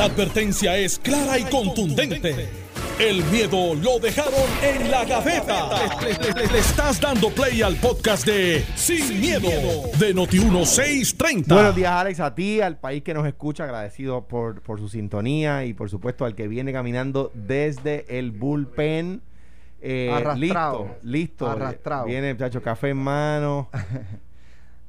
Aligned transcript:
La 0.00 0.06
advertencia 0.06 0.78
es 0.78 0.98
clara 0.98 1.38
y 1.38 1.44
contundente. 1.44 2.48
El 2.98 3.22
miedo 3.24 3.74
lo 3.74 3.98
dejaron 3.98 4.48
en 4.62 4.90
la 4.90 5.04
gaveta. 5.04 5.68
Le, 6.00 6.58
estás 6.58 6.98
dando 6.98 7.28
play 7.28 7.60
al 7.60 7.76
podcast 7.76 8.24
de 8.24 8.64
Sin, 8.76 9.20
miedo, 9.20 9.50
de 9.98 10.14
Noti1630. 10.14 11.48
Buenos 11.48 11.76
días, 11.76 11.92
Alex, 11.92 12.18
a 12.20 12.34
ti, 12.34 12.62
al 12.62 12.78
país 12.78 13.02
que 13.02 13.12
nos 13.12 13.26
escucha, 13.26 13.64
agradecido 13.64 14.26
por, 14.26 14.62
por 14.62 14.78
su 14.78 14.88
sintonía 14.88 15.66
y 15.66 15.74
por 15.74 15.90
supuesto 15.90 16.24
al 16.24 16.34
que 16.34 16.48
viene 16.48 16.72
caminando 16.72 17.30
desde 17.34 18.06
el 18.18 18.30
bullpen. 18.30 19.20
Eh, 19.82 20.10
Arrastrado. 20.10 20.84
Listo, 20.84 20.98
listo. 21.02 21.50
Arrastrado. 21.50 22.06
Viene, 22.06 22.32
muchacho, 22.32 22.62
café 22.62 22.88
en 22.88 22.96
mano. 22.96 23.68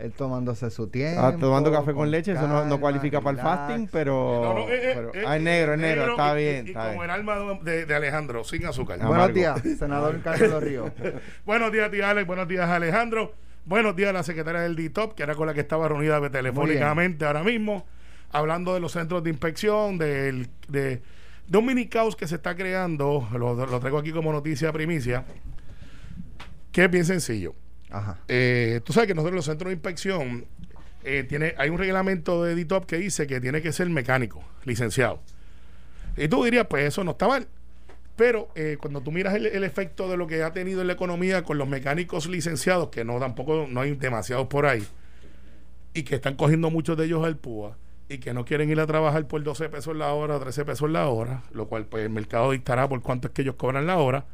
Él 0.02 0.12
tomándose 0.14 0.70
su 0.72 0.88
tiempo. 0.88 1.22
Ah, 1.22 1.36
tomando 1.40 1.72
café 1.72 1.94
con 1.94 2.10
leche, 2.10 2.32
eso 2.32 2.48
no, 2.48 2.66
no 2.66 2.80
cualifica 2.80 3.22
para 3.22 3.38
el 3.38 3.44
fasting, 3.44 3.88
pero. 3.92 4.42
No, 4.44 4.54
no, 4.56 4.60
eh, 4.70 4.92
eh, 4.92 4.92
pero- 4.96 5.14
eh, 5.14 5.24
ah, 5.28 5.38
es 5.38 5.44
negro, 5.44 5.74
es 5.74 5.80
eh, 5.80 5.82
negro, 5.82 6.12
está 6.12 6.34
y- 6.40 6.44
bien. 6.44 6.66
Y, 6.66 6.70
está 6.70 6.80
como 6.88 6.92
bien. 6.94 7.04
el 7.04 7.10
alma 7.12 7.60
de, 7.62 7.86
de 7.86 7.96
Alejandro, 7.96 8.44
sin 8.44 8.66
azúcar. 8.66 8.98
Ah, 9.02 9.08
Buenos 9.08 9.26
Amargo. 9.30 9.36
días, 9.36 9.78
senador 9.80 10.20
Carlos 10.22 10.64
Río. 10.64 10.92
Buenos 11.46 11.72
días, 11.72 11.92
tía 11.92 12.10
Alex. 12.10 12.26
Buenos 12.28 12.48
días, 12.48 12.68
Alejandro. 12.70 13.34
Buenos 13.66 13.96
días 13.96 14.10
a 14.10 14.14
la 14.14 14.24
secretaria 14.24 14.62
del 14.62 14.76
DITOP, 14.76 15.14
que 15.14 15.22
era 15.24 15.36
con 15.36 15.46
la 15.46 15.54
que 15.54 15.60
estaba 15.62 15.88
reunida 15.88 16.20
telefónicamente 16.32 17.26
ahora 17.26 17.44
mismo, 17.44 17.86
hablando 18.32 18.74
de 18.74 18.80
los 18.80 18.92
centros 18.94 19.24
de 19.24 19.30
inspección, 19.30 20.00
del, 20.00 20.48
de, 20.68 21.04
de 21.48 21.58
un 21.60 21.66
mini 21.68 21.86
caos 21.88 22.16
que 22.16 22.28
se 22.28 22.36
está 22.36 22.56
creando. 22.56 23.28
Lo, 23.34 23.54
lo 23.54 23.80
traigo 23.80 24.00
aquí 24.00 24.12
como 24.12 24.32
noticia 24.32 24.72
primicia, 24.74 25.26
que 26.72 26.86
es 26.86 26.90
bien 26.92 27.06
sencillo. 27.06 27.54
Ajá. 27.92 28.18
Eh, 28.28 28.82
tú 28.84 28.94
sabes 28.94 29.08
que 29.08 29.14
nosotros 29.14 29.36
los 29.36 29.46
centros 29.46 29.70
de 29.70 29.74
inspección 29.74 30.46
eh, 31.04 31.26
tiene, 31.28 31.56
hay 31.58 31.70
un 31.70 31.78
reglamento 31.78 32.44
de 32.44 32.56
DITOP 32.56 32.86
que 32.86 32.98
dice 32.98 33.28
que 33.28 33.42
tiene 33.42 33.62
que 33.62 33.72
ser 33.72 33.90
mecánico, 33.90 34.44
licenciado. 34.66 35.20
Y 36.18 36.28
tú 36.28 36.44
dirías, 36.44 36.68
pues 36.70 36.86
eso 36.86 37.04
no 37.04 37.12
está 37.12 37.28
mal. 37.28 37.48
Pero 38.16 38.50
eh, 38.56 38.78
cuando 38.80 39.02
tú 39.02 39.12
miras 39.12 39.34
el, 39.34 39.46
el 39.48 39.64
efecto 39.64 40.10
de 40.10 40.18
lo 40.18 40.28
que 40.28 40.44
ha 40.44 40.54
tenido 40.54 40.82
en 40.82 40.88
la 40.88 40.94
economía 40.94 41.44
con 41.44 41.58
los 41.58 41.68
mecánicos 41.68 42.28
licenciados, 42.28 42.90
que 42.90 43.04
no 43.04 43.20
tampoco 43.20 43.68
no 43.70 43.82
hay 43.82 43.96
demasiados 43.96 44.48
por 44.48 44.66
ahí, 44.66 44.86
y 45.94 46.04
que 46.04 46.16
están 46.16 46.36
cogiendo 46.36 46.70
muchos 46.70 46.98
de 46.98 47.06
ellos 47.06 47.26
al 47.26 47.38
PUA, 47.38 47.78
y 48.10 48.20
que 48.20 48.34
no 48.34 48.46
quieren 48.46 48.70
ir 48.70 48.80
a 48.80 48.86
trabajar 48.86 49.26
por 49.28 49.42
12 49.42 49.70
pesos 49.70 49.96
la 49.96 50.14
hora, 50.14 50.40
13 50.40 50.66
pesos 50.66 50.90
la 50.90 51.08
hora, 51.08 51.44
lo 51.52 51.68
cual 51.68 51.86
pues 51.86 52.04
el 52.04 52.10
mercado 52.10 52.52
dictará 52.52 52.88
por 52.88 53.02
cuánto 53.02 53.30
es 53.30 53.34
que 53.34 53.42
ellos 53.42 53.56
cobran 53.56 53.88
la 53.88 53.98
hora, 53.98 54.26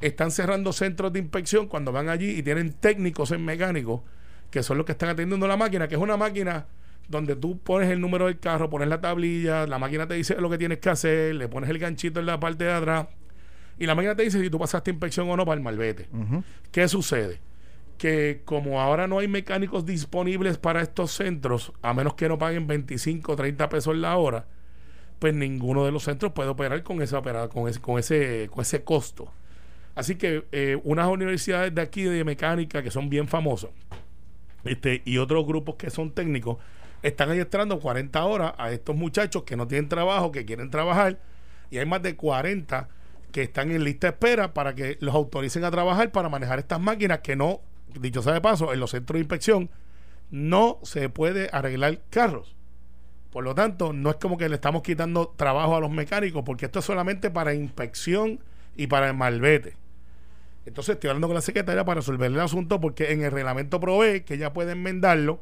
están 0.00 0.30
cerrando 0.30 0.72
centros 0.72 1.12
de 1.12 1.20
inspección 1.20 1.68
cuando 1.68 1.92
van 1.92 2.08
allí 2.08 2.30
y 2.30 2.42
tienen 2.42 2.72
técnicos 2.72 3.30
en 3.32 3.44
mecánicos 3.44 4.02
que 4.50 4.62
son 4.62 4.76
los 4.78 4.86
que 4.86 4.92
están 4.92 5.08
atendiendo 5.08 5.46
la 5.46 5.56
máquina, 5.56 5.88
que 5.88 5.96
es 5.96 6.00
una 6.00 6.16
máquina 6.16 6.66
donde 7.08 7.36
tú 7.36 7.58
pones 7.58 7.90
el 7.90 8.00
número 8.00 8.26
del 8.26 8.38
carro, 8.38 8.70
pones 8.70 8.88
la 8.88 9.00
tablilla, 9.00 9.66
la 9.66 9.78
máquina 9.78 10.06
te 10.06 10.14
dice 10.14 10.40
lo 10.40 10.50
que 10.50 10.58
tienes 10.58 10.78
que 10.78 10.88
hacer, 10.88 11.34
le 11.34 11.48
pones 11.48 11.70
el 11.70 11.78
ganchito 11.78 12.20
en 12.20 12.26
la 12.26 12.40
parte 12.40 12.64
de 12.64 12.72
atrás 12.72 13.08
y 13.78 13.86
la 13.86 13.94
máquina 13.94 14.14
te 14.14 14.22
dice 14.22 14.40
si 14.40 14.50
tú 14.50 14.58
pasaste 14.58 14.90
inspección 14.90 15.28
o 15.30 15.36
no 15.36 15.44
para 15.44 15.58
el 15.58 15.62
malvete. 15.62 16.08
¿Qué 16.72 16.88
sucede? 16.88 17.40
Que 17.98 18.42
como 18.44 18.80
ahora 18.80 19.06
no 19.06 19.18
hay 19.18 19.28
mecánicos 19.28 19.84
disponibles 19.84 20.58
para 20.58 20.82
estos 20.82 21.12
centros, 21.12 21.72
a 21.82 21.94
menos 21.94 22.14
que 22.14 22.28
no 22.28 22.38
paguen 22.38 22.66
25 22.66 23.32
o 23.32 23.36
30 23.36 23.68
pesos 23.68 23.96
la 23.96 24.16
hora, 24.16 24.46
pues 25.18 25.34
ninguno 25.34 25.84
de 25.84 25.92
los 25.92 26.04
centros 26.04 26.32
puede 26.32 26.48
operar 26.48 26.82
con 26.82 27.02
esa 27.02 27.22
con 27.48 27.68
ese, 27.68 27.80
con 27.80 27.98
ese, 27.98 28.48
con 28.50 28.62
ese 28.62 28.82
costo. 28.84 29.32
Así 29.96 30.16
que 30.16 30.44
eh, 30.52 30.78
unas 30.84 31.08
universidades 31.08 31.74
de 31.74 31.80
aquí 31.80 32.04
de 32.04 32.22
mecánica 32.22 32.82
que 32.82 32.90
son 32.90 33.08
bien 33.08 33.26
famosas, 33.26 33.70
este, 34.64 35.02
y 35.04 35.18
otros 35.18 35.46
grupos 35.46 35.76
que 35.76 35.90
son 35.90 36.12
técnicos, 36.12 36.58
están 37.02 37.30
adiestrando 37.30 37.80
40 37.80 38.24
horas 38.24 38.52
a 38.58 38.70
estos 38.70 38.94
muchachos 38.94 39.42
que 39.44 39.56
no 39.56 39.66
tienen 39.66 39.88
trabajo, 39.88 40.30
que 40.30 40.44
quieren 40.44 40.70
trabajar, 40.70 41.18
y 41.70 41.78
hay 41.78 41.86
más 41.86 42.02
de 42.02 42.14
40 42.14 42.88
que 43.32 43.42
están 43.42 43.70
en 43.70 43.84
lista 43.84 44.08
de 44.08 44.12
espera 44.12 44.54
para 44.54 44.74
que 44.74 44.98
los 45.00 45.14
autoricen 45.14 45.64
a 45.64 45.70
trabajar 45.70 46.12
para 46.12 46.28
manejar 46.28 46.58
estas 46.58 46.80
máquinas 46.80 47.20
que 47.20 47.34
no, 47.34 47.60
dicho 47.98 48.22
sea 48.22 48.34
de 48.34 48.40
paso, 48.40 48.72
en 48.74 48.80
los 48.80 48.90
centros 48.90 49.14
de 49.14 49.20
inspección 49.20 49.70
no 50.30 50.78
se 50.82 51.08
puede 51.08 51.48
arreglar 51.52 52.00
carros. 52.10 52.54
Por 53.30 53.44
lo 53.44 53.54
tanto, 53.54 53.92
no 53.92 54.10
es 54.10 54.16
como 54.16 54.36
que 54.36 54.48
le 54.48 54.56
estamos 54.56 54.82
quitando 54.82 55.32
trabajo 55.36 55.76
a 55.76 55.80
los 55.80 55.90
mecánicos, 55.90 56.42
porque 56.44 56.66
esto 56.66 56.80
es 56.80 56.84
solamente 56.84 57.30
para 57.30 57.54
inspección 57.54 58.40
y 58.76 58.88
para 58.88 59.08
el 59.08 59.14
malvete. 59.14 59.85
Entonces 60.66 60.94
estoy 60.94 61.08
hablando 61.08 61.28
con 61.28 61.36
la 61.36 61.40
secretaria 61.40 61.84
para 61.84 62.00
resolver 62.00 62.30
el 62.30 62.40
asunto 62.40 62.80
porque 62.80 63.12
en 63.12 63.22
el 63.22 63.30
reglamento 63.30 63.80
provee 63.80 64.22
que 64.22 64.34
ella 64.34 64.52
puede 64.52 64.72
enmendarlo 64.72 65.40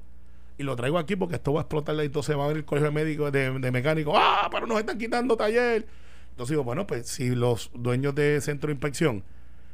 y 0.59 0.63
lo 0.63 0.77
traigo 0.77 0.99
aquí 0.99 1.17
porque 1.17 1.37
esto 1.37 1.53
va 1.53 1.61
a 1.61 1.63
explotar. 1.63 1.97
Y 1.97 2.01
entonces 2.01 2.37
va 2.37 2.43
a 2.43 2.45
haber 2.45 2.59
el 2.59 2.65
colegio 2.65 2.91
de 2.91 2.95
médicos 2.95 3.33
de, 3.33 3.59
de 3.59 3.71
mecánicos, 3.71 4.15
ah, 4.17 4.49
pero 4.53 4.67
nos 4.67 4.79
están 4.79 4.99
quitando 4.99 5.37
taller. 5.37 5.87
Entonces 6.31 6.51
digo, 6.51 6.63
bueno, 6.63 6.87
pues 6.87 7.09
si 7.09 7.35
los 7.35 7.71
dueños 7.75 8.15
de 8.15 8.41
centro 8.43 8.69
de 8.69 8.75
inspección 8.75 9.25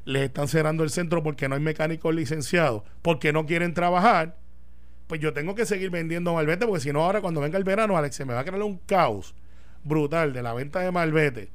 les 0.04 0.22
están 0.22 0.46
cerrando 0.46 0.84
el 0.84 0.90
centro 0.90 1.22
porque 1.22 1.48
no 1.48 1.56
hay 1.56 1.60
mecánicos 1.60 2.14
licenciados, 2.14 2.84
porque 3.02 3.32
no 3.32 3.44
quieren 3.44 3.74
trabajar, 3.74 4.36
pues 5.08 5.20
yo 5.20 5.32
tengo 5.32 5.56
que 5.56 5.66
seguir 5.66 5.90
vendiendo 5.90 6.32
malvete 6.32 6.64
porque 6.64 6.80
si 6.80 6.92
no 6.92 7.02
ahora 7.02 7.20
cuando 7.20 7.40
venga 7.40 7.58
el 7.58 7.64
verano, 7.64 7.96
Alex, 7.96 8.14
se 8.14 8.24
me 8.24 8.34
va 8.34 8.40
a 8.40 8.44
crear 8.44 8.62
un 8.62 8.78
caos 8.86 9.34
brutal 9.82 10.32
de 10.32 10.42
la 10.42 10.54
venta 10.54 10.80
de 10.80 10.92
malvete 10.92 11.50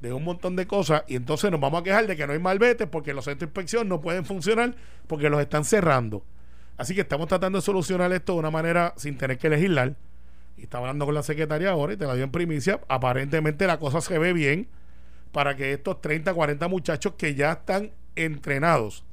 de 0.00 0.12
un 0.12 0.24
montón 0.24 0.56
de 0.56 0.66
cosas 0.66 1.04
y 1.06 1.16
entonces 1.16 1.50
nos 1.50 1.60
vamos 1.60 1.80
a 1.80 1.84
quejar 1.84 2.06
de 2.06 2.16
que 2.16 2.26
no 2.26 2.32
hay 2.32 2.38
malvete 2.38 2.86
porque 2.86 3.14
los 3.14 3.24
centros 3.24 3.40
de 3.40 3.46
inspección 3.46 3.88
no 3.88 4.00
pueden 4.00 4.24
funcionar 4.24 4.74
porque 5.06 5.30
los 5.30 5.40
están 5.40 5.64
cerrando. 5.64 6.22
Así 6.76 6.94
que 6.94 7.00
estamos 7.00 7.28
tratando 7.28 7.58
de 7.58 7.62
solucionar 7.62 8.12
esto 8.12 8.34
de 8.34 8.40
una 8.40 8.50
manera 8.50 8.92
sin 8.96 9.16
tener 9.16 9.38
que 9.38 9.48
legislar. 9.48 9.96
Y 10.56 10.62
estaba 10.62 10.84
hablando 10.84 11.06
con 11.06 11.14
la 11.14 11.22
secretaria 11.22 11.70
ahora 11.70 11.94
y 11.94 11.96
te 11.96 12.06
la 12.06 12.14
dio 12.14 12.24
en 12.24 12.30
primicia. 12.30 12.80
Aparentemente 12.88 13.66
la 13.66 13.78
cosa 13.78 14.00
se 14.00 14.18
ve 14.18 14.32
bien 14.32 14.68
para 15.32 15.56
que 15.56 15.72
estos 15.72 16.00
30, 16.00 16.32
40 16.32 16.68
muchachos 16.68 17.14
que 17.16 17.34
ya 17.34 17.52
están 17.52 17.92
entrenados 18.14 19.04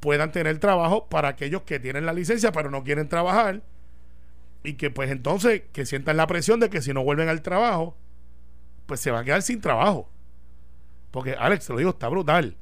puedan 0.00 0.30
tener 0.30 0.58
trabajo 0.58 1.08
para 1.08 1.28
aquellos 1.28 1.62
que 1.62 1.80
tienen 1.80 2.06
la 2.06 2.12
licencia 2.12 2.52
pero 2.52 2.70
no 2.70 2.84
quieren 2.84 3.08
trabajar 3.08 3.62
y 4.62 4.74
que 4.74 4.90
pues 4.90 5.10
entonces 5.10 5.62
que 5.72 5.86
sientan 5.86 6.18
la 6.18 6.26
presión 6.26 6.60
de 6.60 6.70
que 6.70 6.82
si 6.82 6.92
no 6.92 7.02
vuelven 7.02 7.28
al 7.28 7.42
trabajo 7.42 7.96
pues 8.86 9.00
se 9.00 9.10
va 9.10 9.20
a 9.20 9.24
quedar 9.24 9.42
sin 9.42 9.60
trabajo. 9.60 10.08
Porque, 11.16 11.32
Alex, 11.32 11.66
te 11.66 11.72
lo 11.72 11.78
digo, 11.78 11.92
está 11.92 12.08
brutal. 12.08 12.58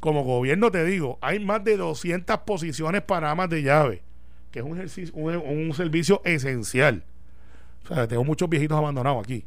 Como 0.00 0.22
gobierno 0.22 0.70
te 0.70 0.84
digo, 0.84 1.18
hay 1.22 1.42
más 1.42 1.64
de 1.64 1.78
200 1.78 2.40
posiciones 2.40 3.00
para 3.00 3.30
amas 3.30 3.48
de 3.48 3.62
llave, 3.62 4.02
que 4.50 4.58
es 4.58 4.64
un, 4.66 5.72
servicio 5.72 6.20
esencial. 6.26 7.04
O 7.82 7.94
sea, 7.94 8.06
tengo 8.06 8.22
muchos 8.22 8.50
viejitos 8.50 8.76
abandonados 8.76 9.24
aquí. 9.24 9.46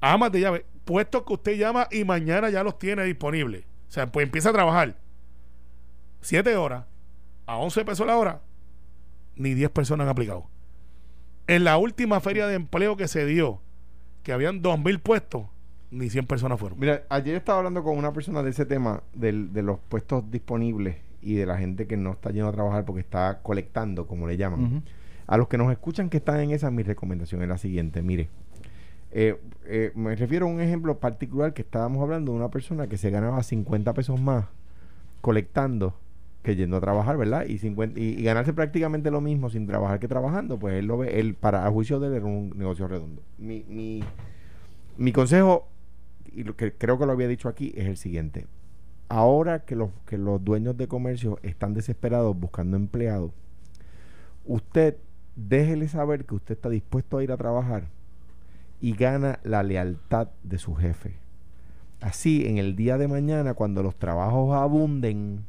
Amas 0.00 0.32
de 0.32 0.40
llave, 0.40 0.64
puestos 0.86 1.24
que 1.24 1.34
usted 1.34 1.58
llama 1.58 1.86
y 1.90 2.04
mañana 2.04 2.48
ya 2.48 2.62
los 2.62 2.78
tiene 2.78 3.04
disponibles. 3.04 3.66
O 3.90 3.92
sea, 3.92 4.06
pues 4.06 4.24
empieza 4.24 4.48
a 4.48 4.54
trabajar. 4.54 4.96
7 6.22 6.56
horas, 6.56 6.86
a 7.44 7.58
11 7.58 7.84
pesos 7.84 8.06
la 8.06 8.16
hora, 8.16 8.40
ni 9.34 9.52
10 9.52 9.68
personas 9.68 10.06
han 10.06 10.12
aplicado. 10.12 10.48
En 11.46 11.64
la 11.64 11.76
última 11.76 12.20
feria 12.20 12.46
de 12.46 12.54
empleo 12.54 12.96
que 12.96 13.06
se 13.06 13.26
dio, 13.26 13.60
que 14.22 14.32
habían 14.32 14.62
2.000 14.62 14.98
puestos, 14.98 15.48
ni 15.96 16.10
100 16.10 16.26
personas 16.26 16.58
fueron. 16.60 16.78
Mira, 16.78 17.02
ayer 17.08 17.34
estaba 17.36 17.58
hablando 17.58 17.82
con 17.82 17.96
una 17.96 18.12
persona 18.12 18.42
de 18.42 18.50
ese 18.50 18.66
tema, 18.66 19.02
del- 19.14 19.52
de 19.52 19.62
los 19.62 19.78
puestos 19.88 20.30
disponibles 20.30 20.96
y 21.22 21.34
de 21.34 21.46
la 21.46 21.56
gente 21.58 21.86
que 21.86 21.96
no 21.96 22.12
está 22.12 22.30
yendo 22.30 22.48
a 22.48 22.52
trabajar 22.52 22.84
porque 22.84 23.00
está 23.00 23.40
colectando, 23.42 24.06
como 24.06 24.26
le 24.26 24.36
llaman. 24.36 24.82
A 25.26 25.36
los 25.36 25.48
que 25.48 25.58
nos 25.58 25.72
escuchan 25.72 26.08
que 26.08 26.18
están 26.18 26.38
en 26.40 26.50
esa, 26.52 26.70
mi 26.70 26.82
recomendación 26.84 27.42
es 27.42 27.48
la 27.48 27.58
siguiente. 27.58 28.00
Mire, 28.02 28.28
eh, 29.12 29.36
eh, 29.64 29.92
me 29.96 30.14
refiero 30.14 30.46
a 30.46 30.48
un 30.48 30.60
ejemplo 30.60 30.98
particular 30.98 31.52
que 31.52 31.62
estábamos 31.62 32.02
hablando 32.02 32.32
de 32.32 32.38
una 32.38 32.48
persona 32.50 32.86
que 32.86 32.96
se 32.96 33.10
ganaba 33.10 33.42
50 33.42 33.92
pesos 33.92 34.20
más 34.20 34.44
colectando 35.20 35.94
que 36.42 36.54
yendo 36.54 36.76
a 36.76 36.80
trabajar, 36.80 37.16
¿verdad? 37.16 37.44
Y, 37.46 37.58
50, 37.58 37.98
y, 37.98 38.04
y 38.20 38.22
ganarse 38.22 38.52
prácticamente 38.52 39.10
lo 39.10 39.20
mismo 39.20 39.50
sin 39.50 39.66
trabajar 39.66 39.98
que 39.98 40.06
trabajando, 40.06 40.58
pues 40.58 40.74
él 40.74 40.86
lo 40.86 40.96
ve, 40.98 41.18
él, 41.18 41.34
para 41.34 41.66
a 41.66 41.70
juicio 41.70 41.98
de 41.98 42.06
él 42.08 42.14
era 42.14 42.24
un 42.24 42.52
negocio 42.56 42.86
redondo. 42.86 43.20
Mi, 43.38 43.64
mi, 43.68 44.04
mi 44.96 45.10
consejo, 45.12 45.66
y 46.36 46.44
lo 46.44 46.54
que 46.54 46.72
creo 46.72 46.98
que 46.98 47.06
lo 47.06 47.12
había 47.12 47.28
dicho 47.28 47.48
aquí, 47.48 47.72
es 47.76 47.86
el 47.86 47.96
siguiente. 47.96 48.46
Ahora 49.08 49.64
que 49.64 49.74
los, 49.76 49.90
que 50.06 50.18
los 50.18 50.44
dueños 50.44 50.76
de 50.76 50.86
comercio 50.88 51.38
están 51.42 51.74
desesperados 51.74 52.38
buscando 52.38 52.76
empleados, 52.76 53.30
usted 54.44 54.96
déjele 55.34 55.88
saber 55.88 56.24
que 56.24 56.34
usted 56.34 56.54
está 56.56 56.68
dispuesto 56.68 57.18
a 57.18 57.24
ir 57.24 57.32
a 57.32 57.36
trabajar 57.36 57.84
y 58.80 58.92
gana 58.94 59.38
la 59.42 59.62
lealtad 59.62 60.28
de 60.42 60.58
su 60.58 60.74
jefe. 60.74 61.14
Así, 62.00 62.46
en 62.46 62.58
el 62.58 62.76
día 62.76 62.98
de 62.98 63.08
mañana, 63.08 63.54
cuando 63.54 63.82
los 63.82 63.96
trabajos 63.96 64.54
abunden, 64.54 65.44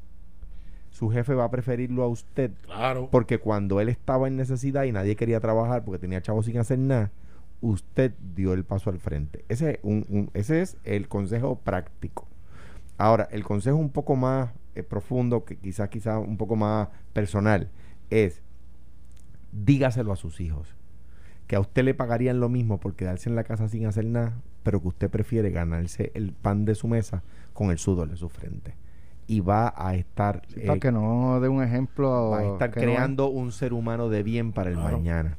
su 0.91 1.09
jefe 1.09 1.33
va 1.33 1.45
a 1.45 1.51
preferirlo 1.51 2.03
a 2.03 2.07
usted 2.07 2.51
Claro. 2.65 3.09
porque 3.11 3.37
cuando 3.39 3.81
él 3.81 3.89
estaba 3.89 4.27
en 4.27 4.37
necesidad 4.37 4.83
y 4.85 4.91
nadie 4.91 5.15
quería 5.15 5.39
trabajar 5.39 5.83
porque 5.83 5.99
tenía 5.99 6.21
chavos 6.21 6.45
sin 6.45 6.57
hacer 6.57 6.79
nada, 6.79 7.11
usted 7.61 8.13
dio 8.35 8.53
el 8.53 8.63
paso 8.63 8.89
al 8.89 8.99
frente. 8.99 9.43
Ese 9.49 9.71
es, 9.71 9.79
un- 9.83 10.05
un- 10.09 10.29
ese 10.33 10.61
es 10.61 10.77
el 10.83 11.07
consejo 11.07 11.57
práctico. 11.59 12.27
Ahora, 12.97 13.27
el 13.31 13.43
consejo 13.43 13.77
un 13.77 13.89
poco 13.89 14.15
más 14.15 14.49
eh, 14.75 14.83
profundo, 14.83 15.43
que 15.45 15.55
quizás 15.57 15.89
quizás 15.89 16.19
un 16.19 16.37
poco 16.37 16.55
más 16.55 16.89
personal, 17.13 17.69
es 18.09 18.41
dígaselo 19.51 20.11
a 20.11 20.15
sus 20.15 20.39
hijos. 20.41 20.73
que 21.47 21.55
a 21.55 21.61
usted 21.61 21.85
le 21.85 21.93
pagarían 21.93 22.41
lo 22.41 22.49
mismo 22.49 22.77
por 22.77 22.95
quedarse 22.95 23.29
en 23.29 23.35
la 23.37 23.45
casa 23.45 23.69
sin 23.69 23.85
hacer 23.85 24.03
nada, 24.05 24.33
pero 24.63 24.81
que 24.81 24.89
usted 24.89 25.09
prefiere 25.09 25.49
ganarse 25.49 26.11
el 26.13 26.33
pan 26.33 26.65
de 26.65 26.75
su 26.75 26.89
mesa 26.89 27.23
con 27.53 27.71
el 27.71 27.77
sudor 27.77 28.09
de 28.09 28.17
su 28.17 28.27
frente. 28.27 28.75
Y 29.27 29.39
va 29.39 29.73
a 29.77 29.95
estar... 29.95 30.41
para 30.65 30.73
eh, 30.73 30.79
que 30.81 30.91
no 30.91 31.39
dé 31.39 31.47
un 31.47 31.63
ejemplo... 31.63 32.31
Va 32.31 32.39
a 32.39 32.51
estar 32.51 32.67
no 32.69 32.73
creando 32.75 33.27
un 33.29 33.53
ser 33.53 33.71
humano 33.71 34.09
de 34.09 34.23
bien 34.23 34.51
para 34.51 34.71
el 34.71 34.75
Claro. 34.75 34.97
mañana. 34.97 35.37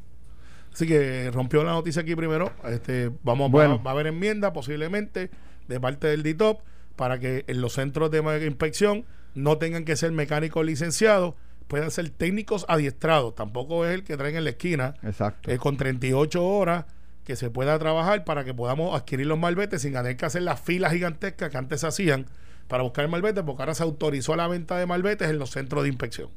Así 0.73 0.87
que 0.87 1.31
rompió 1.33 1.65
la 1.65 1.73
noticia 1.73 2.03
aquí 2.03 2.15
primero. 2.15 2.53
Este, 2.65 3.11
vamos 3.23 3.51
Bueno. 3.51 3.79
va, 3.79 3.85
va 3.85 3.91
a 3.91 3.95
haber 3.95 4.09
enmienda 4.09 4.53
posiblemente 4.53 5.31
de 5.67 5.81
parte 5.81 6.07
del 6.07 6.23
DITOP 6.23 6.61
para 6.97 7.19
que 7.19 7.45
en 7.47 7.61
los 7.61 7.75
centros 7.75 8.11
de 8.11 8.47
inspección 8.47 9.05
no 9.35 9.59
tengan 9.59 9.85
que 9.85 9.97
ser 9.97 10.11
mecánicos 10.13 10.65
licenciados, 10.65 11.35
puedan 11.69 11.91
ser 11.91 12.11
técnicos 12.11 12.65
adiestrados. 12.69 13.35
Tampoco 13.35 13.87
es 13.87 13.95
el 13.95 14.05
que 14.05 14.17
traen 14.17 14.37
en 14.37 14.45
la 14.45 14.51
esquina 14.51 14.95
Exacto. 15.03 15.51
eh, 15.51 15.59
con 15.59 15.77
38 15.77 16.45
horas 16.45 16.87
que 17.25 17.37
se 17.37 17.51
pueda 17.51 17.79
trabajar 17.79 18.25
para 18.25 18.43
que 18.43 18.55
podamos 18.55 18.97
adquirir 18.99 19.27
los 19.27 19.39
malbetes 19.39 19.83
sin 19.83 19.93
tener 19.93 20.17
que 20.17 20.25
hacer 20.25 20.43
las 20.43 20.61
filas 20.61 20.93
gigantescas 20.93 21.51
que 21.51 21.59
antes 21.59 21.83
se 21.83 21.87
hacían 21.87 22.27
para 22.69 22.83
buscar 22.83 23.05
el 23.05 23.11
malvete, 23.11 23.43
porque 23.43 23.63
ahora 23.63 23.75
se 23.75 23.83
autorizó 23.83 24.35
la 24.35 24.49
venta 24.49 24.77
de 24.79 24.87
malbetes 24.87 25.29
en 25.29 25.39
los 25.39 25.51
centros 25.51 25.83
de 25.83 25.91
inspección. 25.91 26.31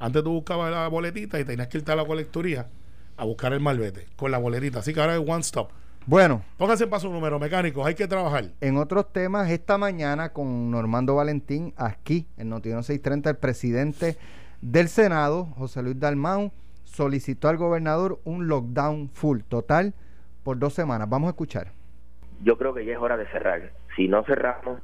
Antes 0.00 0.22
tú 0.24 0.30
buscabas 0.32 0.70
la 0.70 0.88
boletita 0.88 1.38
y 1.40 1.44
tenías 1.44 1.68
que 1.68 1.78
irte 1.78 1.92
a 1.92 1.96
la 1.96 2.04
colecturía 2.04 2.66
a 3.18 3.24
buscar 3.24 3.52
el 3.52 3.60
malvete 3.60 4.06
con 4.16 4.30
la 4.30 4.38
boletita. 4.38 4.78
Así 4.78 4.94
que 4.94 5.00
ahora 5.00 5.14
es 5.16 5.20
one 5.20 5.40
stop. 5.40 5.70
Bueno, 6.06 6.42
Pónganse 6.56 6.86
para 6.86 7.00
su 7.00 7.10
número, 7.10 7.38
mecánicos, 7.38 7.86
hay 7.86 7.94
que 7.94 8.08
trabajar. 8.08 8.46
en 8.62 8.78
otros 8.78 9.12
temas, 9.12 9.50
esta 9.50 9.76
mañana 9.76 10.32
con 10.32 10.70
Normando 10.70 11.14
Valentín, 11.16 11.74
aquí 11.76 12.26
en 12.38 12.48
Noticiero 12.48 12.82
630, 12.82 13.28
el 13.30 13.36
presidente 13.36 14.16
del 14.62 14.88
Senado, 14.88 15.44
José 15.58 15.82
Luis 15.82 15.98
Dalmau, 16.00 16.50
solicitó 16.84 17.48
al 17.48 17.58
gobernador 17.58 18.20
un 18.24 18.48
lockdown 18.48 19.10
full, 19.10 19.40
total, 19.48 19.92
por 20.44 20.58
dos 20.58 20.72
semanas. 20.72 21.10
Vamos 21.10 21.26
a 21.28 21.30
escuchar. 21.32 21.72
yo 22.42 22.56
creo 22.56 22.72
que 22.72 22.86
ya 22.86 22.92
es 22.94 22.98
hora 22.98 23.18
de 23.18 23.26
cerrar. 23.26 23.72
Si 23.94 24.08
no 24.08 24.24
cerramos 24.24 24.80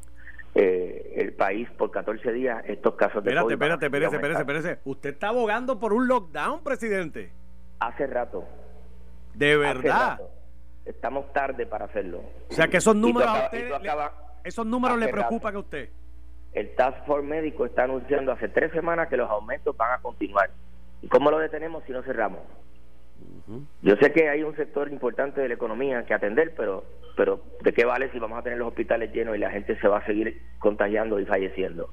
eh, 0.55 1.15
el 1.17 1.33
país 1.33 1.69
por 1.79 1.91
14 1.91 2.33
días, 2.33 2.63
estos 2.69 2.97
casos 2.97 3.25
de 3.25 3.31
Espérate, 3.31 3.43
COVID 3.45 3.53
espérate, 3.55 3.87
espérate, 3.87 4.17
espérate, 4.17 4.41
espérate. 4.41 4.81
Usted 4.85 5.11
está 5.11 5.29
abogando 5.29 5.81
por 5.81 5.95
un 5.95 6.07
lockdown, 6.07 6.63
presidente. 6.63 7.31
Hace 7.87 8.07
rato. 8.07 8.45
De 9.35 9.57
verdad. 9.57 10.11
rato. 10.19 10.31
Estamos 10.85 11.33
tarde 11.33 11.67
para 11.67 11.87
hacerlo. 11.87 12.23
O 12.51 12.53
sea 12.55 12.69
que 12.69 12.77
esos 12.79 12.95
números 12.95 13.29
a 13.29 13.45
usted 13.47 13.69
le- 13.83 13.91
Esos 14.45 14.67
números 14.67 14.99
le 14.99 15.07
rato. 15.07 15.17
preocupan 15.17 15.57
a 15.57 15.59
usted. 15.59 15.89
El 16.53 16.75
Task 16.77 17.05
Force 17.07 17.27
Médico 17.27 17.67
está 17.67 17.85
anunciando 17.85 18.31
hace 18.33 18.49
tres 18.49 18.71
semanas 18.73 19.09
que 19.09 19.17
los 19.17 19.29
aumentos 19.31 19.77
van 19.77 19.93
a 19.93 19.99
continuar. 20.03 20.51
¿Y 21.03 21.09
cómo 21.09 21.31
lo 21.31 21.39
detenemos 21.39 21.83
si 21.85 21.93
no 21.93 22.03
cerramos? 22.03 22.41
Yo 23.83 23.97
sé 23.97 24.13
que 24.13 24.29
hay 24.29 24.43
un 24.43 24.55
sector 24.57 24.91
importante 24.91 25.41
de 25.41 25.49
la 25.49 25.55
economía 25.55 26.05
que 26.05 26.15
atender, 26.15 26.55
pero 26.57 26.85
pero 27.17 27.41
¿de 27.63 27.73
qué 27.73 27.85
vale 27.85 28.11
si 28.11 28.19
vamos 28.19 28.39
a 28.39 28.43
tener 28.43 28.59
los 28.59 28.69
hospitales 28.69 29.13
llenos 29.13 29.37
y 29.37 29.39
la 29.39 29.51
gente 29.51 29.79
se 29.81 29.87
va 29.89 29.99
a 29.99 30.07
seguir 30.07 30.41
contagiando 30.59 31.21
y 31.21 31.27
falleciendo? 31.27 31.91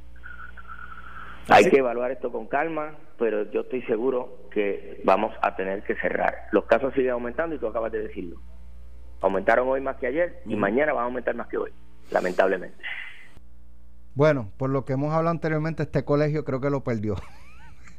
Hay 1.51 1.69
que 1.69 1.77
evaluar 1.77 2.12
esto 2.12 2.31
con 2.31 2.48
calma, 2.48 2.98
pero 3.18 3.51
yo 3.51 3.62
estoy 3.62 3.81
seguro 3.83 4.48
que 4.51 5.01
vamos 5.03 5.33
a 5.42 5.56
tener 5.56 5.83
que 5.83 5.95
cerrar. 5.95 6.48
Los 6.51 6.65
casos 6.65 6.94
siguen 6.94 7.12
aumentando 7.12 7.56
y 7.56 7.59
tú 7.59 7.68
acabas 7.68 7.92
de 7.92 8.00
decirlo. 8.07 8.38
Aumentaron 9.21 9.68
hoy 9.68 9.81
más 9.81 9.98
que 9.98 10.07
ayer 10.07 10.42
y 10.45 10.56
mañana 10.56 10.94
van 10.94 11.03
a 11.03 11.06
aumentar 11.06 11.36
más 11.36 11.48
que 11.48 11.57
hoy, 11.57 11.71
lamentablemente. 12.09 12.77
Bueno, 14.15 14.51
por 14.57 14.69
lo 14.69 14.86
que 14.86 14.94
hemos 14.94 15.13
hablado 15.13 15.31
anteriormente, 15.31 15.83
este 15.83 16.03
colegio 16.03 16.44
creo 16.44 16.59
que 16.59 16.69
lo 16.69 16.83
perdió 16.83 17.15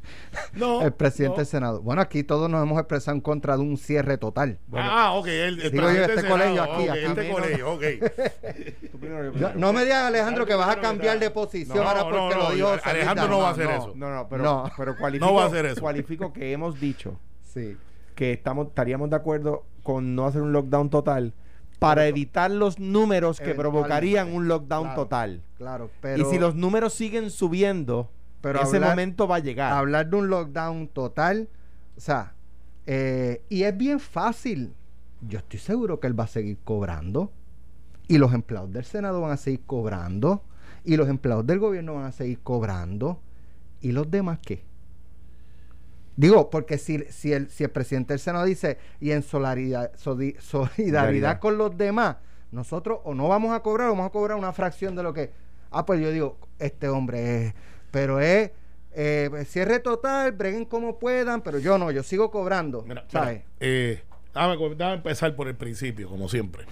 No. 0.53 0.81
el 0.81 0.93
presidente 0.93 1.35
no. 1.35 1.37
del 1.37 1.45
Senado. 1.45 1.81
Bueno, 1.81 2.01
aquí 2.01 2.23
todos 2.23 2.49
nos 2.49 2.61
hemos 2.63 2.77
expresado 2.79 3.15
en 3.15 3.21
contra 3.21 3.55
de 3.55 3.63
un 3.63 3.77
cierre 3.77 4.17
total. 4.17 4.59
ah, 4.73 5.13
ok. 5.13 5.27
El, 5.27 5.61
el 5.61 5.71
Digo 5.71 5.83
yo, 5.83 5.87
presidente 5.89 6.13
este 6.15 6.29
colegio 6.29 6.63
aquí, 6.63 6.83
ok, 6.83 6.89
aquí. 6.89 6.99
Este 7.05 7.21
Menos- 7.21 7.33
colegio, 7.39 7.71
ok. 7.73 7.83
Tú 8.91 8.99
primero, 8.99 9.23
yo 9.25 9.31
Yo- 9.31 9.33
primero. 9.33 9.53
no 9.59 9.73
me 9.73 9.83
digas, 9.83 10.03
Alejandro, 10.05 10.45
que 10.45 10.55
vas 10.55 10.69
a 10.69 10.79
cambiar 10.79 11.19
de 11.19 11.29
posición 11.31 11.77
no, 11.77 11.83
ahora 11.83 12.03
porque 12.03 12.35
no, 12.35 12.43
lo 12.43 12.51
dijo 12.51 12.67
Alejandro 12.83 13.27
no 13.27 13.39
va 13.39 13.49
a 13.49 13.51
hacer 13.51 13.69
eso. 13.69 13.93
No, 13.95 14.13
no, 14.13 14.27
pero, 14.29 14.43
No. 14.43 14.71
pero 14.77 14.95
cualifico, 14.97 15.25
No 15.25 15.33
va 15.35 15.43
a 15.43 15.47
hacer 15.47 15.65
eso. 15.65 15.81
cualifico 15.81 16.31
que 16.33 16.51
hemos 16.51 16.79
dicho 16.79 17.17
Sí. 17.53 17.77
que 18.15 18.33
estamos 18.33 18.67
estaríamos 18.67 19.09
de 19.09 19.15
acuerdo 19.15 19.63
con 19.83 20.15
no 20.15 20.25
hacer 20.25 20.41
un 20.41 20.51
lockdown 20.53 20.89
total 20.89 21.33
para 21.79 22.07
evitar 22.07 22.49
los 22.49 22.79
números 22.79 23.39
que 23.41 23.53
provocarían 23.55 24.33
un 24.33 24.47
lockdown 24.47 24.83
Claro. 24.85 25.01
total. 25.01 25.41
Claro, 25.57 25.89
pero 26.01 26.21
y 26.21 26.25
si 26.31 26.39
los 26.39 26.55
números 26.55 26.93
siguen 26.93 27.29
subiendo, 27.29 28.09
Pero 28.43 28.61
ese 28.61 28.75
hablar- 28.75 28.91
momento 28.91 29.27
va 29.27 29.37
a 29.37 29.39
llegar. 29.39 29.73
hablar 29.73 30.07
de 30.09 30.15
un 30.17 30.27
lockdown 30.29 30.87
total, 30.89 31.49
o 31.97 31.99
sea, 31.99 32.33
eh, 32.85 33.41
y 33.49 33.63
es 33.63 33.75
bien 33.75 33.99
fácil. 33.99 34.73
Yo 35.21 35.39
estoy 35.39 35.59
seguro 35.59 35.99
que 35.99 36.05
él 36.07 36.19
va 36.19 36.25
a 36.25 36.27
seguir 36.27 36.57
cobrando 36.63 37.31
y 38.07 38.17
los 38.19 38.33
empleados 38.33 38.71
del 38.71 38.83
Senado 38.83 39.21
van 39.21 39.31
a 39.31 39.37
seguir 39.37 39.61
cobrando 39.65 40.43
y 40.83 40.97
los 40.97 41.07
empleados 41.09 41.47
del 41.47 41.59
gobierno 41.59 41.95
van 41.95 42.03
a 42.05 42.11
seguir 42.11 42.39
cobrando 42.41 43.19
y 43.81 43.91
los 43.93 44.11
demás 44.11 44.39
qué. 44.45 44.63
Digo, 46.15 46.49
porque 46.49 46.77
si, 46.77 46.99
si, 47.09 47.33
el, 47.33 47.49
si 47.49 47.63
el 47.63 47.71
presidente 47.71 48.13
del 48.13 48.19
Senado 48.19 48.45
dice 48.45 48.77
y 48.99 49.11
en 49.11 49.23
solidaridad 49.23 49.91
Solidaridad. 49.97 51.39
con 51.39 51.57
los 51.57 51.75
demás, 51.75 52.17
nosotros 52.51 52.99
o 53.03 53.15
no 53.15 53.27
vamos 53.29 53.51
a 53.53 53.61
cobrar 53.61 53.87
o 53.87 53.91
vamos 53.93 54.07
a 54.07 54.11
cobrar 54.11 54.37
una 54.37 54.53
fracción 54.53 54.95
de 54.95 55.03
lo 55.03 55.13
que... 55.13 55.31
Ah, 55.71 55.85
pues 55.87 55.99
yo 56.01 56.11
digo, 56.11 56.37
este 56.59 56.87
hombre 56.87 57.47
es... 57.47 57.53
Pero 57.93 58.19
es... 58.19 58.49
eh, 58.91 59.29
cierre 59.47 59.79
total, 59.79 60.31
breguen 60.31 60.65
como 60.65 60.97
puedan, 60.97 61.41
pero 61.41 61.59
yo 61.59 61.77
no, 61.77 61.91
yo 61.91 62.01
sigo 62.01 62.31
cobrando. 62.31 62.81
Mira, 62.87 63.05
¿sabes? 63.07 63.35
mira, 63.35 63.45
eh, 63.59 64.03
déjame, 64.33 64.57
déjame 64.75 64.93
empezar 64.95 65.35
por 65.35 65.47
el 65.47 65.55
principio, 65.55 66.09
como 66.09 66.27
siempre. 66.27 66.65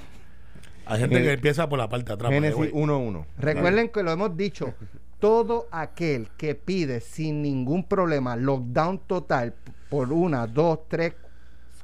Hay 0.87 0.99
gente 0.99 1.15
Gen- 1.17 1.25
que 1.25 1.33
empieza 1.33 1.69
por 1.69 1.77
la 1.77 1.87
parte 1.87 2.07
de 2.07 2.13
atrás. 2.13 2.31
Génesis 2.31 2.57
by 2.57 2.69
the 2.69 2.73
way. 2.75 2.83
1-1. 2.85 3.25
Recuerden 3.37 3.89
que 3.89 4.01
lo 4.01 4.11
hemos 4.11 4.35
dicho, 4.35 4.73
todo 5.19 5.67
aquel 5.69 6.27
que 6.37 6.55
pide 6.55 7.01
sin 7.01 7.43
ningún 7.43 7.87
problema 7.87 8.35
lockdown 8.35 8.97
total 9.05 9.53
por 9.91 10.11
una, 10.11 10.47
dos, 10.47 10.79
tres, 10.87 11.13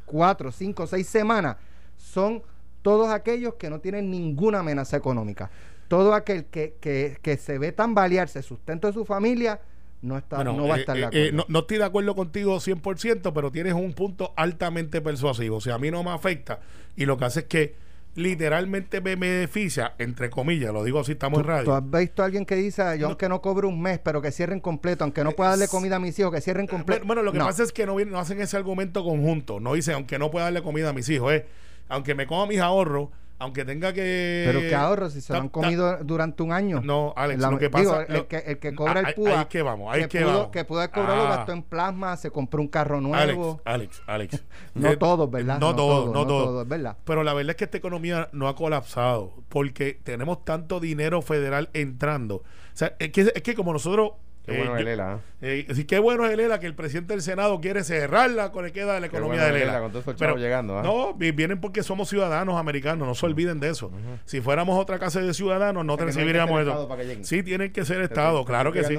cuatro, 0.06 0.52
cinco, 0.52 0.88
seis 0.88 1.06
semanas, 1.08 1.58
son 1.96 2.42
todos 2.82 3.10
aquellos 3.10 3.54
que 3.54 3.70
no 3.70 3.80
tienen 3.82 4.10
ninguna 4.10 4.60
amenaza 4.62 4.98
económica. 4.98 5.52
Todo 5.88 6.14
aquel 6.14 6.46
que, 6.46 6.76
que, 6.82 7.18
que 7.22 7.38
se 7.38 7.58
ve 7.58 7.72
tambalearse 7.72 8.40
el 8.40 8.46
sustento 8.46 8.88
de 8.88 8.94
su 8.94 9.06
familia, 9.06 9.62
no, 10.02 10.18
está, 10.18 10.36
Bueno, 10.38 10.54
no 10.54 10.68
va 10.68 10.76
a 10.76 10.78
eh, 10.78 10.82
estar 10.82 10.96
de 10.96 11.02
eh, 11.02 11.06
acuerdo. 11.06 11.26
eh, 11.28 11.32
no, 11.32 11.46
no 11.48 11.60
estoy 11.60 11.78
de 11.78 11.84
acuerdo 11.86 12.16
contigo 12.16 12.58
100%, 12.58 13.32
pero 13.34 13.52
tienes 13.52 13.74
un 13.74 13.94
punto 13.94 14.34
altamente 14.36 15.02
persuasivo. 15.02 15.58
O 15.58 15.62
sea, 15.62 15.76
a 15.76 15.80
mí 15.80 15.90
no 15.90 16.04
me 16.04 16.12
afecta 16.12 16.60
y 16.96 17.06
lo 17.06 17.18
que 17.18 17.26
hace 17.26 17.40
es 17.42 17.46
que 17.48 17.76
literalmente 18.16 19.00
me 19.00 19.16
beneficia, 19.16 19.94
entre 20.00 20.30
comillas, 20.32 20.74
lo 20.74 20.84
digo 20.84 21.00
así, 21.00 21.12
estamos 21.14 21.38
en 21.40 21.44
¿Tú, 21.44 21.50
radio. 21.50 21.64
tú 21.66 21.72
has 21.74 21.92
visto 22.02 22.24
a 22.24 22.26
alguien 22.26 22.46
que 22.46 22.56
dice, 22.56 22.82
yo 22.98 23.02
No. 23.04 23.08
aunque 23.10 23.30
no 23.30 23.42
cobre 23.42 23.68
un 23.68 23.80
mes, 23.80 24.00
pero 24.00 24.22
que 24.22 24.32
cierren 24.32 24.60
completo, 24.60 25.04
aunque 25.04 25.24
no 25.24 25.32
pueda 25.34 25.52
darle 25.52 25.68
comida 25.68 25.98
a 25.98 26.00
mis 26.00 26.18
hijos, 26.18 26.34
que 26.34 26.42
cierren 26.42 26.66
completo? 26.68 27.02
Bueno, 27.06 27.08
bueno, 27.08 27.22
lo 27.24 27.32
que 27.32 27.38
No. 27.38 27.46
pasa 27.46 27.62
es 27.64 27.72
que 27.72 27.86
no, 27.86 27.98
no 28.00 28.20
hacen 28.20 28.42
ese 28.42 28.58
argumento 28.58 29.04
conjunto. 29.04 29.60
No 29.60 29.74
dicen, 29.74 29.94
aunque 29.94 30.18
no 30.18 30.32
pueda 30.32 30.46
darle 30.46 30.64
comida 30.64 30.90
a 30.90 30.94
mis 30.94 31.08
hijos, 31.10 31.32
es, 31.32 31.44
aunque 31.90 32.16
me 32.16 32.26
coma 32.26 32.48
mis 32.48 32.60
ahorros, 32.60 33.10
aunque 33.40 33.66
tenga 33.66 33.94
que... 33.94 34.44
Pero 34.48 34.60
qué 34.62 34.74
ahorro 34.76 35.10
si 35.10 35.22
se 35.22 35.32
lo 35.34 35.40
han 35.40 35.46
ta- 35.48 35.52
comido 35.52 35.98
durante 36.04 36.42
un 36.44 36.52
año. 36.52 36.82
No, 36.84 37.14
Alex, 37.16 37.40
La- 37.42 37.52
lo 37.52 37.58
que 37.60 37.70
digo, 37.70 37.92
pasa... 37.92 38.04
el, 38.04 38.14
lo- 38.14 38.28
que, 38.28 38.38
el 38.38 38.58
que 38.60 38.74
cobra 38.76 39.00
Ahí- 39.02 39.06
el 39.10 39.14
PUA. 39.14 39.40
Ahí 39.42 39.46
que 39.46 39.62
vamos, 39.62 39.94
ahí 39.94 40.08
que, 40.08 40.22
pudo, 40.22 40.34
vamos. 40.34 40.48
que 40.48 40.66
pudo 40.66 40.80
haber 40.80 40.92
cobrado, 40.92 41.28
Ah. 41.28 41.36
gastó 41.38 41.52
en 41.52 41.64
plasma, 41.64 42.18
se 42.18 42.32
compró 42.32 42.62
un 42.62 42.68
carro 42.68 42.98
Alex, 42.98 43.38
nuevo. 43.38 43.62
Alex, 43.66 44.02
Alex. 44.08 44.44
No 44.74 44.90
Eh, 44.90 44.98
todos, 44.98 45.30
¿verdad? 45.30 45.60
No, 45.60 45.70
No 45.72 45.76
todos, 45.76 46.06
no, 46.08 46.14
no 46.14 46.28
todos. 46.28 46.64
es 46.64 46.70
verdad. 46.70 46.98
Pero 47.04 47.24
la 47.24 47.34
verdad 47.34 47.52
es 47.52 47.56
que 47.58 47.64
esta 47.66 47.78
economía 47.78 48.30
no 48.32 48.48
ha 48.48 48.56
colapsado 48.56 49.34
porque 49.50 50.00
tenemos 50.04 50.44
tanto 50.46 50.80
dinero 50.80 51.22
federal 51.22 51.70
entrando. 51.74 52.36
O 52.38 52.44
sea, 52.74 52.96
es 53.00 53.12
que, 53.12 53.22
es 53.34 53.42
que 53.42 53.56
como 53.56 53.74
nosotros... 53.74 54.12
Qué 54.48 54.54
eh, 54.54 54.58
bueno 54.60 54.72
yo- 54.72 54.78
es 54.80 54.86
Lela. 54.86 55.20
¿eh? 55.42 55.66
eh, 55.70 55.76
sí, 55.76 55.84
qué 55.84 56.00
bueno 56.00 56.26
es 56.26 56.32
el 56.32 56.40
ELA 56.40 56.60
que 56.60 56.68
el 56.68 56.74
presidente 56.74 57.14
del 57.14 57.22
Senado 57.22 57.60
quiere 57.60 57.84
cerrar 57.84 58.32
la 58.32 58.50
queda 58.74 58.94
de 58.94 59.02
la 59.02 59.08
economía 59.08 59.42
bueno 59.42 59.56
ELA. 59.58 59.66
Lela, 59.66 59.80
con 59.82 59.92
todos 59.92 60.04
esos 60.06 60.16
chavos 60.16 60.40
llegando, 60.40 60.80
¿ah? 60.80 60.84
No, 60.84 61.14
vi- 61.14 61.32
vienen 61.32 61.60
porque 61.60 61.84
somos 61.84 62.08
ciudadanos 62.08 62.56
americanos, 62.58 63.06
no 63.06 63.14
se 63.14 63.26
olviden 63.26 63.60
de 63.60 63.70
eso. 63.70 63.92
Si 64.26 64.40
fuéramos 64.40 64.80
otra 64.80 65.00
clase 65.00 65.22
de 65.22 65.34
ciudadanos, 65.34 65.84
no 65.86 65.98
que 65.98 66.06
recibiríamos 66.06 66.62
eso. 66.62 66.88
Sí, 67.26 67.44
tienen 67.44 67.74
que 67.74 67.84
ser 67.84 67.98
Te 67.98 68.04
Estado, 68.06 68.46
claro 68.46 68.72
te 68.72 68.80
que 68.80 68.86
sí. 68.88 68.94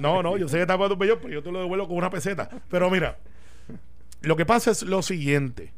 No, 0.00 0.22
no, 0.22 0.38
yo 0.38 0.48
sé 0.48 0.56
que 0.56 0.62
está 0.62 0.74
pagando 0.74 0.94
un 0.94 1.00
bellón, 1.00 1.18
pero 1.20 1.34
yo 1.34 1.42
te 1.42 1.52
lo 1.52 1.60
devuelvo 1.60 1.86
con 1.86 1.98
una 1.98 2.08
peseta. 2.08 2.48
Pero 2.70 2.88
mira, 2.90 3.18
lo 4.22 4.36
que 4.36 4.46
pasa 4.46 4.70
es 4.70 4.82
lo 4.84 5.02
siguiente. 5.02 5.72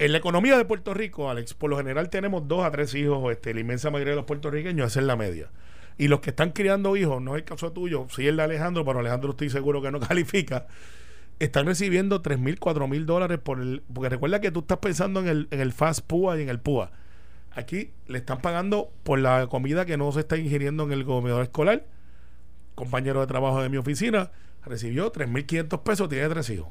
En 0.00 0.10
la 0.10 0.18
economía 0.18 0.58
de 0.58 0.64
Puerto 0.64 0.92
Rico, 0.92 1.30
Alex, 1.30 1.54
por 1.54 1.70
lo 1.70 1.76
general 1.76 2.10
tenemos 2.10 2.48
dos 2.48 2.64
a 2.64 2.70
tres 2.72 2.94
hijos, 2.96 3.30
este, 3.30 3.54
la 3.54 3.60
inmensa 3.60 3.92
mayoría 3.92 4.10
de 4.10 4.16
los 4.16 4.24
puertorriqueños, 4.24 4.88
esa 4.88 4.98
es 4.98 5.06
la 5.06 5.14
media. 5.14 5.50
Y 5.96 6.08
los 6.08 6.20
que 6.20 6.30
están 6.30 6.50
criando 6.50 6.96
hijos, 6.96 7.22
no 7.22 7.36
es 7.36 7.42
el 7.42 7.44
caso 7.44 7.72
tuyo, 7.72 8.06
sí 8.10 8.26
el 8.26 8.36
de 8.36 8.42
Alejandro, 8.42 8.84
pero 8.84 8.98
Alejandro 8.98 9.30
estoy 9.30 9.50
seguro 9.50 9.80
que 9.80 9.90
no 9.90 10.00
califica, 10.08 10.66
están 11.38 11.66
recibiendo 11.66 12.20
3 12.20 12.38
mil, 12.38 12.58
4 12.58 12.88
mil 12.88 13.06
dólares 13.06 13.38
por 13.38 13.60
el... 13.60 13.82
Porque 13.92 14.08
recuerda 14.08 14.40
que 14.40 14.50
tú 14.50 14.60
estás 14.60 14.78
pensando 14.78 15.20
en 15.20 15.28
el, 15.28 15.48
en 15.50 15.60
el 15.60 15.72
Fast 15.72 16.06
PUA 16.06 16.38
y 16.38 16.42
en 16.42 16.48
el 16.48 16.60
PUA. 16.60 16.90
Aquí 17.52 17.92
le 18.08 18.18
están 18.18 18.40
pagando 18.40 18.90
por 19.04 19.18
la 19.18 19.46
comida 19.46 19.86
que 19.86 19.96
no 19.96 20.10
se 20.10 20.20
está 20.20 20.36
ingiriendo 20.36 20.84
en 20.84 20.92
el 20.92 21.04
comedor 21.04 21.42
escolar. 21.42 21.86
Compañero 22.74 23.20
de 23.20 23.26
trabajo 23.28 23.62
de 23.62 23.68
mi 23.68 23.76
oficina 23.76 24.32
recibió 24.64 25.12
3.500 25.12 25.82
pesos, 25.82 26.08
tiene 26.08 26.28
tres 26.28 26.50
hijos. 26.50 26.68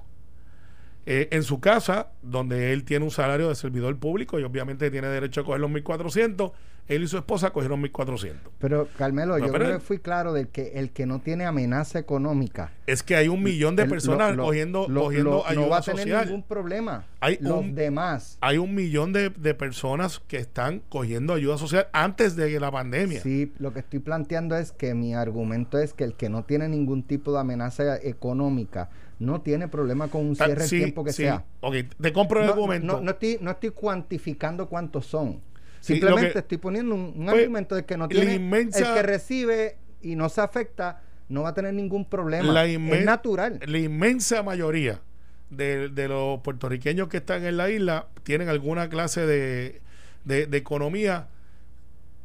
Eh, 1.06 1.28
en 1.32 1.44
su 1.44 1.60
casa, 1.60 2.08
donde 2.22 2.72
él 2.74 2.84
tiene 2.86 3.04
un 3.06 3.12
salario 3.12 3.50
de 3.50 3.56
servidor 3.56 3.98
público 3.98 4.40
y 4.40 4.44
obviamente 4.44 4.90
tiene 4.90 5.08
derecho 5.08 5.42
a 5.42 5.44
coger 5.44 5.60
los 5.62 5.70
1.400. 5.72 6.52
Él 6.90 7.02
y 7.04 7.08
su 7.08 7.16
esposa 7.18 7.52
cogieron 7.52 7.82
1.400. 7.82 8.34
Pero, 8.60 8.90
Carmelo, 8.98 9.38
No, 9.38 9.46
yo 9.46 9.54
pero 9.54 9.64
creo 9.64 9.76
él- 9.76 9.80
que 9.80 9.86
fui 9.86 10.00
claro 10.00 10.34
de 10.34 10.50
que 10.50 10.74
el 10.76 10.92
que 10.92 11.06
no 11.06 11.20
tiene 11.22 11.46
amenaza 11.46 11.98
económica. 11.98 12.74
Es 12.88 13.04
que 13.04 13.16
hay 13.16 13.30
un 13.30 13.42
millón 13.42 13.78
de 13.78 13.86
personas 13.86 14.36
lo- 14.36 14.44
cogiendo, 14.44 14.90
lo- 14.90 15.04
cogiendo 15.04 15.30
lo- 15.30 15.48
ayuda 15.48 15.64
no 15.64 15.70
va 15.70 15.78
a 15.78 15.82
tener 15.82 16.00
social. 16.02 16.26
ningún 16.26 16.44
problema. 16.44 17.06
Hay 17.22 17.38
Los 17.40 17.62
un- 17.62 17.76
demás. 17.76 18.38
Hay 18.42 18.58
un 18.58 18.76
millón 18.76 19.14
de, 19.14 19.30
de 19.30 19.54
personas 19.54 20.20
que 20.28 20.36
están 20.36 20.82
cogiendo 20.90 21.34
ayuda 21.34 21.58
social 21.58 21.88
antes 21.94 22.36
de 22.36 22.60
la 22.60 22.70
pandemia. 22.70 23.22
Sí, 23.22 23.54
lo 23.60 23.72
que 23.72 23.80
estoy 23.80 24.00
planteando 24.00 24.58
es 24.58 24.74
que 24.74 24.94
mi 24.94 25.14
argumento 25.14 25.78
es 25.80 25.94
que 25.94 26.04
el 26.04 26.16
que 26.16 26.28
no 26.28 26.44
tiene 26.44 26.68
ningún 26.68 27.04
tipo 27.04 27.32
de 27.32 27.40
amenaza 27.40 27.96
económica 28.28 28.90
no 29.24 29.42
tiene 29.42 29.68
problema 29.68 30.08
con 30.08 30.26
un 30.26 30.36
cierre 30.36 30.68
sí, 30.68 30.76
el 30.78 30.82
tiempo 30.84 31.04
que 31.04 31.14
sí. 31.14 31.24
sea. 31.24 31.46
Ok, 31.62 31.76
te 32.02 32.14
compro 32.14 32.42
el 32.42 32.46
No, 32.48 32.54
argumento. 32.54 32.86
no, 32.96 33.02
no 33.02 33.12
estoy, 33.12 33.38
no 33.42 33.52
estoy 33.52 33.70
cuantificando 33.72 34.68
cuántos 34.68 35.06
son. 35.06 35.42
Sí, 35.80 35.94
Simplemente 35.94 36.34
que- 36.34 36.40
estoy 36.40 36.58
poniendo 36.58 36.96
un, 36.96 37.14
un 37.16 37.26
Pues, 37.26 37.40
argumento 37.42 37.76
de 37.76 37.86
que 37.86 37.98
no 37.98 38.08
tiene 38.08 38.36
inmensa- 38.36 38.80
el 38.90 38.94
que 38.96 39.04
recibe 39.04 39.78
y 40.02 40.16
no 40.16 40.30
se 40.30 40.42
afecta 40.42 41.02
no 41.30 41.44
va 41.44 41.50
a 41.50 41.54
tener 41.54 41.74
ningún 41.74 42.06
problema. 42.06 42.52
La 42.52 42.66
es 42.66 43.06
natural. 43.06 43.60
La 43.66 43.78
inmensa 43.80 44.44
mayoría 44.44 45.02
de, 45.50 45.90
de 45.90 46.08
los 46.08 46.40
puertorriqueños 46.42 47.08
que 47.08 47.18
están 47.18 47.44
en 47.46 47.58
la 47.58 47.70
isla 47.70 48.08
tienen 48.24 48.50
alguna 48.50 48.90
clase 48.90 49.26
de, 49.26 49.82
de- 50.26 50.46
de 50.48 50.58
economía 50.58 51.28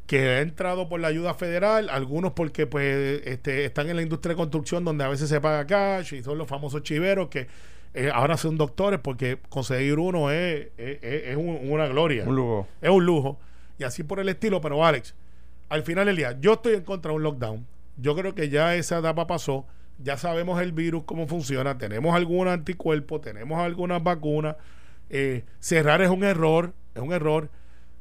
que 0.09 0.19
ha 0.21 0.41
entrado 0.41 0.89
por 0.89 0.99
la 0.99 1.07
ayuda 1.09 1.35
federal, 1.35 1.89
algunos 1.91 2.33
porque 2.33 2.67
pues 2.67 3.23
este, 3.25 3.65
están 3.67 3.89
en 3.91 3.95
la 3.97 4.03
industria 4.03 4.31
de 4.33 4.37
construcción 4.39 4.85
donde 4.85 5.05
a 5.05 5.09
veces 5.09 5.29
se 5.29 5.41
paga 5.41 5.65
cash 5.67 6.15
y 6.15 6.23
son 6.25 6.39
los 6.39 6.49
famosos 6.49 6.83
chiveros 6.83 7.29
que 7.29 7.47
eh, 7.95 8.11
ahora 8.13 8.37
son 8.37 8.57
doctores 8.59 8.99
porque 9.01 9.39
conseguir 9.49 9.99
uno 9.99 10.31
es, 10.31 10.69
es- 10.79 10.99
es- 11.03 11.23
es 11.29 11.37
un- 11.37 11.61
una 11.71 11.87
gloria. 11.89 12.25
Un 12.27 12.35
lujo. 12.37 12.67
Es 12.81 12.91
un 12.91 13.05
lujo. 13.05 13.39
Y 13.79 13.85
así 13.85 14.03
por 14.03 14.19
el 14.19 14.29
estilo, 14.29 14.61
pero 14.61 14.85
Alex, 14.85 15.15
al 15.69 15.83
final 15.83 16.07
del 16.07 16.17
día, 16.17 16.37
yo 16.41 16.55
estoy 16.55 16.75
en 16.75 16.83
contra 16.85 17.11
de 17.13 17.17
un 17.17 17.23
lockdown. 17.23 17.67
Yo 17.99 18.17
creo 18.17 18.35
que 18.35 18.49
ya 18.49 18.75
esa 18.77 18.99
etapa 19.01 19.27
pasó. 19.27 19.67
Ya 19.99 20.17
sabemos 20.17 20.61
el 20.63 20.73
virus, 20.73 21.05
cómo 21.05 21.27
funciona. 21.27 21.77
Tenemos 21.77 22.15
algún 22.15 22.49
anticuerpo, 22.49 23.21
tenemos 23.21 23.59
algunas 23.59 24.03
vacunas. 24.03 24.57
Eh, 25.11 25.45
cerrar 25.61 26.01
es 26.01 26.09
un 26.09 26.25
error, 26.25 26.73
es 26.95 27.03
un 27.03 27.13
error, 27.13 27.51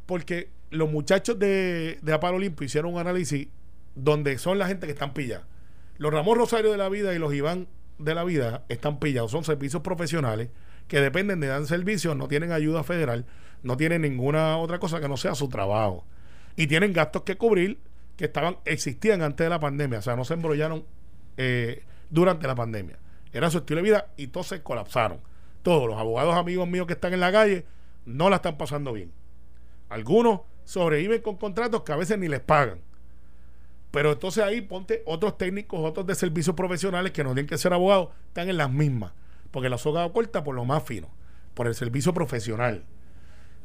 porque 0.05 0.49
los 0.69 0.89
muchachos 0.89 1.39
de, 1.39 1.99
de 2.01 2.13
Aparo 2.13 2.39
hicieron 2.41 2.93
un 2.93 2.99
análisis 2.99 3.47
donde 3.95 4.37
son 4.37 4.59
la 4.59 4.67
gente 4.67 4.85
que 4.85 4.93
están 4.93 5.13
pillados. 5.13 5.45
Los 5.97 6.13
Ramos 6.13 6.37
Rosario 6.37 6.71
de 6.71 6.77
la 6.77 6.89
vida 6.89 7.13
y 7.13 7.19
los 7.19 7.33
Iván 7.33 7.67
de 7.97 8.13
la 8.13 8.23
vida 8.23 8.63
están 8.69 8.99
pillados. 8.99 9.31
Son 9.31 9.43
servicios 9.43 9.81
profesionales 9.81 10.49
que 10.87 11.01
dependen 11.01 11.39
de 11.39 11.47
dar 11.47 11.65
servicios, 11.65 12.15
no 12.15 12.27
tienen 12.27 12.51
ayuda 12.51 12.83
federal, 12.83 13.25
no 13.63 13.75
tienen 13.77 14.03
ninguna 14.03 14.57
otra 14.57 14.79
cosa 14.79 14.99
que 14.99 15.09
no 15.09 15.17
sea 15.17 15.35
su 15.35 15.49
trabajo. 15.49 16.05
Y 16.55 16.67
tienen 16.67 16.93
gastos 16.93 17.23
que 17.23 17.37
cubrir 17.37 17.79
que 18.15 18.25
estaban 18.25 18.57
existían 18.65 19.21
antes 19.21 19.45
de 19.45 19.49
la 19.49 19.59
pandemia. 19.59 19.99
O 19.99 20.01
sea, 20.01 20.15
no 20.15 20.25
se 20.25 20.33
embrollaron 20.33 20.85
eh, 21.37 21.83
durante 22.09 22.47
la 22.47 22.55
pandemia. 22.55 22.97
Era 23.33 23.49
su 23.49 23.59
estilo 23.59 23.81
de 23.81 23.89
vida 23.89 24.07
y 24.17 24.27
todos 24.27 24.47
se 24.47 24.61
colapsaron. 24.61 25.19
Todos 25.61 25.87
los 25.87 25.97
abogados 25.97 26.35
amigos 26.35 26.67
míos 26.67 26.87
que 26.87 26.93
están 26.93 27.13
en 27.13 27.19
la 27.19 27.31
calle 27.31 27.65
no 28.05 28.29
la 28.29 28.37
están 28.37 28.57
pasando 28.57 28.93
bien. 28.93 29.11
Algunos 29.89 30.41
sobreviven 30.67 31.21
con 31.21 31.37
contratos 31.37 31.83
que 31.83 31.93
a 31.93 31.95
veces 31.95 32.19
ni 32.19 32.27
les 32.27 32.41
pagan. 32.41 32.81
Pero 33.89 34.11
entonces 34.11 34.43
ahí 34.43 34.59
ponte 34.59 35.01
otros 35.05 35.37
técnicos, 35.37 35.79
otros 35.81 36.05
de 36.05 36.13
servicios 36.13 36.57
profesionales 36.57 37.13
que 37.13 37.23
no 37.23 37.29
tienen 37.29 37.47
que 37.47 37.57
ser 37.57 37.71
abogados, 37.71 38.09
están 38.27 38.49
en 38.49 38.57
las 38.57 38.69
mismas. 38.69 39.13
Porque 39.49 39.69
la 39.69 39.77
soga 39.77 40.11
corta 40.11 40.43
por 40.43 40.55
lo 40.55 40.65
más 40.65 40.83
fino, 40.83 41.09
por 41.53 41.67
el 41.67 41.73
servicio 41.73 42.13
profesional. 42.13 42.83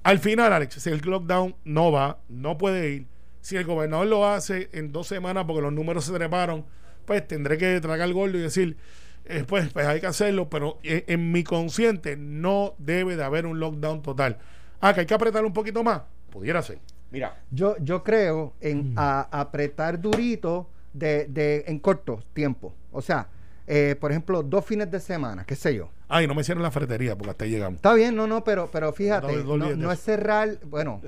Al 0.04 0.21
final, 0.21 0.52
Alex, 0.52 0.75
si 0.75 0.90
el 0.90 1.00
lockdown 1.00 1.56
no 1.64 1.90
va, 1.90 2.21
no 2.28 2.56
puede 2.56 2.90
ir. 2.90 3.06
Si 3.40 3.56
el 3.56 3.64
gobernador 3.64 4.06
lo 4.06 4.28
hace 4.28 4.71
en 4.73 4.92
dos 4.92 5.09
semanas 5.09 5.44
porque 5.44 5.62
los 5.62 5.73
números 5.73 6.04
se 6.04 6.12
treparon, 6.12 6.64
pues 7.04 7.26
tendré 7.26 7.59
que 7.59 7.80
tragar 7.80 8.06
el 8.06 8.14
gordo 8.14 8.38
y 8.38 8.42
decir, 8.42 8.76
eh, 9.25 9.44
pues, 9.44 9.73
pues 9.73 9.88
hay 9.88 10.00
que 10.00 10.06
hacerlo, 10.06 10.49
pero 10.49 10.78
en, 10.85 11.02
en 11.09 11.32
mi 11.32 11.42
consciente 11.42 12.16
no 12.16 12.76
debe 12.78 13.16
de 13.16 13.25
haber 13.25 13.44
un 13.44 13.59
lockdown 13.59 14.02
total. 14.02 14.38
Ah, 14.80 14.94
que 14.94 15.00
hay 15.00 15.06
que 15.06 15.14
apretar 15.14 15.44
un 15.44 15.52
poquito 15.52 15.82
más, 15.82 16.02
pudiera 16.30 16.62
ser. 16.62 16.78
Mira, 17.12 17.37
Yo, 17.50 17.76
yo 17.78 18.02
creo 18.02 18.54
Mm. 18.61 18.66
en 18.66 18.95
a- 18.97 19.28
apretar 19.31 20.00
durito 20.00 20.69
de, 20.92 21.26
de, 21.26 21.64
en 21.66 21.78
corto 21.78 22.23
tiempo. 22.33 22.73
O 22.90 23.02
sea, 23.02 23.28
eh, 23.66 23.97
por 24.00 24.11
ejemplo, 24.11 24.42
dos 24.42 24.64
fines 24.64 24.90
de 24.90 24.99
semana, 24.99 25.45
qué 25.45 25.54
sé 25.54 25.75
yo. 25.75 25.88
Ay, 26.09 26.26
no 26.26 26.35
me 26.35 26.42
cierren 26.42 26.62
la 26.62 26.71
ferretería 26.71 27.16
porque 27.16 27.31
hasta 27.31 27.45
ahí 27.45 27.50
llegamos. 27.50 27.76
Está 27.76 27.95
bien, 27.95 28.16
no, 28.16 28.26
no, 28.26 28.42
pero, 28.45 28.69
pero 28.73 28.92
fíjate, 28.92 29.45
No, 29.45 29.92
es 29.92 30.00
cerrar, 30.00 30.59
bueno, 30.64 31.00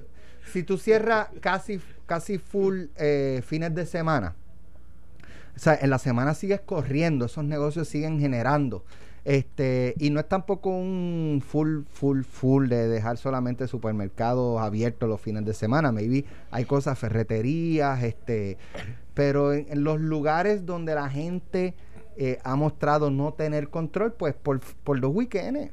si 0.53 0.63
tú 0.63 0.79
cierras 0.79 1.29
casi, 1.41 1.81
casi 2.07 2.39
full 2.39 2.85
eh, 2.97 3.43
fines 3.45 3.75
de 3.75 3.87
semana, 3.87 4.35
o 5.57 5.59
sea, 5.59 5.79
en 5.81 5.91
la 5.91 5.99
semana 5.99 6.35
sigues 6.35 6.61
corriendo, 6.61 7.27
esos 7.27 7.45
negocios 7.45 7.89
siguen 7.89 8.19
generando. 8.21 8.85
Este, 9.25 9.95
y 9.99 10.11
no 10.11 10.21
es 10.21 10.29
tampoco 10.29 10.69
un 10.71 11.43
full, 11.47 11.85
full, 11.91 12.23
full 12.25 12.69
de 12.69 12.89
dejar 12.89 13.17
solamente 13.17 13.67
supermercados 13.67 14.61
abiertos 14.61 15.09
los 15.09 15.21
fines 15.21 15.45
de 15.47 15.55
semana. 15.55 15.93
Maybe 15.93 16.25
hay 16.51 16.65
cosas, 16.67 16.99
ferreterías, 16.99 18.03
este, 18.03 18.59
pero 19.15 19.53
en, 19.55 19.67
en 19.71 19.83
los 19.85 19.99
lugares 20.01 20.67
donde 20.67 20.95
la 20.95 21.09
gente 21.09 21.75
eh, 22.17 22.39
ha 22.45 22.55
mostrado 22.55 23.11
no 23.11 23.33
tener 23.33 23.71
control, 23.71 24.13
pues 24.13 24.35
por, 24.35 24.61
por 24.61 24.99
los 24.99 25.11
weekends. 25.15 25.71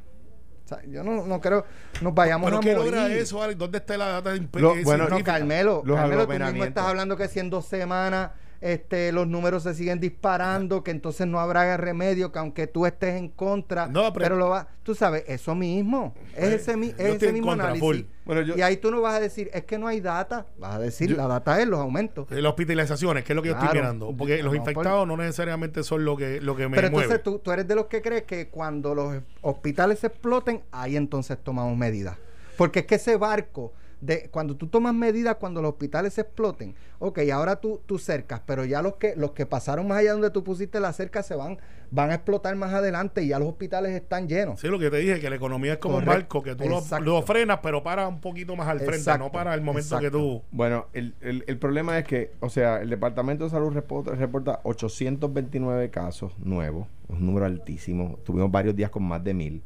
O 0.63 0.67
sea, 0.67 0.86
yo 0.86 1.03
no, 1.03 1.25
no 1.27 1.41
creo 1.41 1.65
nos 2.01 2.15
vayamos 2.15 2.46
¿Pero 2.50 2.58
a 2.58 2.62
qué 2.62 2.75
morir. 2.77 2.91
logra 2.93 3.13
eso, 3.13 3.43
Alex? 3.43 3.60
¿Dónde 3.60 3.79
está 3.79 3.98
la 3.98 4.08
data 4.22 4.31
de 4.31 4.48
Lo- 4.53 4.75
bueno, 4.86 5.10
No? 5.10 5.22
Carmelo, 5.22 5.81
Los 5.86 5.98
Carmelo, 5.98 6.25
tú 6.25 6.34
mismo 6.39 6.63
estás 6.63 6.86
hablando 6.86 7.17
que 7.17 7.27
si 7.27 7.39
en 7.39 7.50
dos 7.50 7.65
semanas 7.65 8.31
este, 8.62 9.12
los 9.12 9.27
números 9.27 9.63
se 9.63 9.74
siguen 9.74 10.00
disparando, 10.00 10.84
que 10.84 10.91
entonces 10.91 11.25
no 11.27 11.39
habrá 11.39 11.75
remedio, 11.77 12.32
que 12.32 12.38
aunque 12.39 12.68
tú 12.68 12.86
estés 12.86 13.15
en 13.15 13.30
contra, 13.30 13.88
No, 13.88 14.13
pero- 14.13 14.24
pero, 14.25 14.36
lo 14.38 14.50
va, 14.50 14.68
tú 14.84 14.94
sabes, 14.94 15.24
eso 15.27 15.56
mismo, 15.56 16.13
es 16.36 16.44
Eh, 16.44 16.56
ese, 16.56 16.77
mi- 16.77 16.89
es 16.89 17.00
ese 17.15 17.34
mismo 17.34 17.48
contra, 17.48 17.65
análisis. 17.70 17.84
full. 17.88 18.00
Bueno, 18.24 18.41
yo- 18.44 18.56
y 18.56 18.62
ahí 18.62 18.77
tú 18.77 18.91
no 18.91 19.01
vas 19.01 19.15
a 19.15 19.20
decir, 19.20 19.50
es 19.51 19.63
que 19.65 19.80
no 19.80 19.88
hay 19.88 20.00
data, 20.00 20.46
vas 20.60 20.75
a 20.75 20.80
decir, 20.80 21.10
Yo- 21.10 21.18
la 21.18 21.27
data 21.27 21.60
es 21.60 21.68
los 21.68 21.80
aumentos. 21.80 22.27
Eh, 22.32 22.39
Las 22.41 22.51
hospitalizaciones, 22.51 23.24
que 23.24 23.34
es 23.34 23.36
lo 23.36 23.41
que 23.41 23.50
yo 23.50 23.56
estoy 23.56 23.70
mirando. 23.74 24.15
Porque 24.15 24.41
los 24.44 24.56
infectados 24.56 25.08
no 25.08 25.18
necesariamente 25.18 25.84
son 25.84 26.06
lo 26.06 26.15
que, 26.15 26.39
lo 26.39 26.56
que 26.56 26.70
me 26.70 26.75
Pero 26.77 26.91
mueve. 26.91 27.06
entonces 27.06 27.24
tú, 27.24 27.39
tú 27.39 27.51
eres 27.51 27.68
de 27.68 27.74
los 27.75 27.88
que 27.88 28.01
crees 28.03 28.24
que 28.24 28.50
cuando 28.50 28.94
los 28.94 29.22
hospitales 29.41 30.03
exploten, 30.03 30.62
ahí 30.72 30.96
entonces 30.96 31.38
tomamos 31.44 31.75
medidas. 31.75 32.15
Porque 32.58 32.80
es 32.82 32.86
que 32.86 32.96
ese 32.96 33.18
barco, 33.18 33.74
de 34.01 34.29
cuando 34.29 34.55
tú 34.58 34.67
tomas 34.67 34.93
medidas 34.93 35.36
cuando 35.36 35.62
los 35.62 35.72
hospitales 35.72 36.17
exploten, 36.17 36.75
ok, 37.00 37.20
ahora 37.31 37.55
tú, 37.58 37.81
tú 37.86 37.98
cercas, 38.00 38.41
pero 38.46 38.65
ya 38.65 38.81
los 38.81 38.96
que, 38.96 39.15
los 39.15 39.31
que 39.31 39.46
pasaron 39.46 39.88
más 39.88 40.00
allá 40.00 40.13
donde 40.13 40.31
tú 40.31 40.43
pusiste 40.43 40.79
la 40.79 40.91
cerca 40.91 41.24
se 41.24 41.36
van, 41.36 41.60
van 41.91 42.10
a 42.10 42.15
explotar 42.15 42.55
más 42.55 42.74
adelante 42.74 43.24
y 43.24 43.27
ya 43.29 43.39
los 43.39 43.48
hospitales 43.50 43.91
están 43.93 44.27
llenos. 44.27 44.60
Sí, 44.60 44.67
lo 44.67 44.79
que 44.79 44.89
te 44.89 44.98
dije, 44.98 45.20
que 45.20 45.29
la 45.29 45.36
economía 45.36 45.74
es 45.74 45.79
como 45.79 45.98
un 45.98 46.05
Correcto. 46.05 46.39
barco, 46.39 46.43
que 46.43 46.55
tú 46.55 46.67
lo, 46.67 47.00
lo 47.00 47.22
frenas, 47.22 47.60
pero 47.62 47.84
para 47.84 48.08
un 48.08 48.20
poquito 48.20 48.55
más 48.55 48.67
al 48.67 48.79
frente, 48.79 48.98
Exacto. 48.98 49.25
no 49.25 49.31
para 49.31 49.53
el 49.53 49.62
momento 49.62 50.00
que 50.00 50.10
tú... 50.12 50.41
Bueno, 50.51 50.88
el, 50.93 51.15
el, 51.22 51.43
el 51.48 51.58
problema 51.60 51.98
es 52.00 52.05
que, 52.05 52.31
o 52.39 52.50
sea, 52.50 52.81
el 52.81 52.89
Departamento 52.89 53.43
de 53.43 53.51
Salud 53.51 53.72
reporta, 53.72 54.12
reporta 54.15 54.60
829 54.63 55.89
casos 55.91 56.34
nuevos, 56.39 56.88
un 57.08 57.25
número 57.25 57.46
altísimo. 57.46 58.17
Tuvimos 58.25 58.50
varios 58.51 58.75
días 58.75 58.89
con 58.89 59.03
más 59.03 59.24
de 59.24 59.34
mil. 59.34 59.62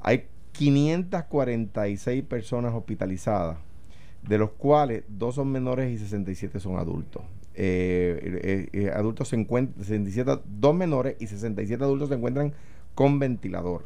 Hay 0.00 0.28
546 0.52 2.22
personas 2.24 2.72
hospitalizadas, 2.74 3.58
de 4.28 4.38
los 4.38 4.50
cuales 4.50 5.04
dos 5.08 5.36
son 5.36 5.50
menores 5.52 5.90
y 5.92 5.98
67 5.98 6.58
son 6.60 6.78
adultos. 6.78 7.22
Eh, 7.54 8.38
eh, 8.42 8.68
eh, 8.72 8.90
adultos 8.90 9.28
se 9.28 9.36
encuentran, 9.36 9.82
67, 9.84 10.42
dos 10.44 10.74
menores 10.74 11.16
y 11.20 11.26
67 11.26 11.82
adultos 11.82 12.08
se 12.08 12.16
encuentran 12.16 12.52
con 12.94 13.18
ventilador. 13.18 13.84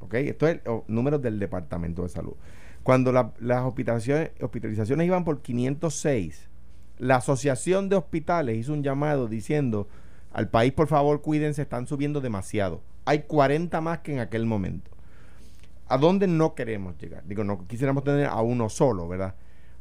¿Ok? 0.00 0.14
Esto 0.14 0.46
es 0.46 0.54
el, 0.64 0.70
o, 0.70 0.84
números 0.88 1.20
del 1.22 1.38
Departamento 1.38 2.02
de 2.02 2.08
Salud. 2.08 2.34
Cuando 2.82 3.12
la- 3.12 3.32
las 3.40 3.62
hospitalizaciones, 3.64 4.30
hospitalizaciones 4.40 5.06
iban 5.06 5.24
por 5.24 5.42
506, 5.42 6.48
la 6.98 7.16
Asociación 7.16 7.88
de 7.88 7.96
Hospitales 7.96 8.56
hizo 8.58 8.72
un 8.72 8.82
llamado 8.82 9.26
diciendo 9.28 9.88
al 10.32 10.48
país, 10.48 10.72
por 10.72 10.86
favor, 10.86 11.20
cuídense, 11.22 11.62
están 11.62 11.86
subiendo 11.86 12.20
demasiado. 12.20 12.82
Hay 13.06 13.20
40 13.22 13.80
más 13.80 13.98
que 14.00 14.12
en 14.12 14.20
aquel 14.20 14.46
momento. 14.46 14.90
¿A 15.88 15.98
dónde 15.98 16.26
no 16.28 16.54
queremos 16.54 16.96
llegar? 16.98 17.24
Digo, 17.26 17.42
no 17.42 17.66
quisiéramos 17.66 18.04
tener 18.04 18.26
a 18.26 18.40
uno 18.40 18.68
solo, 18.68 19.08
¿verdad? 19.08 19.34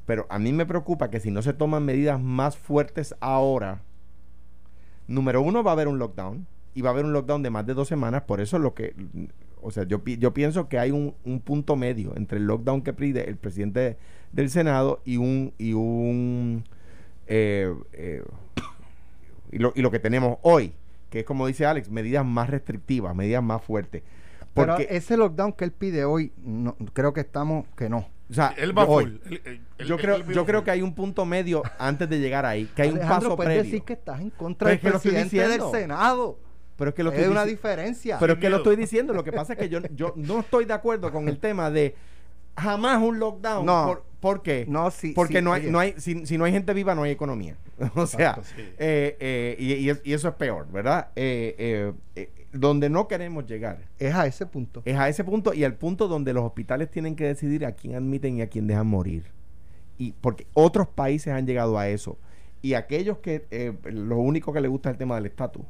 Pero 0.10 0.26
a 0.30 0.40
mí 0.40 0.52
me 0.54 0.66
preocupa 0.66 1.12
que 1.12 1.20
si 1.20 1.30
no 1.30 1.44
se 1.44 1.54
toman 1.54 1.86
medidas 1.86 2.20
más 2.20 2.58
fuertes 2.58 3.14
ahora, 3.20 3.84
número 5.06 5.40
uno, 5.40 5.62
va 5.62 5.70
a 5.70 5.74
haber 5.74 5.88
un 5.88 6.00
lockdown 6.00 6.48
y 6.74 6.82
va 6.82 6.90
a 6.90 6.94
haber 6.94 7.06
un 7.06 7.14
lockdown 7.14 7.44
de 7.44 7.52
más 7.52 7.68
de 7.68 7.76
dos 7.76 7.90
semanas. 7.90 8.24
Por 8.24 8.42
eso 8.42 8.58
lo 8.58 8.74
que, 8.74 8.96
o 9.62 9.70
sea, 9.70 9.84
yo, 9.84 10.04
yo 10.04 10.34
pienso 10.34 10.68
que 10.68 10.80
hay 10.80 10.90
un, 10.90 11.14
un 11.26 11.42
punto 11.42 11.76
medio 11.76 12.18
entre 12.18 12.40
el 12.40 12.48
lockdown 12.48 12.82
que 12.82 12.92
pide 12.92 13.30
el 13.30 13.38
presidente 13.38 13.98
del 14.32 14.50
Senado 14.50 15.00
y 15.06 15.18
un 15.18 15.54
y 15.60 15.74
un 15.74 16.64
eh, 17.28 17.72
eh, 17.94 18.24
y, 19.52 19.60
lo, 19.60 19.74
y 19.76 19.84
lo 19.84 19.92
que 19.92 20.00
tenemos 20.00 20.40
hoy, 20.42 20.74
que 21.12 21.20
es 21.20 21.26
como 21.26 21.46
dice 21.46 21.68
Alex, 21.68 21.92
medidas 21.92 22.26
más 22.26 22.50
restrictivas, 22.50 23.16
medidas 23.16 23.44
más 23.44 23.64
fuertes. 23.64 24.02
Pero 24.56 24.76
Porque, 24.76 24.88
ese 24.90 25.18
lockdown 25.18 25.54
que 25.54 25.66
él 25.66 25.72
pide 25.72 26.04
hoy, 26.04 26.32
no, 26.44 26.76
creo 26.94 27.14
que 27.14 27.22
estamos, 27.22 27.68
que 27.78 27.90
no. 27.90 28.08
O 28.30 28.34
sea, 28.34 28.54
Él 28.58 28.78
va 28.78 28.86
hoy, 28.86 29.06
full. 29.06 29.34
Él- 29.34 29.42
él- 29.46 29.62
él- 29.80 29.88
yo 29.88 29.98
creo, 29.98 30.16
él 30.18 30.24
yo 30.34 30.46
creo 30.46 30.60
full. 30.60 30.66
que 30.66 30.72
hay 30.72 30.82
un 30.82 30.94
punto 30.94 31.26
medio 31.26 31.64
antes 31.80 32.08
de 32.10 32.20
llegar 32.20 32.46
ahí, 32.46 32.70
que 32.76 32.84
hay 32.84 32.90
un 32.90 33.00
paso 33.00 33.36
puedes 33.36 33.48
previo. 33.50 33.64
decir 33.64 33.82
que 33.84 33.94
estás 33.94 34.20
en 34.22 34.30
contra 34.30 34.68
Pero 34.68 34.80
del 34.82 34.92
presidente 35.02 35.48
del. 35.48 35.62
Senado. 35.72 36.38
Pero 36.78 36.90
es 36.92 36.96
que 36.96 37.04
lo 37.04 37.12
Es 37.12 37.18
estoy 37.18 37.32
una 37.32 37.44
diferencia. 37.46 38.18
Pero 38.20 38.34
es 38.34 38.40
que 38.40 38.50
lo 38.50 38.58
estoy 38.58 38.76
diciendo. 38.78 39.14
Lo 39.14 39.24
que 39.24 39.32
pasa 39.34 39.54
es 39.54 39.60
que 39.60 39.68
yo, 39.68 39.80
yo 39.96 40.14
no 40.16 40.40
estoy 40.40 40.64
de 40.66 40.74
acuerdo 40.74 41.12
con 41.12 41.28
el 41.28 41.38
tema 41.40 41.70
de 41.70 41.94
jamás 42.56 43.02
un 43.02 43.20
lockdown. 43.20 43.66
No. 43.66 43.86
¿Por, 43.88 44.04
¿por 44.20 44.42
qué? 44.44 44.66
No, 44.68 44.90
sí, 44.92 45.12
Porque 45.14 45.40
sí, 45.40 45.44
no 45.44 45.52
hay, 45.54 45.64
oye. 45.64 45.72
no 45.72 45.80
hay, 45.80 45.94
si, 45.98 46.26
si 46.26 46.38
no 46.38 46.46
hay 46.46 46.52
gente 46.54 46.74
viva, 46.74 46.96
no 46.96 47.04
hay 47.04 47.12
economía. 47.12 47.58
o 47.96 48.06
sea, 48.08 48.30
Exacto, 48.32 48.44
sí. 48.56 48.62
eh, 48.78 49.18
eh, 49.20 49.56
y, 49.60 49.90
y 49.90 49.94
y 50.04 50.14
eso 50.14 50.30
es 50.30 50.36
peor, 50.36 50.68
¿verdad? 50.72 51.10
Eh, 51.16 51.56
eh, 51.58 51.94
eh, 52.16 52.39
donde 52.52 52.90
no 52.90 53.08
queremos 53.08 53.46
llegar 53.46 53.88
es 54.00 54.14
a 54.16 54.26
ese 54.26 54.46
punto. 54.46 54.82
es 54.86 54.98
a 54.98 55.08
ese 55.10 55.24
punto 55.24 55.54
y 55.54 55.64
al 55.64 55.76
punto 55.76 56.08
donde 56.08 56.34
los 56.34 56.44
hospitales 56.44 56.90
tienen 56.90 57.16
que 57.16 57.26
decidir 57.26 57.66
a 57.66 57.74
quién 57.74 57.96
admiten 57.96 58.38
y 58.38 58.42
a 58.42 58.48
quién 58.48 58.68
dejan 58.68 58.88
morir. 58.88 59.26
Y 59.98 60.14
porque 60.14 60.48
otros 60.54 60.88
países 60.88 61.34
han 61.34 61.46
llegado 61.46 61.78
a 61.78 61.88
eso. 61.90 62.18
Y 62.62 62.74
aquellos 62.74 63.20
que 63.20 63.46
eh, 63.52 63.74
lo 63.92 64.18
único 64.18 64.52
que 64.54 64.62
les 64.62 64.70
gusta 64.72 64.90
es 64.90 64.94
el 64.94 64.98
tema 64.98 65.16
del 65.16 65.26
estatus. 65.28 65.64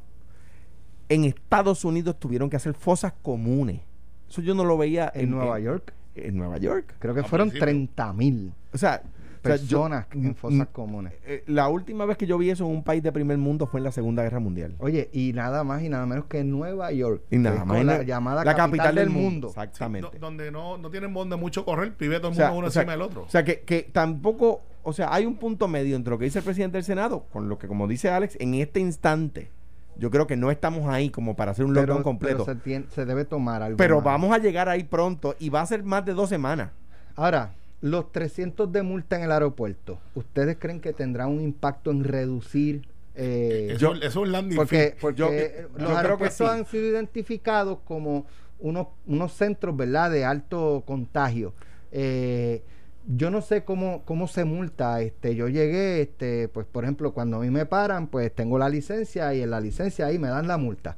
En 1.08 1.24
Estados 1.24 1.84
Unidos 1.84 2.18
tuvieron 2.18 2.48
que 2.48 2.56
hacer 2.56 2.74
fosas 2.74 3.12
comunes. 3.22 3.80
Eso 4.28 4.40
yo 4.42 4.54
no 4.54 4.64
lo 4.64 4.78
veía 4.78 5.10
En 5.14 5.30
Nueva 5.30 5.58
York, 5.58 5.92
En 6.14 6.36
Nueva 6.36 6.58
York. 6.58 6.94
creo 7.00 7.14
que 7.14 7.20
Al 7.20 7.26
fueron 7.26 7.48
principio. 7.48 7.66
30 7.66 8.12
mil 8.12 8.52
O 8.72 8.78
sea, 8.78 9.02
o 9.42 9.46
sea, 9.46 9.56
yo- 9.56 9.60
personas 9.82 10.06
en 10.12 10.34
fosas 10.34 10.68
comunes. 10.72 11.12
eh, 11.24 11.42
la 11.46 11.68
última 11.68 12.04
vez 12.06 12.16
que 12.18 12.26
yo 12.26 12.36
vi 12.38 12.50
eso 12.50 12.64
en 12.66 12.70
un 12.72 12.82
país 12.84 13.02
de 13.02 13.10
primer 13.12 13.38
mundo 13.38 13.66
fue 13.66 13.80
en 13.80 13.84
la 13.84 13.92
Segunda 13.92 14.22
Guerra 14.22 14.38
Mundial. 14.40 14.74
Oye, 14.78 15.08
y 15.12 15.32
nada 15.32 15.64
más 15.64 15.82
y 15.82 15.88
nada 15.88 16.04
menos 16.06 16.26
que 16.26 16.44
Nueva 16.44 16.92
York. 16.92 17.22
Y 17.30 17.38
nada 17.38 17.64
más. 17.64 17.78
en 17.78 17.86
la 17.86 18.02
llamada 18.02 18.44
capital, 18.54 18.94
del 18.94 19.10
mundo. 19.10 19.48
Exactamente. 19.48 20.10
do- 20.12 20.18
donde 20.18 20.50
no, 20.50 20.76
no 20.78 20.90
tienen 20.90 21.12
donde 21.14 21.36
mucho 21.36 21.64
correr, 21.64 21.94
vive 21.98 22.18
todo 22.20 22.28
el 22.28 22.34
O 22.34 22.36
mundo 22.36 22.42
sea, 22.46 22.52
uno 22.52 22.66
o 22.66 22.70
sea, 22.70 22.82
encima 22.82 22.92
del 22.92 23.02
otro. 23.02 23.22
O 23.22 23.28
sea, 23.30 23.44
que, 23.44 23.60
que 23.60 23.82
tampoco, 23.82 24.62
o 24.82 24.92
sea, 24.92 25.12
hay 25.14 25.26
un 25.26 25.36
punto 25.36 25.68
medio 25.68 25.96
entre 25.96 26.10
lo 26.10 26.18
que 26.18 26.24
dice 26.26 26.38
el 26.40 26.44
presidente 26.44 26.76
del 26.78 26.84
Senado 26.84 27.24
con 27.32 27.48
lo 27.48 27.58
que, 27.58 27.66
como 27.68 27.86
dice 27.88 28.10
Alex, 28.10 28.36
en 28.40 28.54
este 28.54 28.80
instante, 28.80 29.50
yo 29.96 30.10
creo 30.10 30.26
que 30.26 30.36
no 30.36 30.50
estamos 30.50 30.88
ahí 30.88 31.10
como 31.10 31.36
para 31.36 31.50
hacer 31.52 31.64
un 31.64 31.72
Pero, 31.74 31.86
lockdown 31.86 32.02
completo. 32.02 32.44
pero 32.46 32.84
se, 32.90 33.04
debe 33.04 33.24
tomar 33.24 33.62
algo. 33.62 33.76
Pero 33.76 33.96
más. 33.96 34.04
vamos 34.04 34.32
a 34.32 34.38
llegar 34.38 34.68
ahí 34.68 34.84
pronto 34.84 35.34
y 35.38 35.50
va 35.50 35.60
a 35.60 35.66
ser 35.66 35.82
más 35.82 36.04
de 36.04 36.14
dos 36.14 36.28
semanas. 36.28 36.70
Ahora, 37.16 37.52
los 37.80 38.12
300 38.12 38.70
de 38.72 38.82
multa 38.82 39.16
en 39.16 39.22
el 39.22 39.32
aeropuerto, 39.32 39.98
¿ustedes 40.14 40.56
creen 40.58 40.80
que 40.80 40.92
tendrá 40.92 41.26
un 41.26 41.40
impacto 41.40 41.90
en 41.90 42.04
reducir? 42.04 42.86
eh, 43.14 43.76
es 44.02 44.16
un 44.16 44.30
landing 44.32 44.56
porque 44.56 44.90
fee. 44.92 44.96
porque 45.00 45.18
Yo- 45.18 45.28
los 45.28 45.32
yo 45.34 45.68
creo 45.76 45.88
que 45.88 45.94
aeropuertos 45.96 46.36
sí. 46.36 46.44
han 46.44 46.64
sido 46.66 46.86
identificados 46.88 47.78
como 47.84 48.26
unos, 48.58 48.88
unos 49.06 49.32
centros, 49.32 49.76
¿verdad?, 49.76 50.10
de 50.10 50.24
alto 50.24 50.82
contagio. 50.86 51.54
Eh, 51.92 52.62
yo 53.06 53.30
no 53.30 53.40
sé 53.40 53.64
cómo, 53.64 54.02
cómo 54.04 54.28
se 54.28 54.44
multa. 54.44 55.00
Este, 55.00 55.34
yo 55.34 55.48
llegué, 55.48 56.02
este, 56.02 56.48
pues, 56.48 56.66
por 56.66 56.84
ejemplo, 56.84 57.12
cuando 57.12 57.38
a 57.38 57.40
mí 57.40 57.50
me 57.50 57.66
paran, 57.66 58.06
pues 58.06 58.32
tengo 58.34 58.58
la 58.58 58.68
licencia 58.68 59.34
y 59.34 59.42
en 59.42 59.50
la 59.50 59.60
licencia 59.60 60.06
ahí 60.06 60.18
me 60.18 60.28
dan 60.28 60.46
la 60.46 60.58
multa. 60.58 60.96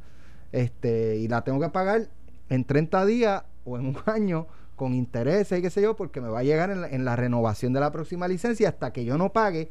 Este, 0.51 1.17
y 1.17 1.29
la 1.29 1.43
tengo 1.45 1.61
que 1.61 1.71
pagar 1.71 2.09
en 2.51 2.65
30 2.65 3.07
días 3.07 3.45
o 3.65 3.79
en 3.79 3.87
un 3.87 3.97
año 4.07 4.47
con 4.83 4.95
intereses 4.95 5.61
y 5.61 5.63
qué 5.63 5.71
sé 5.71 5.81
yo, 5.81 5.95
porque 5.95 6.21
me 6.21 6.27
va 6.29 6.41
a 6.41 6.43
llegar 6.43 6.71
en 6.71 6.81
la, 6.81 6.89
en 6.89 7.05
la 7.05 7.15
renovación 7.15 7.73
de 7.73 7.79
la 7.79 7.93
próxima 7.93 8.27
licencia 8.27 8.69
hasta 8.69 8.93
que 8.93 9.05
yo 9.05 9.17
no 9.17 9.33
pague, 9.33 9.71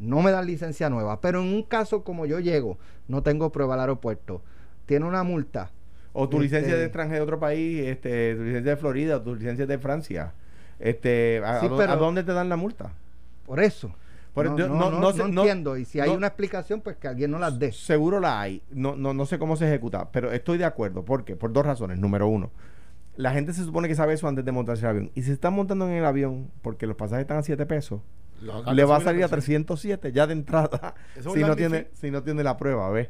no 0.00 0.20
me 0.20 0.32
dan 0.32 0.46
licencia 0.46 0.90
nueva. 0.90 1.20
Pero 1.20 1.40
en 1.42 1.46
un 1.54 1.62
caso 1.62 2.02
como 2.02 2.26
yo 2.26 2.40
llego, 2.40 2.76
no 3.06 3.22
tengo 3.22 3.52
prueba 3.52 3.74
al 3.74 3.80
aeropuerto, 3.82 4.42
tiene 4.86 5.06
una 5.06 5.22
multa. 5.22 5.70
O 6.12 6.28
tu 6.28 6.38
Este- 6.38 6.44
licencia 6.56 6.76
de 6.76 6.82
extranjero 6.86 7.18
de 7.20 7.22
otro 7.22 7.38
país, 7.38 7.86
este, 7.86 8.34
tu 8.34 8.42
licencia 8.42 8.72
de 8.72 8.76
Florida, 8.76 9.16
o 9.18 9.22
tu 9.22 9.36
licencia 9.36 9.64
de 9.64 9.78
Francia. 9.78 10.32
Este, 10.80 11.40
¿a, 11.44 11.60
Sí, 11.60 11.68
pero- 11.76 11.92
a 11.92 11.96
dónde 11.96 12.24
te 12.24 12.32
dan 12.32 12.48
la 12.48 12.56
multa? 12.56 12.90
Por 13.46 13.60
eso. 13.60 13.94
Por- 14.34 14.46
no, 14.46 14.58
yo- 14.58 14.68
no, 14.68 14.90
no- 14.90 15.10
entiendo. 15.10 15.76
Y 15.76 15.84
si 15.84 16.00
hay 16.00 16.10
una 16.10 16.26
explicación, 16.26 16.80
pues 16.80 16.96
que 16.96 17.06
alguien 17.06 17.30
no 17.30 17.38
las 17.38 17.60
dé. 17.60 17.70
Seguro 17.70 18.18
la 18.18 18.40
hay. 18.40 18.60
No, 18.72 18.96
no, 18.96 19.14
no 19.14 19.24
sé 19.24 19.38
cómo 19.38 19.54
se 19.56 19.68
ejecuta, 19.68 20.10
pero 20.10 20.32
estoy 20.32 20.58
de 20.58 20.64
acuerdo. 20.64 21.04
¿Por 21.04 21.24
qué? 21.24 21.36
Por 21.36 21.52
dos 21.52 21.64
razones. 21.64 21.98
Número 22.00 22.26
uno, 22.26 22.50
la 23.16 23.32
gente 23.32 23.52
se 23.52 23.64
supone 23.64 23.88
que 23.88 23.94
sabe 23.94 24.14
eso 24.14 24.26
antes 24.28 24.44
de 24.44 24.52
montarse 24.52 24.82
el 24.84 24.90
avión. 24.90 25.10
Y 25.14 25.22
si 25.22 25.28
se 25.28 25.32
están 25.34 25.52
montando 25.54 25.86
en 25.88 25.94
el 25.94 26.04
avión 26.04 26.50
porque 26.62 26.86
los 26.86 26.96
pasajes 26.96 27.22
están 27.22 27.38
a 27.38 27.42
7 27.42 27.66
pesos, 27.66 28.00
Lo 28.40 28.62
le 28.72 28.84
va 28.84 28.96
a 28.96 29.00
salir 29.00 29.22
a 29.24 29.28
precio. 29.28 29.54
307 29.54 30.12
ya 30.12 30.26
de 30.26 30.32
entrada 30.32 30.94
si 31.34 31.40
no, 31.40 31.54
tiene, 31.56 31.88
si 31.92 32.10
no 32.10 32.22
tiene 32.22 32.42
la 32.42 32.56
prueba, 32.56 32.88
¿ves? 32.90 33.08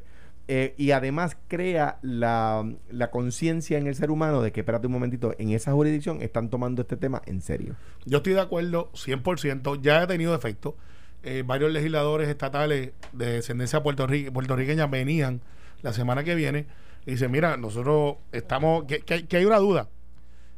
Eh, 0.49 0.75
y 0.77 0.91
además 0.91 1.37
crea 1.47 1.99
la, 2.03 2.69
la 2.91 3.11
conciencia 3.13 3.79
en 3.79 3.87
el 3.87 3.95
ser 3.95 4.11
humano 4.11 4.43
de 4.43 4.51
que, 4.51 4.61
espérate 4.61 4.89
un 4.89 4.93
momentito, 4.93 5.35
en 5.39 5.51
esa 5.51 5.73
jurisdicción 5.73 6.21
están 6.21 6.51
tomando 6.51 6.83
este 6.83 6.97
tema 6.97 7.23
en 7.27 7.41
serio. 7.43 7.77
Yo 8.07 8.19
estoy 8.19 8.33
de 8.33 8.41
acuerdo 8.41 8.91
100%, 8.95 9.81
ya 9.81 10.03
ha 10.03 10.07
tenido 10.09 10.35
efecto. 10.35 10.77
Eh, 11.23 11.45
varios 11.47 11.71
legisladores 11.71 12.29
estatales 12.29 12.91
de 13.13 13.27
descendencia 13.35 13.85
puertorri- 13.85 14.33
puertorriqueña 14.33 14.89
venían 14.89 15.41
la 15.81 15.93
semana 15.93 16.25
que 16.25 16.35
viene 16.35 16.67
y 17.07 17.13
dicen, 17.13 17.31
mira, 17.31 17.57
nosotros 17.57 18.17
estamos, 18.33 18.85
que, 18.85 19.01
que 19.01 19.15
hay, 19.15 19.23
que 19.25 19.37
hay 19.39 19.45
una 19.45 19.59
duda. 19.59 19.89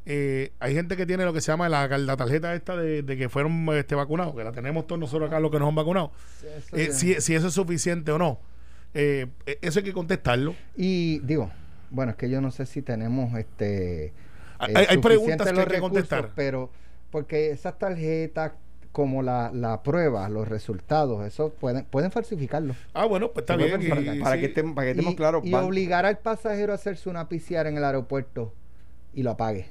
Eh, 0.06 0.52
hay 0.60 0.74
gente 0.74 0.96
que 0.98 1.06
tiene 1.06 1.24
lo 1.24 1.32
que 1.32 1.40
se 1.40 1.50
llama 1.50 1.68
la, 1.70 1.88
la 1.96 2.16
tarjeta 2.16 2.54
esta 2.54 2.76
de, 2.76 3.02
de 3.02 3.16
que 3.16 3.28
fueron 3.30 3.66
este, 3.74 3.94
vacunados, 3.94 4.34
que 4.36 4.44
la 4.44 4.52
tenemos 4.52 4.86
todos 4.86 4.98
nosotros 5.00 5.28
acá 5.28 5.40
los 5.40 5.50
que 5.50 5.58
nos 5.58 5.68
han 5.68 5.74
vacunado. 5.74 6.12
Eso 6.56 6.76
Eh, 6.76 6.92
si, 6.92 7.20
si 7.22 7.34
eso 7.34 7.48
es 7.48 7.54
suficiente 7.54 8.12
o 8.12 8.18
no. 8.18 8.38
Eh, 8.92 9.26
eh, 9.46 9.58
eso 9.62 9.78
hay 9.78 9.84
que 9.84 9.94
contestarlo. 9.94 10.54
Y 10.76 11.20
digo, 11.20 11.50
bueno, 11.90 12.10
es 12.12 12.16
que 12.18 12.28
yo 12.28 12.40
no 12.42 12.50
sé 12.50 12.66
si 12.66 12.82
tenemos 12.82 13.32
este. 13.38 14.12
Hay- 14.58 14.74
hay 14.88 14.98
preguntas 14.98 15.50
que 15.50 15.58
hay 15.60 15.66
que 15.66 15.80
contestar. 15.80 16.30
Pero, 16.36 16.70
porque 17.10 17.50
esas 17.50 17.78
tarjetas, 17.78 18.52
como 18.94 19.22
la, 19.22 19.50
la 19.52 19.82
prueba, 19.82 20.28
los 20.28 20.46
resultados, 20.46 21.26
eso 21.26 21.50
pueden, 21.50 21.84
pueden 21.86 22.12
falsificarlo. 22.12 22.76
Ah, 22.92 23.06
bueno, 23.06 23.32
pues 23.32 23.42
está 23.42 23.56
bien. 23.56 23.82
y- 23.82 23.88
para, 24.20 24.36
sí. 24.36 24.40
que 24.40 24.46
estemos, 24.46 24.74
para 24.76 24.84
que 24.84 24.90
estemos 24.92 25.12
y, 25.12 25.16
claros. 25.16 25.44
y 25.44 25.50
van- 25.50 25.64
obligar 25.64 26.06
al 26.06 26.18
pasajero 26.18 26.70
a 26.70 26.76
hacerse 26.76 27.08
una 27.10 27.28
PCR 27.28 27.66
en 27.66 27.76
el 27.76 27.82
aeropuerto 27.84 28.54
y 29.12 29.24
lo 29.24 29.32
apague. 29.32 29.66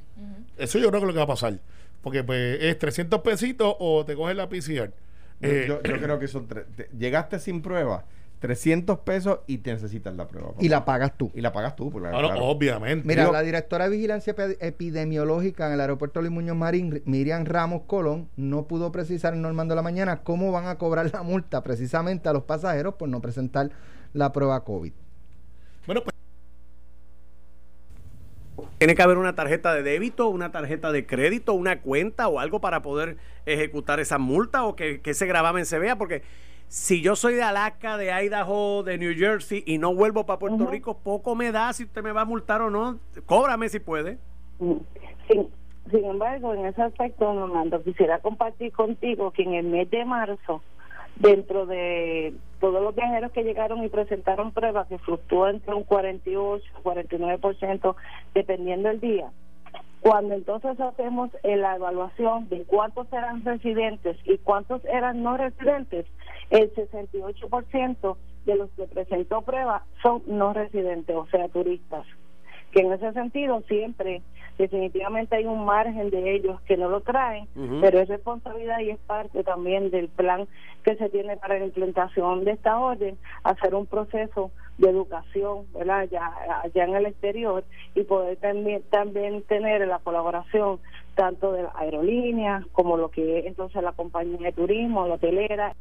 Eso 0.57 0.77
yo 0.77 0.89
creo 0.89 0.99
que 0.99 1.05
es 1.05 1.07
lo 1.07 1.13
que 1.13 1.17
va 1.19 1.23
a 1.23 1.27
pasar. 1.27 1.57
Porque 2.01 2.21
pues 2.21 2.62
es 2.62 2.77
300 2.77 3.21
pesitos 3.21 3.73
o 3.79 4.03
te 4.05 4.13
coges 4.13 4.36
la 4.36 4.49
PCR. 4.49 4.91
Yo, 5.39 5.49
Eh, 5.49 5.65
yo- 5.69 5.81
yo 5.81 5.99
creo 6.01 6.19
que 6.19 6.27
son 6.27 6.45
tres. 6.49 6.65
te- 6.75 6.89
llegaste 6.97 7.39
sin 7.39 7.62
prueba, 7.62 8.03
300 8.43 8.99
pesos 8.99 9.39
y 9.47 9.60
te 9.60 9.71
necesitas 9.71 10.13
la 10.17 10.27
prueba. 10.27 10.49
Y 10.60 10.67
la 10.67 10.84
pagas 10.84 11.17
tú. 11.17 11.32
y 11.34 11.39
la 11.39 11.53
pagas 11.53 11.77
tú. 11.77 11.89
Porque, 11.89 12.10
ah, 12.10 12.12
no, 12.12 12.27
claro. 12.27 12.43
obviamente. 12.43 13.08
Mira, 13.08 13.21
Digo- 13.23 13.32
la 13.32 13.41
directora 13.41 13.86
de 13.86 13.91
Vigilancia 13.95 14.36
Epi- 14.36 14.58
Epidemiológica 14.60 15.67
en 15.67 15.73
el 15.75 15.79
aeropuerto 15.79 16.19
Luis 16.19 16.34
Muñoz 16.34 16.58
Marín, 16.58 17.01
Miriam 17.06 17.45
Ramos 17.45 17.84
Colón, 17.88 18.27
no 18.36 18.67
pudo 18.67 18.91
precisar 18.91 19.34
en 19.34 19.41
Normando 19.41 19.71
de 19.71 19.75
la 19.77 19.82
Mañana 19.82 20.23
cómo 20.23 20.51
van 20.51 20.67
a 20.67 20.77
cobrar 20.77 21.10
la 21.13 21.23
multa 21.23 21.63
precisamente 21.63 22.27
a 22.27 22.34
los 22.34 22.43
pasajeros 22.43 22.95
por 22.95 23.08
no 23.08 23.21
presentar 23.21 23.69
la 24.12 24.34
prueba 24.34 24.62
COVID. 24.65 24.91
Bueno, 25.88 26.01
pues 26.03 26.13
Tiene 28.77 28.95
que 28.95 29.01
haber 29.03 29.17
una 29.17 29.36
tarjeta 29.36 29.73
de 29.73 29.84
débito, 29.84 30.27
una 30.27 30.51
tarjeta 30.51 30.91
de 30.91 31.06
crédito, 31.06 31.53
una 31.53 31.79
cuenta 31.79 32.27
o 32.27 32.39
algo 32.41 32.60
para 32.60 32.82
poder 32.82 33.15
ejecutar 33.45 34.01
esa 34.01 34.17
multa 34.17 34.65
o 34.65 34.75
que, 34.75 34.99
que 34.99 35.12
ese 35.12 35.25
gravamen 35.27 35.65
se 35.65 35.79
vea, 35.79 35.97
porque 35.97 36.23
si 36.73 37.03
yo 37.03 37.15
soy 37.15 37.36
de 37.36 37.43
Alaska, 37.43 37.97
de 37.97 38.12
Idaho, 38.12 38.81
de 38.81 38.97
New 38.97 39.13
Jersey 39.15 39.63
y 39.67 39.77
no 39.77 39.93
vuelvo 39.93 40.25
para 40.25 40.39
Puerto. 40.39 40.65
Rico, 40.65 40.97
poco 40.97 41.36
me 41.36 41.51
da 41.51 41.71
si 41.71 41.83
usted 41.83 42.01
me 42.01 42.12
va 42.12 42.21
a 42.21 42.25
multar 42.25 42.63
o 42.63 42.71
no. 42.71 42.97
Cóbrame 43.27 43.69
si 43.69 43.79
puede. 43.79 44.17
Mm. 44.57 44.77
Sin, 45.27 45.49
sin 45.91 46.03
embargo, 46.03 46.51
en 46.55 46.65
ese 46.65 46.81
aspecto, 46.81 47.31
Normando, 47.31 47.83
quisiera 47.83 48.17
compartir 48.21 48.71
contigo 48.71 49.29
que 49.29 49.43
en 49.43 49.53
el 49.53 49.67
mes 49.67 49.91
de 49.91 50.03
marzo, 50.03 50.63
dentro 51.17 51.67
de 51.67 52.33
todos 52.59 52.81
los 52.81 52.95
viajeros 52.95 53.31
que 53.33 53.43
llegaron 53.43 53.83
y 53.83 53.89
presentaron 53.89 54.51
pruebas 54.51 54.88
que 54.88 54.97
fluctúan 54.97 55.57
entre 55.57 55.75
un 55.75 55.83
48 55.83 56.65
49%, 56.83 57.95
dependiendo 58.33 58.89
del 58.89 58.99
día, 58.99 59.31
cuando 60.03 60.33
entonces 60.33 60.79
hacemos 60.79 61.29
la 61.43 61.75
evaluación 61.75 62.49
de 62.49 62.63
cuántos 62.63 63.13
eran 63.13 63.45
residentes 63.45 64.17
y 64.25 64.39
cuántos 64.39 64.83
eran 64.86 65.21
no 65.21 65.38
residentes, 65.38 66.07
el 66.49 66.73
68% 66.73 68.17
de 68.45 68.56
los 68.56 68.69
que 68.71 68.84
presentó 68.84 69.41
prueba 69.41 69.86
son 70.01 70.21
no 70.27 70.53
residentes, 70.53 71.15
o 71.15 71.27
sea, 71.27 71.47
turistas. 71.49 72.06
Que 72.71 72.82
en 72.82 72.91
ese 72.91 73.13
sentido 73.13 73.62
siempre 73.67 74.21
definitivamente 74.58 75.36
hay 75.36 75.45
un 75.45 75.65
margen 75.65 76.10
de 76.10 76.36
ellos 76.36 76.60
que 76.62 76.77
no 76.77 76.89
lo 76.89 77.01
traen, 77.01 77.47
pero 77.82 77.99
es 77.99 78.08
responsabilidad 78.08 78.79
y 78.79 78.91
es 78.91 78.99
parte 78.99 79.43
también 79.43 79.89
del 79.89 80.10
plan 80.10 80.47
que 80.84 80.95
se 80.95 81.10
tiene 81.10 81.38
para 81.38 81.58
la 81.58 81.65
implementación 81.65 82.43
de 82.43 82.51
esta 82.51 82.79
orden, 82.79 83.17
hacer 83.43 83.73
un 83.73 83.86
proceso 83.86 84.51
de 84.77 84.89
educación, 84.89 85.65
¿verdad? 85.73 86.08
Ya 86.12 86.32
allá 86.63 86.84
en 86.84 86.95
el 86.95 87.06
exterior 87.06 87.63
y 87.95 88.03
poder 88.03 88.38
también 88.38 88.84
también 88.89 89.43
tener 89.43 89.88
la 89.88 89.99
colaboración 89.99 90.79
tanto 91.15 91.51
de 91.51 91.63
las 91.63 91.75
aerolíneas 91.75 92.65
como 92.71 92.97
lo 92.97 93.10
que 93.10 93.39
es 93.39 93.45
entonces 93.45 93.82
la 93.84 93.91
compañía 93.91 94.39
de 94.39 94.51
turismo, 94.51 95.08
la 95.08 95.15
hotelera 95.15 95.75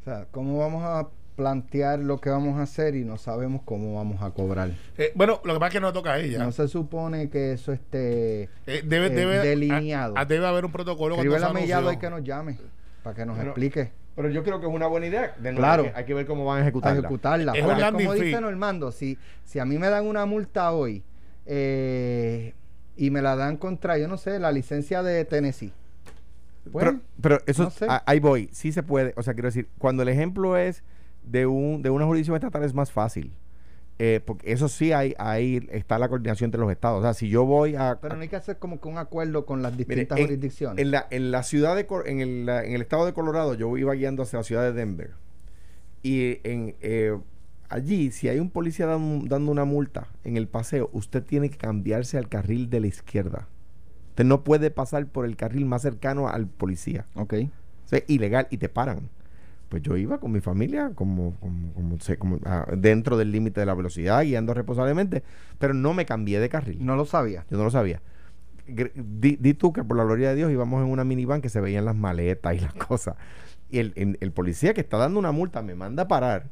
O 0.00 0.04
sea, 0.04 0.26
¿cómo 0.30 0.58
vamos 0.58 0.82
a 0.84 1.08
plantear 1.36 2.00
lo 2.00 2.20
que 2.20 2.28
vamos 2.28 2.58
a 2.58 2.62
hacer 2.62 2.94
y 2.94 3.04
no 3.04 3.16
sabemos 3.16 3.62
cómo 3.64 3.94
vamos 3.94 4.20
a 4.20 4.30
cobrar. 4.30 4.72
Eh, 4.98 5.10
bueno, 5.14 5.40
lo 5.42 5.54
que 5.54 5.58
pasa 5.60 5.68
es 5.68 5.72
que 5.72 5.80
no 5.80 5.90
toca 5.92 6.12
a 6.12 6.18
ella. 6.18 6.38
No 6.44 6.52
se 6.52 6.68
supone 6.68 7.30
que 7.30 7.52
eso 7.52 7.72
esté 7.72 8.42
Eh, 8.66 8.82
debe, 8.84 9.06
eh, 9.06 9.10
debe, 9.10 9.38
delineado. 9.38 10.18
a- 10.18 10.20
a- 10.20 10.24
debe 10.26 10.46
haber 10.46 10.66
un 10.66 10.72
protocolo. 10.72 11.14
Escribe 11.14 11.38
la 11.38 11.52
mellado 11.54 11.90
y 11.92 11.96
que 11.96 12.10
nos 12.10 12.22
llame 12.24 12.58
para 13.02 13.16
que 13.16 13.24
nos 13.24 13.38
Pero- 13.38 13.50
explique. 13.52 13.90
Pero 14.16 14.28
yo 14.28 14.42
creo 14.42 14.60
que 14.60 14.66
es 14.66 14.72
una 14.72 14.86
buena 14.86 15.06
idea. 15.06 15.34
De 15.38 15.52
nuevo, 15.52 15.56
Claro. 15.58 15.82
hay 15.84 15.88
que- 15.90 15.96
Hay 16.00 16.04
que 16.04 16.14
ver 16.14 16.26
cómo 16.26 16.44
van 16.44 16.56
a 16.56 16.58
a 16.58 16.62
ejecutarla. 16.64 16.98
ejecutarla. 16.98 17.52
Es 17.52 17.66
landing 17.66 18.06
como 18.06 18.18
fee. 18.18 18.26
dice 18.26 18.40
Normando, 18.42 18.92
si, 18.92 19.16
si 19.44 19.58
a 19.60 19.64
mí 19.64 19.78
me 19.78 19.88
dan 19.88 20.04
una 20.06 20.26
multa 20.26 20.72
hoy 20.72 21.02
eh, 21.46 22.52
y 22.96 23.10
me 23.10 23.22
la 23.22 23.34
dan 23.36 23.56
contra, 23.56 23.96
yo 23.96 24.08
no 24.08 24.18
sé, 24.18 24.38
la 24.38 24.52
licencia 24.52 25.02
de 25.02 25.24
Tennessee. 25.24 25.72
Pero, 26.78 27.00
pero 27.20 27.38
eso, 27.46 27.64
no 27.64 27.70
sé. 27.70 27.86
a- 27.88 28.02
ahí 28.06 28.20
voy, 28.20 28.48
sí 28.52 28.72
se 28.72 28.82
puede. 28.82 29.12
O 29.16 29.22
sea, 29.22 29.34
quiero 29.34 29.48
decir, 29.48 29.68
cuando 29.78 30.02
el 30.02 30.08
ejemplo 30.08 30.56
es 30.56 30.82
de 31.22 31.46
un 31.46 31.82
de 31.82 31.90
una 31.90 32.06
jurisdicción 32.06 32.36
estatal 32.36 32.62
es 32.64 32.74
más 32.74 32.92
fácil. 32.92 33.32
Eh, 34.02 34.20
porque 34.24 34.50
eso 34.52 34.68
sí, 34.70 34.92
hay, 34.92 35.14
ahí 35.18 35.68
está 35.72 35.98
la 35.98 36.08
coordinación 36.08 36.48
entre 36.48 36.58
los 36.60 36.70
estados. 36.72 37.00
O 37.00 37.02
sea, 37.02 37.12
si 37.12 37.28
yo 37.28 37.44
voy 37.44 37.74
a... 37.74 37.98
pero 38.00 38.16
no 38.16 38.22
hay 38.22 38.28
que 38.28 38.36
hacer 38.36 38.58
como 38.58 38.80
que 38.80 38.88
un 38.88 38.96
acuerdo 38.96 39.44
con 39.44 39.60
las 39.60 39.72
Mire, 39.72 39.84
distintas 39.84 40.18
en- 40.18 40.24
jurisdicciones. 40.24 40.82
En 40.82 40.90
la, 40.90 41.06
en 41.10 41.30
la 41.30 41.42
ciudad 41.42 41.76
de 41.76 41.86
en 42.06 42.20
el, 42.20 42.48
en 42.48 42.72
el 42.72 42.80
estado 42.80 43.04
de 43.04 43.12
Colorado, 43.12 43.52
yo 43.52 43.76
iba 43.76 43.92
guiando 43.92 44.22
hacia 44.22 44.38
la 44.38 44.42
ciudad 44.44 44.62
de 44.62 44.72
Denver. 44.72 45.10
Y 46.02 46.38
en 46.44 46.76
eh, 46.80 47.14
allí, 47.68 48.10
si 48.10 48.28
hay 48.30 48.38
un 48.40 48.48
policía 48.48 48.86
dan- 48.86 49.28
dando 49.28 49.52
una 49.52 49.66
multa 49.66 50.08
en 50.24 50.38
el 50.38 50.48
paseo, 50.48 50.88
usted 50.94 51.22
tiene 51.22 51.50
que 51.50 51.58
cambiarse 51.58 52.16
al 52.16 52.28
carril 52.30 52.70
de 52.70 52.80
la 52.80 52.86
izquierda. 52.86 53.48
Usted 54.10 54.24
no 54.24 54.44
puede 54.44 54.70
pasar 54.70 55.06
por 55.06 55.24
el 55.24 55.36
carril 55.36 55.66
más 55.66 55.82
cercano 55.82 56.28
al 56.28 56.46
policía. 56.46 57.06
ok. 57.14 57.34
Es 57.90 58.04
ilegal 58.06 58.46
y 58.50 58.58
te 58.58 58.68
paran. 58.68 59.08
Pues 59.68 59.82
yo 59.82 59.96
iba 59.96 60.18
con 60.18 60.30
mi 60.32 60.40
familia 60.40 60.92
como, 60.94 61.34
como, 61.40 61.72
como, 61.74 61.98
sé, 62.00 62.16
como, 62.18 62.38
ah, 62.44 62.66
dentro 62.76 63.16
del 63.16 63.32
límite 63.32 63.58
de 63.60 63.66
la 63.66 63.74
velocidad, 63.74 64.22
guiando 64.22 64.54
responsablemente, 64.54 65.22
pero 65.58 65.74
no 65.74 65.92
me 65.94 66.06
cambié 66.06 66.38
de 66.40 66.48
carril. 66.48 66.84
No 66.84 66.94
lo 66.96 67.04
sabía. 67.04 67.46
Yo 67.50 67.56
no 67.58 67.64
lo 67.64 67.70
sabía. 67.70 68.00
Di, 68.66 69.36
di 69.40 69.54
tú 69.54 69.72
que 69.72 69.82
por 69.82 69.96
la 69.96 70.04
gloria 70.04 70.30
de 70.30 70.36
Dios 70.36 70.50
íbamos 70.52 70.84
en 70.84 70.90
una 70.90 71.02
minivan 71.02 71.40
que 71.40 71.48
se 71.48 71.60
veían 71.60 71.84
las 71.84 71.96
maletas 71.96 72.54
y 72.54 72.60
las 72.60 72.74
cosas. 72.88 73.16
Y 73.70 73.78
el, 73.78 73.92
el- 73.96 74.18
el 74.20 74.32
policía 74.32 74.74
que 74.74 74.80
está 74.80 74.96
dando 74.96 75.18
una 75.18 75.32
multa 75.32 75.62
me 75.62 75.74
manda 75.74 76.04
a 76.04 76.08
parar. 76.08 76.48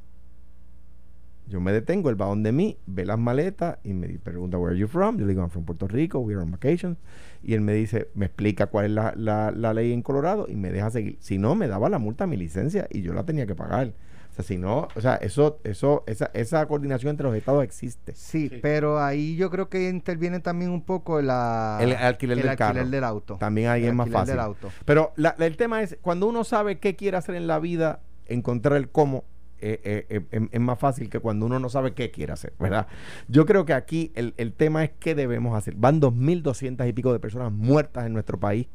Yo 1.48 1.60
me 1.60 1.72
detengo, 1.72 2.10
él 2.10 2.20
va 2.20 2.26
donde 2.26 2.52
mí, 2.52 2.76
ve 2.86 3.06
las 3.06 3.18
maletas 3.18 3.78
y 3.82 3.94
me 3.94 4.06
pregunta, 4.18 4.58
¿Where 4.58 4.72
are 4.72 4.78
you 4.78 4.86
from? 4.86 5.16
Yo 5.16 5.24
le 5.24 5.28
digo, 5.32 5.40
I'm 5.40 5.50
from 5.50 5.64
Puerto 5.64 5.88
Rico, 5.88 6.18
we're 6.18 6.40
on 6.42 6.50
vacation. 6.50 6.98
Y 7.42 7.54
él 7.54 7.60
me 7.62 7.72
dice, 7.72 8.08
me 8.14 8.26
explica 8.26 8.66
cuál 8.66 8.84
es 8.86 8.90
la, 8.92 9.14
la- 9.16 9.50
la 9.50 9.72
ley 9.72 9.92
en 9.92 10.02
Colorado 10.02 10.46
y 10.48 10.56
me 10.56 10.70
deja 10.70 10.90
seguir. 10.90 11.16
Si 11.20 11.38
no, 11.38 11.54
me 11.54 11.66
daba 11.68 11.88
la 11.88 11.98
multa 11.98 12.24
a 12.24 12.26
mi 12.26 12.36
licencia 12.36 12.86
y 12.90 13.00
yo 13.02 13.14
la 13.14 13.24
tenía 13.24 13.46
que 13.46 13.54
pagar. 13.54 13.94
O 14.30 14.34
sea, 14.34 14.44
si 14.44 14.58
no, 14.58 14.86
o 14.94 15.00
sea, 15.00 15.16
eso, 15.16 15.58
eso, 15.64 16.04
esa, 16.06 16.30
esa 16.34 16.64
coordinación 16.66 17.10
entre 17.10 17.26
los 17.26 17.34
estados 17.34 17.64
existe. 17.64 18.12
Sí, 18.14 18.48
Sí. 18.50 18.58
pero 18.62 19.00
ahí 19.02 19.34
yo 19.36 19.50
creo 19.50 19.68
que 19.68 19.88
interviene 19.88 20.38
también 20.40 20.70
un 20.70 20.82
poco 20.82 21.20
la, 21.22 21.78
El 21.80 21.92
alquiler 21.94 22.40
del 22.42 22.56
carro. 22.56 22.86
del 22.86 23.04
auto. 23.04 23.36
También 23.38 23.68
ahí 23.70 23.82
El 23.84 23.88
es 23.88 23.94
más 23.94 24.04
alquiler 24.04 24.20
fácil. 24.20 24.32
del 24.34 24.40
auto. 24.44 24.68
Pero 24.84 25.12
la- 25.16 25.34
la- 25.38 25.46
el 25.46 25.56
tema 25.56 25.82
es, 25.82 25.96
cuando 26.02 26.26
uno 26.28 26.44
sabe 26.44 26.78
qué 26.78 26.94
quiere 26.94 27.16
hacer 27.16 27.34
en 27.36 27.46
la 27.46 27.58
vida, 27.58 28.00
encontrar 28.26 28.76
el 28.76 28.90
cómo 28.90 29.24
eh, 29.60 29.80
eh, 29.84 30.06
eh, 30.08 30.20
em- 30.30 30.48
es 30.52 30.60
más 30.60 30.78
fácil 30.78 31.08
que 31.10 31.18
cuando 31.20 31.46
uno 31.46 31.58
no 31.58 31.68
sabe 31.68 31.92
qué 31.94 32.10
quiere 32.10 32.32
hacer, 32.32 32.52
¿verdad? 32.58 32.86
Yo 33.28 33.44
creo 33.46 33.64
que 33.64 33.72
aquí 33.74 34.12
el, 34.14 34.34
el 34.36 34.52
tema 34.52 34.84
es 34.84 34.90
qué 34.98 35.14
debemos 35.14 35.56
hacer. 35.56 35.74
Van 35.76 36.00
2.200 36.00 36.88
y 36.88 36.92
pico 36.92 37.12
de 37.12 37.18
personas 37.20 37.52
muertas 37.52 38.06
en 38.06 38.12
nuestro 38.12 38.38
país 38.38 38.66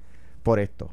por 0.43 0.59
esto. 0.59 0.91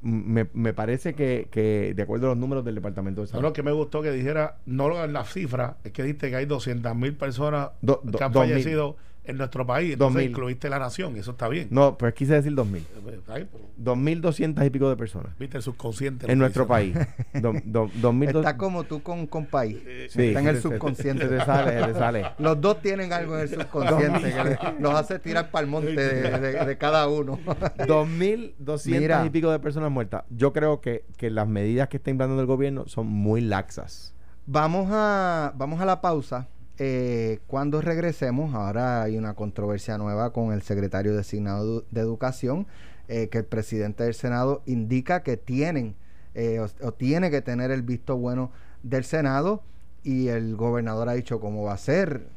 Me, 0.00 0.46
me 0.54 0.72
parece 0.72 1.14
que, 1.14 1.48
que, 1.50 1.92
de 1.94 2.02
acuerdo 2.02 2.26
a 2.26 2.28
los 2.30 2.38
números 2.38 2.64
del 2.64 2.74
Departamento 2.76 3.20
de 3.20 3.26
Salud, 3.26 3.42
lo 3.42 3.52
que 3.52 3.62
me 3.62 3.72
gustó 3.72 4.00
que 4.02 4.10
dijera, 4.10 4.56
no 4.66 4.88
lo- 4.88 5.06
la 5.06 5.24
cifra, 5.24 5.76
es 5.84 5.92
que 5.92 6.02
diste 6.02 6.30
que 6.30 6.36
hay 6.36 6.46
200 6.46 6.94
mil 6.96 7.14
personas 7.14 7.70
Do- 7.82 8.00
do- 8.02 8.16
que 8.18 8.24
han 8.24 8.32
fallecido 8.32 8.96
en 9.28 9.36
nuestro 9.38 9.66
país. 9.66 9.90
Dos 9.90 10.08
Entonces 10.08 10.22
mil. 10.22 10.30
incluiste 10.30 10.68
la 10.68 10.78
nación, 10.78 11.16
y 11.16 11.20
eso 11.20 11.30
está 11.32 11.48
bien. 11.48 11.68
no, 11.70 11.96
pues 11.98 12.14
quise 12.14 12.34
decir 12.34 12.52
2.000. 12.54 12.76
Eh, 12.78 13.20
ay, 13.28 13.48
pero, 13.50 13.64
2.200 13.96 14.66
y 14.66 14.70
pico 14.70 14.88
de 14.88 14.96
personas 14.96 15.38
Viste 15.38 15.56
el 15.58 15.62
subconsciente. 15.62 16.26
lo 16.26 16.32
en 16.32 16.38
nuestro 16.38 16.64
dice. 16.64 16.68
país. 16.68 16.96
Do- 17.42 17.52
do- 17.64 17.90
2.200 18.00 18.38
Está 18.38 18.56
como 18.56 18.84
tú 18.84 19.02
con, 19.02 19.26
con 19.26 19.46
país. 19.46 19.78
Sí. 20.10 20.22
Está 20.28 20.40
en 20.40 20.48
el 20.48 20.56
Se- 20.56 20.62
se- 20.62 20.68
subconsciente. 20.68 21.28
se 21.28 21.36
te 21.38 21.44
sale, 21.44 21.78
se 21.80 21.92
te 21.92 21.98
sale. 21.98 22.24
Los 22.38 22.60
dos 22.60 22.80
tienen 22.82 23.12
algo 23.12 23.36
en 23.36 23.42
el 23.42 23.48
subconsciente 23.48 24.20
que 24.32 24.44
le- 24.44 24.58
los 24.80 24.94
hace 24.94 25.18
tirar 25.18 25.50
para 25.50 25.64
el 25.64 25.70
monte 25.70 25.92
de, 25.94 26.38
de- 26.40 26.64
de 26.64 26.78
cada 26.78 27.06
uno. 27.08 27.38
2.200 27.78 28.98
Mira. 29.00 29.24
y 29.26 29.30
pico 29.30 29.50
de 29.50 29.58
personas 29.58 29.90
muertas. 29.90 30.24
Yo 30.30 30.52
creo 30.52 30.80
que, 30.80 31.04
que 31.16 31.30
las 31.30 31.46
medidas 31.48 31.88
que 31.88 31.96
está 31.98 32.10
implantando 32.10 32.40
el 32.40 32.46
gobierno 32.46 32.86
son 32.88 33.06
muy 33.06 33.40
laxas. 33.40 34.14
Vamos 34.46 34.88
a, 34.90 35.52
vamos 35.56 35.80
a 35.80 35.84
la 35.84 36.00
pausa. 36.00 36.48
Eh, 36.78 37.40
cuando 37.46 37.80
regresemos, 37.80 38.54
ahora 38.54 39.02
hay 39.02 39.16
una 39.18 39.34
controversia 39.34 39.98
nueva 39.98 40.32
con 40.32 40.52
el 40.52 40.62
secretario 40.62 41.16
designado 41.16 41.84
de 41.90 42.00
Educación, 42.00 42.66
eh, 43.08 43.28
que 43.30 43.38
el 43.38 43.44
presidente 43.44 44.04
del 44.04 44.14
Senado 44.14 44.62
indica 44.66 45.22
que 45.22 45.36
tienen 45.36 45.96
eh, 46.34 46.60
o, 46.60 46.86
o 46.86 46.92
tiene 46.92 47.30
que 47.30 47.42
tener 47.42 47.70
el 47.70 47.82
visto 47.82 48.16
bueno 48.16 48.52
del 48.82 49.02
Senado 49.04 49.62
y 50.04 50.28
el 50.28 50.54
gobernador 50.56 51.08
ha 51.08 51.14
dicho 51.14 51.40
cómo 51.40 51.64
va 51.64 51.72
a 51.72 51.78
ser. 51.78 52.28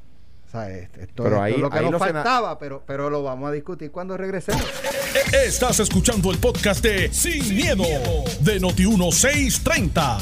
O 0.48 0.52
sea, 0.52 0.70
es- 0.72 0.90
esto, 0.98 1.24
Pero 1.24 1.36
esto 1.36 1.42
ahí- 1.44 1.54
es 1.54 1.60
lo 1.60 1.70
que 1.70 1.78
ahí 1.80 1.90
nos 1.90 2.00
faltaba, 2.00 2.58
pero, 2.58 2.84
pero 2.88 3.10
lo 3.10 3.22
vamos 3.24 3.50
a 3.50 3.52
discutir 3.54 3.92
cuando 3.92 4.18
regresemos. 4.18 4.64
Estás 5.46 5.80
escuchando 5.82 6.32
el 6.32 6.40
podcast 6.40 6.84
de 6.84 7.14
Sin, 7.14 7.56
miedo, 7.56 7.84
de 8.42 8.60
Noti1630. 8.60 10.18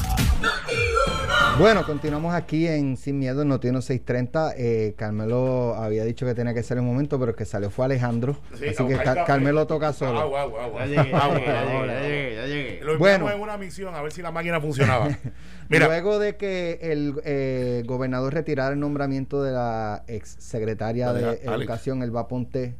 Bueno, 1.60 1.84
continuamos 1.84 2.34
aquí 2.34 2.66
en 2.66 2.96
Sin 2.96 3.18
Miedo 3.18 3.42
en 3.42 3.48
Noticiero 3.48 3.82
630. 3.82 4.54
Eh, 4.56 4.94
Carmelo 4.96 5.74
había 5.74 6.06
dicho 6.06 6.24
que 6.24 6.34
tenía 6.34 6.54
que 6.54 6.62
ser 6.62 6.80
un 6.80 6.86
momento, 6.86 7.18
pero 7.18 7.32
el 7.32 7.36
que 7.36 7.44
salió 7.44 7.68
fue 7.68 7.84
Alejandro. 7.84 8.38
Sí, 8.58 8.68
así 8.68 8.86
que 8.86 8.96
Car-. 8.96 9.26
Carmelo 9.26 9.66
toca 9.66 9.92
solo. 9.92 10.20
Agua, 10.20 10.40
agua, 10.40 10.64
agua. 10.64 10.86
Ya 10.86 11.02
llegué, 11.02 11.10
ya 11.12 12.00
llegué, 12.00 12.34
ya 12.34 12.46
ya. 12.78 12.84
Lo 12.86 12.98
Bueno. 12.98 13.30
en 13.30 13.38
una 13.38 13.58
misión 13.58 13.94
a 13.94 14.00
ver 14.00 14.10
si 14.10 14.22
la 14.22 14.30
máquina 14.30 14.58
funcionaba. 14.58 15.08
Mira, 15.68 15.84
Luego 15.88 16.18
de 16.18 16.38
que 16.38 16.78
el 16.80 17.20
eh, 17.26 17.82
gobernador 17.84 18.32
retirara 18.32 18.72
el 18.72 18.80
nombramiento 18.80 19.42
de 19.42 19.52
la 19.52 20.02
ex 20.08 20.36
secretaria 20.38 21.12
de 21.12 21.26
Alex. 21.26 21.44
Educación, 21.44 22.02
Elba 22.02 22.26
Ponte, 22.26 22.74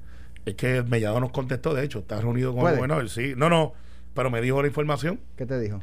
es 0.46 0.54
que 0.54 0.82
Mellado 0.84 1.20
nos 1.20 1.32
contestó, 1.32 1.74
de 1.74 1.84
hecho, 1.84 1.98
está 1.98 2.18
reunido 2.18 2.52
con 2.52 2.62
¿Puede? 2.62 2.72
el 2.76 2.78
gobernador. 2.78 3.10
Sí, 3.10 3.34
no, 3.36 3.50
no, 3.50 3.74
pero 4.14 4.30
me 4.30 4.40
dijo 4.40 4.62
la 4.62 4.68
información. 4.68 5.20
¿qué 5.36 5.44
te 5.44 5.60
dijo? 5.60 5.82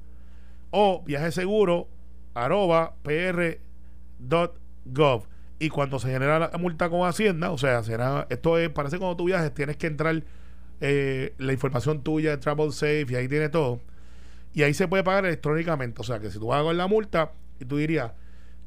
o 0.72 1.04
viaje 1.04 1.32
seguro 1.32 1.90
arroba 2.34 2.96
pr.gov. 3.04 3.62
Y 5.58 5.70
cuando 5.70 6.00
se 6.00 6.10
genera 6.10 6.38
la 6.38 6.52
multa 6.58 6.90
con 6.90 7.08
Hacienda, 7.08 7.52
o 7.52 7.58
sea, 7.58 7.82
será, 7.84 8.28
esto 8.30 8.58
es, 8.58 8.70
parece 8.70 8.98
cuando 8.98 9.16
tú 9.16 9.24
viajes, 9.26 9.54
tienes 9.54 9.78
que 9.78 9.88
entrar 9.88 10.22
eh, 10.82 11.34
la 11.38 11.54
información 11.54 12.02
tuya 12.02 12.32
de 12.32 12.38
Travel 12.38 12.74
Safe 12.74 13.06
y 13.10 13.16
ahí 13.16 13.30
tiene 13.30 13.50
todo. 13.50 13.80
Y 14.54 14.64
ahí 14.64 14.74
se 14.74 14.88
puede 14.88 15.04
pagar 15.04 15.26
electrónicamente. 15.26 16.02
O 16.02 16.04
sea, 16.04 16.20
que 16.20 16.30
si 16.30 16.40
tú 16.40 16.48
con 16.48 16.78
la 16.78 16.88
multa 16.88 17.32
y 17.60 17.66
tú 17.66 17.78
dirías, 17.78 18.12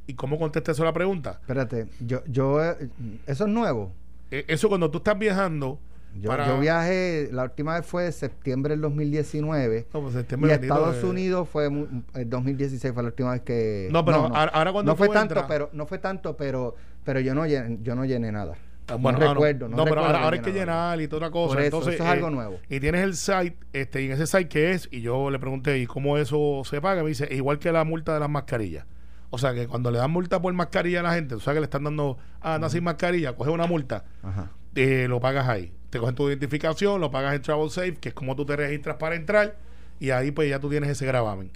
¿y 0.07 0.14
cómo 0.14 0.38
contesta 0.38 0.73
eso 0.73 0.85
la 0.85 0.92
pregunta? 0.92 1.38
Espérate, 1.40 1.88
yo, 2.01 2.23
yo, 2.27 2.64
eh, 2.64 2.88
eso 3.27 3.44
es 3.44 3.51
nuevo. 3.51 3.92
Eh, 4.31 4.45
Eso 4.49 4.69
cuando 4.69 4.91
tú 4.91 4.99
estás 4.99 5.19
viajando 5.19 5.81
Yo, 6.21 6.29
para... 6.29 6.47
yo 6.47 6.61
viajé, 6.61 7.29
la 7.33 7.45
última 7.45 7.75
vez 7.75 7.87
fue 7.87 8.11
septiembre 8.12 8.75
del 8.75 8.81
2019. 8.83 9.87
No, 9.93 10.01
pues, 10.03 10.14
Y 10.14 10.19
septiembre 10.19 10.53
bendito, 10.53 10.75
Estados 10.75 11.03
eh, 11.03 11.07
Unidos 11.07 11.49
fue 11.49 11.67
el 12.14 12.31
2016 12.31 12.93
fue 12.95 13.03
la 13.03 13.09
última 13.09 13.33
vez 13.33 13.43
que 13.43 13.88
No, 13.91 14.05
pero 14.05 14.19
ahora- 14.19 14.53
ahora 14.53 14.73
cuando 14.73 14.93
no 14.93 14.97
fue 14.97 15.09
tanto 15.09 15.45
pero 15.47 15.71
no 15.73 15.87
fue 15.87 15.99
tanto 15.99 16.37
pero 16.37 16.75
pero 17.05 17.21
yo 17.21 17.35
no 17.35 17.47
llené, 17.47 17.79
yo 17.83 17.95
no 17.95 18.05
llené 18.05 18.33
nada 18.33 18.57
Ah, 18.88 18.97
bueno, 18.97 19.19
no 19.19 19.27
ah, 19.27 19.35
recuerdo 19.35 19.69
no, 19.69 19.77
no, 19.77 19.85
pero 19.85 20.01
ahora, 20.03 20.23
ahora 20.23 20.37
hay 20.37 20.43
que 20.43 20.53
llenar 20.53 21.01
y 21.01 21.09
toda 21.09 21.27
otra 21.27 21.31
cosa. 21.31 21.55
Por 21.55 21.62
eso, 21.62 21.77
Entonces, 21.77 21.95
eso 21.95 22.05
es 22.05 22.09
eh, 22.09 22.12
algo 22.12 22.31
nuevo. 22.31 22.59
Y 22.71 22.81
tienes 22.81 23.03
el 23.03 23.17
site, 23.17 23.57
este, 23.75 24.03
y 24.03 24.07
en 24.07 24.12
ese 24.12 24.27
site 24.27 24.49
que 24.49 24.73
es, 24.73 24.88
y 24.91 25.03
yo 25.03 25.31
le 25.31 25.38
pregunté, 25.38 25.79
¿y 25.79 25.87
cómo 25.87 26.17
eso 26.17 26.62
se 26.64 26.81
paga? 26.81 27.03
Me 27.03 27.11
dice, 27.11 27.29
igual 27.31 27.59
que 27.59 27.71
la 27.71 27.85
multa 27.85 28.14
de 28.14 28.21
las 28.21 28.31
mascarillas. 28.31 28.87
O 29.31 29.38
sea 29.38 29.53
que 29.55 29.67
cuando 29.69 29.91
le 29.91 29.99
dan 29.99 30.11
multa 30.11 30.41
por 30.41 30.53
mascarilla 30.55 31.01
a 31.01 31.03
la 31.03 31.14
gente, 31.14 31.35
tú 31.35 31.41
sabes 31.41 31.57
que 31.57 31.61
le 31.61 31.64
están 31.64 31.85
dando, 31.85 32.17
ah, 32.41 32.55
anda 32.55 32.71
sin 32.71 32.83
mascarilla, 32.85 33.35
coge 33.37 33.51
una 33.51 33.67
multa, 33.67 34.05
Ajá. 34.23 34.51
eh, 34.75 35.07
lo 35.09 35.21
pagas 35.21 35.49
ahí. 35.49 35.73
Te 35.91 35.99
cogen 35.99 36.14
tu 36.14 36.29
identificación, 36.29 37.01
lo 37.01 37.11
pagas 37.11 37.35
en 37.35 37.43
Travel 37.43 37.71
Safe, 37.71 37.95
que 37.95 38.09
es 38.11 38.14
como 38.14 38.37
tú 38.37 38.45
te 38.47 38.57
registras 38.57 38.97
para 38.97 39.14
entrar, 39.14 39.57
y 40.01 40.11
ahí 40.11 40.31
pues 40.31 40.49
ya 40.49 40.59
tú 40.61 40.69
tienes 40.71 40.88
ese 40.91 41.05
gravamen. 41.07 41.51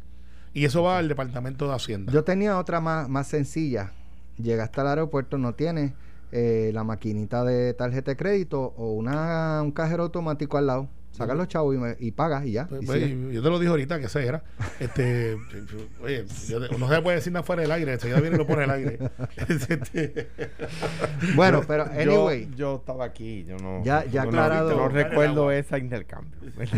Y 0.55 0.65
eso 0.67 0.83
va 0.83 0.99
al 0.99 1.09
Departamento 1.09 1.67
de 1.69 1.75
Hacienda. 1.75 2.13
Yo 2.13 2.25
tenía 2.25 2.59
otra 2.59 2.81
más, 2.81 3.09
más 3.09 3.27
sencilla. 3.27 3.93
Llegaste 4.37 4.81
al 4.83 4.89
aeropuerto, 4.89 5.39
no 5.39 5.55
tienes 5.55 5.93
eh, 6.31 6.71
la 6.75 6.85
maquinita 6.85 7.45
de 7.45 7.73
tarjeta 7.75 8.11
de 8.11 8.17
crédito 8.17 8.75
o 8.77 8.93
una, 8.93 9.61
un 9.63 9.73
cajero 9.73 10.03
automático 10.05 10.59
al 10.59 10.67
lado. 10.67 10.89
Sacas 11.13 11.37
los 11.37 11.47
chavos 11.47 11.75
y, 11.75 11.79
me- 11.79 11.97
y 12.01 12.11
pagas 12.11 12.45
y 12.47 12.53
ya. 12.53 12.67
Pues, 12.67 12.83
y 12.83 12.87
pues, 12.87 13.01
yo 13.35 13.43
te 13.43 13.49
lo 13.51 13.59
dije 13.59 13.71
ahorita 13.71 13.99
que 14.01 14.07
ese 14.07 14.27
era. 14.27 14.43
Este, 14.81 15.37
oye, 16.03 16.25
yo 16.49 16.67
te- 16.67 16.77
no 16.79 16.89
se 16.89 17.03
puede 17.03 17.17
decir 17.19 17.33
nada 17.33 17.43
fuera 17.45 17.63
del 17.63 17.71
aire, 17.71 17.93
enseguida 17.93 18.19
viene 18.21 18.37
y 18.37 18.39
lo 18.39 18.47
pone 18.47 18.65
el 18.65 18.71
aire. 18.71 18.99
Este, 19.49 20.29
bueno, 21.35 21.63
pero 21.67 21.85
anyway, 21.85 22.49
Yo, 22.57 22.77
estaba 22.77 23.05
aquí, 23.05 23.45
yo 23.45 23.57
no. 23.59 23.83
Ya- 23.85 24.05
ya 24.07 24.23
no- 24.25 24.29
aclarado. 24.31 24.71
No, 24.77 24.89
recuerdo 24.89 25.51
ese 25.51 25.79
intercambio. 25.79 26.33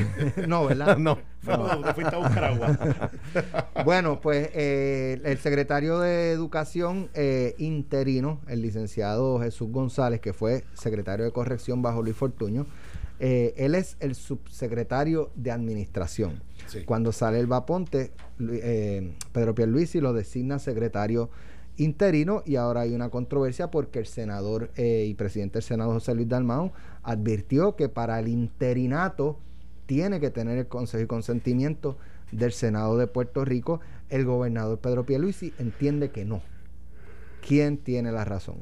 no, 0.48 0.66
¿verdad? 0.66 0.98
no. 0.98 1.18
fue 1.42 1.56
cuando 1.56 1.86
te 1.86 1.94
fuiste 1.94 2.14
a 2.14 2.18
buscar 2.18 2.44
agua. 2.44 3.10
Bueno, 3.84 4.20
pues 4.20 4.50
eh, 4.54 5.20
el 5.24 5.38
secretario 5.38 6.00
de 6.00 6.32
Educación 6.32 7.08
eh, 7.14 7.54
interino, 7.58 8.40
el 8.48 8.62
licenciado 8.62 9.38
Jesús 9.40 9.70
González, 9.70 10.20
que 10.20 10.32
fue 10.32 10.64
secretario 10.74 11.24
de 11.24 11.32
corrección 11.32 11.82
bajo 11.82 12.02
Luis 12.02 12.16
Fortuño, 12.16 12.66
eh, 13.20 13.54
él 13.56 13.74
es 13.74 13.96
el 14.00 14.14
subsecretario 14.14 15.30
de 15.34 15.50
Administración. 15.50 16.42
Sí. 16.66 16.84
Cuando 16.84 17.12
sale 17.12 17.38
el 17.38 17.46
Vaponte, 17.46 18.12
eh, 18.40 19.14
Pedro 19.32 19.54
Pierluisi 19.54 20.00
lo 20.00 20.12
designa 20.12 20.58
secretario 20.58 21.30
interino 21.76 22.42
y 22.46 22.56
ahora 22.56 22.82
hay 22.82 22.94
una 22.94 23.08
controversia 23.08 23.70
porque 23.70 23.98
el 23.98 24.06
senador 24.06 24.70
eh, 24.76 25.06
y 25.08 25.14
presidente 25.14 25.54
del 25.54 25.64
Senado 25.64 25.92
José 25.92 26.14
Luis 26.14 26.28
Dalmau 26.28 26.72
advirtió 27.02 27.76
que 27.76 27.88
para 27.88 28.18
el 28.20 28.28
interinato 28.28 29.38
tiene 29.86 30.20
que 30.20 30.30
tener 30.30 30.58
el 30.58 30.68
consejo 30.68 31.02
y 31.02 31.06
consentimiento 31.06 31.98
del 32.32 32.52
Senado 32.52 32.96
de 32.96 33.06
Puerto 33.06 33.44
Rico. 33.44 33.80
El 34.08 34.24
gobernador 34.24 34.78
Pedro 34.78 35.04
Pierluisi 35.04 35.52
entiende 35.58 36.10
que 36.10 36.24
no. 36.24 36.42
¿Quién 37.46 37.78
tiene 37.78 38.12
la 38.12 38.24
razón? 38.24 38.56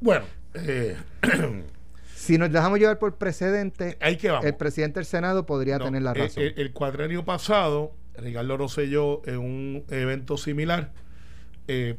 Bueno, 0.00 0.24
eh, 0.54 0.96
Si 2.22 2.38
nos 2.38 2.52
dejamos 2.52 2.78
llevar 2.78 3.00
por 3.00 3.16
precedente, 3.16 3.96
ahí 4.00 4.16
que 4.16 4.30
vamos. 4.30 4.46
el 4.46 4.54
presidente 4.54 5.00
del 5.00 5.06
Senado 5.06 5.44
podría 5.44 5.78
No, 5.78 5.86
tener 5.86 6.02
la 6.02 6.12
eh, 6.12 6.14
razón. 6.14 6.42
El, 6.44 6.54
el 6.56 6.72
cuadrenio 6.72 7.24
pasado, 7.24 7.96
Ricardo 8.16 8.56
Rosselló, 8.56 9.22
en 9.26 9.38
un 9.38 9.84
evento 9.90 10.36
similar, 10.36 10.92
eh, 11.66 11.96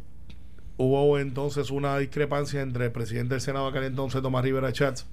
hubo 0.77 1.19
entonces 1.19 1.71
una 1.71 1.97
discrepancia 1.97 2.61
entre 2.61 2.85
el 2.85 2.91
presidente 2.93 3.33
del 3.33 3.41
Senado 3.41 3.67
aquel 3.67 3.83
entonces, 3.83 4.21
Tomás 4.21 4.43
Rivera 4.45 4.71
Chats, 4.71 5.07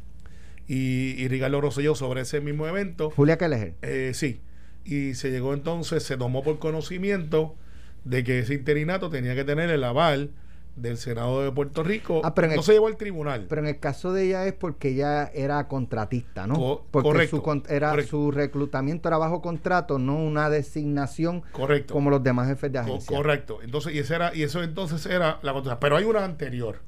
y, 0.68 1.20
y 1.20 1.26
Ricardo 1.26 1.60
Rosselló 1.60 1.96
sobre 1.96 2.20
ese 2.20 2.40
mismo 2.40 2.68
evento. 2.68 3.10
Julia 3.10 3.36
Kelleher. 3.36 3.74
Eh, 3.82 4.12
sí, 4.14 4.40
y 4.84 5.14
se 5.14 5.32
llegó 5.32 5.54
entonces, 5.54 6.04
se 6.04 6.16
tomó 6.18 6.44
por 6.44 6.60
conocimiento 6.60 7.56
de 8.04 8.22
que 8.22 8.38
ese 8.38 8.54
interinato 8.54 9.10
tenía 9.10 9.34
que 9.34 9.42
tener 9.42 9.70
el 9.70 9.82
aval 9.82 10.30
del 10.76 10.96
Senado 10.96 11.42
de 11.42 11.52
Puerto 11.52 11.82
Rico. 11.82 12.22
Ah, 12.24 12.34
pero 12.34 12.46
en 12.48 12.54
no 12.54 12.60
el- 12.60 12.64
se 12.64 12.72
llevó 12.72 12.86
al 12.86 12.96
tribunal. 12.96 13.46
Pero 13.48 13.60
en 13.62 13.68
el 13.68 13.78
caso 13.78 14.12
de 14.12 14.24
ella 14.26 14.46
es 14.46 14.52
porque 14.54 14.90
ella 14.90 15.30
era 15.34 15.68
contratista, 15.68 16.46
¿no? 16.46 16.54
Co- 16.54 16.86
porque 16.90 17.08
correcto, 17.08 17.36
su, 17.36 17.42
con- 17.42 17.62
era, 17.68 17.90
correcto. 17.90 18.10
su 18.10 18.30
reclutamiento 18.30 19.08
era 19.08 19.18
bajo 19.18 19.42
contrato, 19.42 19.98
no 19.98 20.16
una 20.16 20.48
designación 20.50 21.42
Correcto. 21.52 21.92
como 21.92 22.10
los 22.10 22.22
demás 22.22 22.48
jefes 22.48 22.72
de 22.72 22.78
Co- 22.78 22.84
agencia. 22.86 23.16
correcto. 23.16 23.58
Entonces, 23.62 23.94
y, 23.94 23.98
ese 23.98 24.14
era, 24.14 24.34
y 24.34 24.42
eso 24.42 24.62
entonces 24.62 25.04
era 25.06 25.38
la 25.42 25.52
contratación. 25.52 25.78
Pero 25.80 25.96
hay 25.96 26.04
una 26.04 26.24
anterior, 26.24 26.78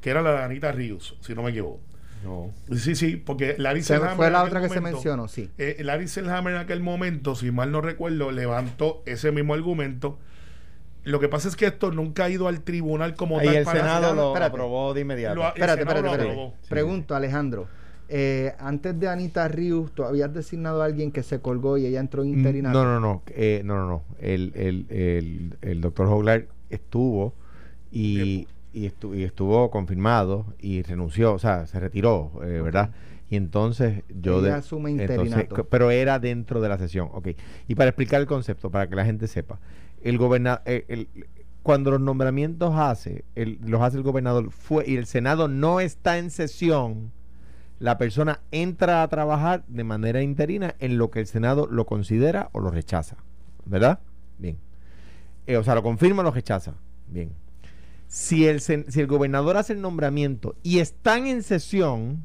que 0.00 0.10
era 0.10 0.22
la 0.22 0.32
de 0.32 0.42
Anita 0.44 0.72
Ríos, 0.72 1.16
si 1.20 1.34
no 1.34 1.42
me 1.42 1.50
equivoco. 1.50 1.80
No. 2.22 2.50
Sí, 2.76 2.94
sí, 2.94 3.16
porque 3.16 3.54
Larry 3.56 3.82
Se 3.82 3.94
me 3.94 3.98
Selhammer 4.00 4.16
fue 4.16 4.30
la 4.30 4.44
otra 4.44 4.60
que 4.60 4.68
se 4.68 4.74
momento- 4.74 4.96
mencionó, 4.98 5.26
sí. 5.26 5.50
Eh, 5.56 5.78
Larry 5.80 6.06
Selhammer 6.06 6.52
en 6.54 6.60
aquel 6.60 6.80
momento, 6.80 7.34
si 7.34 7.50
mal 7.50 7.72
no 7.72 7.80
recuerdo, 7.80 8.30
levantó 8.30 9.02
ese 9.06 9.32
mismo 9.32 9.54
argumento. 9.54 10.18
Lo 11.04 11.18
que 11.20 11.28
pasa 11.28 11.48
es 11.48 11.56
que 11.56 11.66
esto 11.66 11.90
nunca 11.92 12.24
ha 12.24 12.30
ido 12.30 12.46
al 12.48 12.60
tribunal 12.62 13.14
como 13.14 13.38
Ahí 13.38 13.46
tal. 13.46 13.56
el 13.56 13.64
para- 13.64 13.80
Senado 13.80 14.14
lo 14.14 14.26
espérate. 14.28 14.50
aprobó 14.52 14.92
de 14.94 15.00
inmediato. 15.00 15.34
Lo- 15.36 15.46
Espérate, 15.48 15.80
espérate, 15.82 16.02
lo 16.02 16.08
espérate. 16.08 16.30
aprobó. 16.32 16.54
Pregunto, 16.68 17.14
Alejandro. 17.14 17.68
eh, 18.12 18.54
antes 18.58 18.98
de 18.98 19.08
Anita 19.08 19.46
Rius, 19.46 19.92
¿tú 19.92 20.02
habías 20.04 20.34
designado 20.34 20.82
a 20.82 20.84
alguien 20.86 21.12
que 21.12 21.22
se 21.22 21.40
colgó 21.40 21.78
y 21.78 21.86
ella 21.86 22.00
entró 22.00 22.22
en 22.24 22.30
interinato? 22.30 22.82
No, 22.82 22.84
no, 22.84 23.00
no. 23.00 23.22
eh, 23.28 23.62
no, 23.64 23.76
no, 23.76 23.86
no. 23.88 24.02
El, 24.18 24.52
el, 24.56 24.86
el, 24.90 25.56
el 25.62 25.80
doctor 25.80 26.08
Hoglar 26.08 26.46
estuvo 26.70 27.34
y, 27.92 28.46
y, 28.72 28.86
estu- 28.88 29.16
y 29.16 29.22
estuvo 29.24 29.70
confirmado 29.70 30.44
y 30.58 30.82
renunció, 30.82 31.32
o 31.34 31.38
sea, 31.38 31.66
se 31.66 31.78
retiró, 31.80 32.32
eh, 32.42 32.60
¿verdad? 32.62 32.90
Y 33.28 33.36
entonces 33.36 34.02
yo... 34.08 34.40
Ella 34.40 34.48
de- 34.48 34.52
asume 34.54 34.90
entonces, 34.90 35.46
pero 35.70 35.90
era 35.92 36.18
dentro 36.18 36.60
de 36.60 36.68
la 36.68 36.78
sesión, 36.78 37.08
ok. 37.12 37.28
Y 37.68 37.74
para 37.76 37.90
explicar 37.90 38.20
el 38.20 38.26
concepto, 38.26 38.70
para 38.70 38.88
que 38.88 38.96
la 38.96 39.04
gente 39.04 39.28
sepa, 39.28 39.60
el 40.02 40.18
gobernador... 40.18 40.62
cuando 41.62 41.90
los 41.90 42.00
nombramientos 42.00 42.74
hace, 42.74 43.24
el- 43.34 43.58
los 43.64 43.82
hace 43.82 43.98
el 43.98 44.02
gobernador 44.02 44.50
fue 44.50 44.84
y 44.88 44.96
el 44.96 45.06
Senado 45.06 45.46
no 45.48 45.80
está 45.80 46.18
en 46.18 46.30
sesión, 46.30 47.12
la 47.78 47.98
persona 47.98 48.40
entra 48.50 49.02
a 49.02 49.08
trabajar 49.08 49.64
de 49.68 49.84
manera 49.84 50.22
interina 50.22 50.74
en 50.80 50.98
lo 50.98 51.10
que 51.10 51.20
el 51.20 51.26
Senado 51.26 51.66
lo 51.70 51.86
considera 51.86 52.48
o 52.52 52.60
lo 52.60 52.70
rechaza. 52.70 53.16
¿Verdad? 53.66 54.00
Bien. 54.38 54.58
Eh, 55.46 55.56
o 55.56 55.64
sea, 55.64 55.74
lo 55.74 55.82
confirma 55.82 56.20
o 56.20 56.24
lo 56.24 56.30
rechaza. 56.30 56.74
Bien. 57.08 57.32
Si 58.06 58.46
el, 58.46 58.60
si 58.60 58.74
el 59.00 59.06
gobernador 59.06 59.56
hace 59.56 59.72
el 59.72 59.80
nombramiento 59.80 60.56
y 60.62 60.78
están 60.80 61.26
en 61.26 61.42
sesión, 61.42 62.24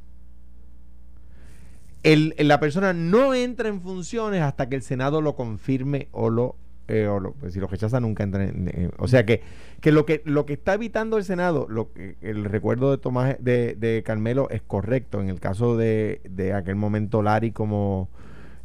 el- 2.03 2.35
la 2.37 2.59
persona 2.59 2.93
no 2.93 3.33
entra 3.33 3.69
en 3.69 3.81
funciones 3.81 4.41
hasta 4.41 4.67
que 4.69 4.75
el 4.75 4.81
Senado 4.81 5.21
lo 5.21 5.35
confirme 5.35 6.07
o 6.11 6.29
lo... 6.29 6.55
eh, 6.87 7.07
o 7.07 7.19
lo- 7.19 7.35
si 7.49 7.59
lo 7.59 7.67
rechaza 7.67 7.99
nunca 7.99 8.23
entra 8.23 8.43
en, 8.45 8.67
en- 8.69 8.91
o 8.97 9.07
sea 9.07 9.25
que, 9.25 9.41
que 9.81 9.91
lo 9.91 10.05
que 10.05 10.21
lo 10.25 10.45
que 10.45 10.53
está 10.53 10.75
evitando 10.75 11.17
el 11.17 11.23
Senado 11.23 11.65
lo 11.69 11.91
que 11.93 12.15
el 12.21 12.45
recuerdo 12.45 12.91
de 12.91 12.97
Tomás 12.97 13.35
de, 13.39 13.75
de 13.75 14.03
Carmelo 14.03 14.49
es 14.51 14.61
correcto. 14.61 15.21
En 15.21 15.29
el 15.29 15.39
caso 15.39 15.77
de, 15.77 16.21
de 16.29 16.53
aquel 16.53 16.75
momento 16.75 17.21
Lari 17.23 17.51
como 17.51 18.09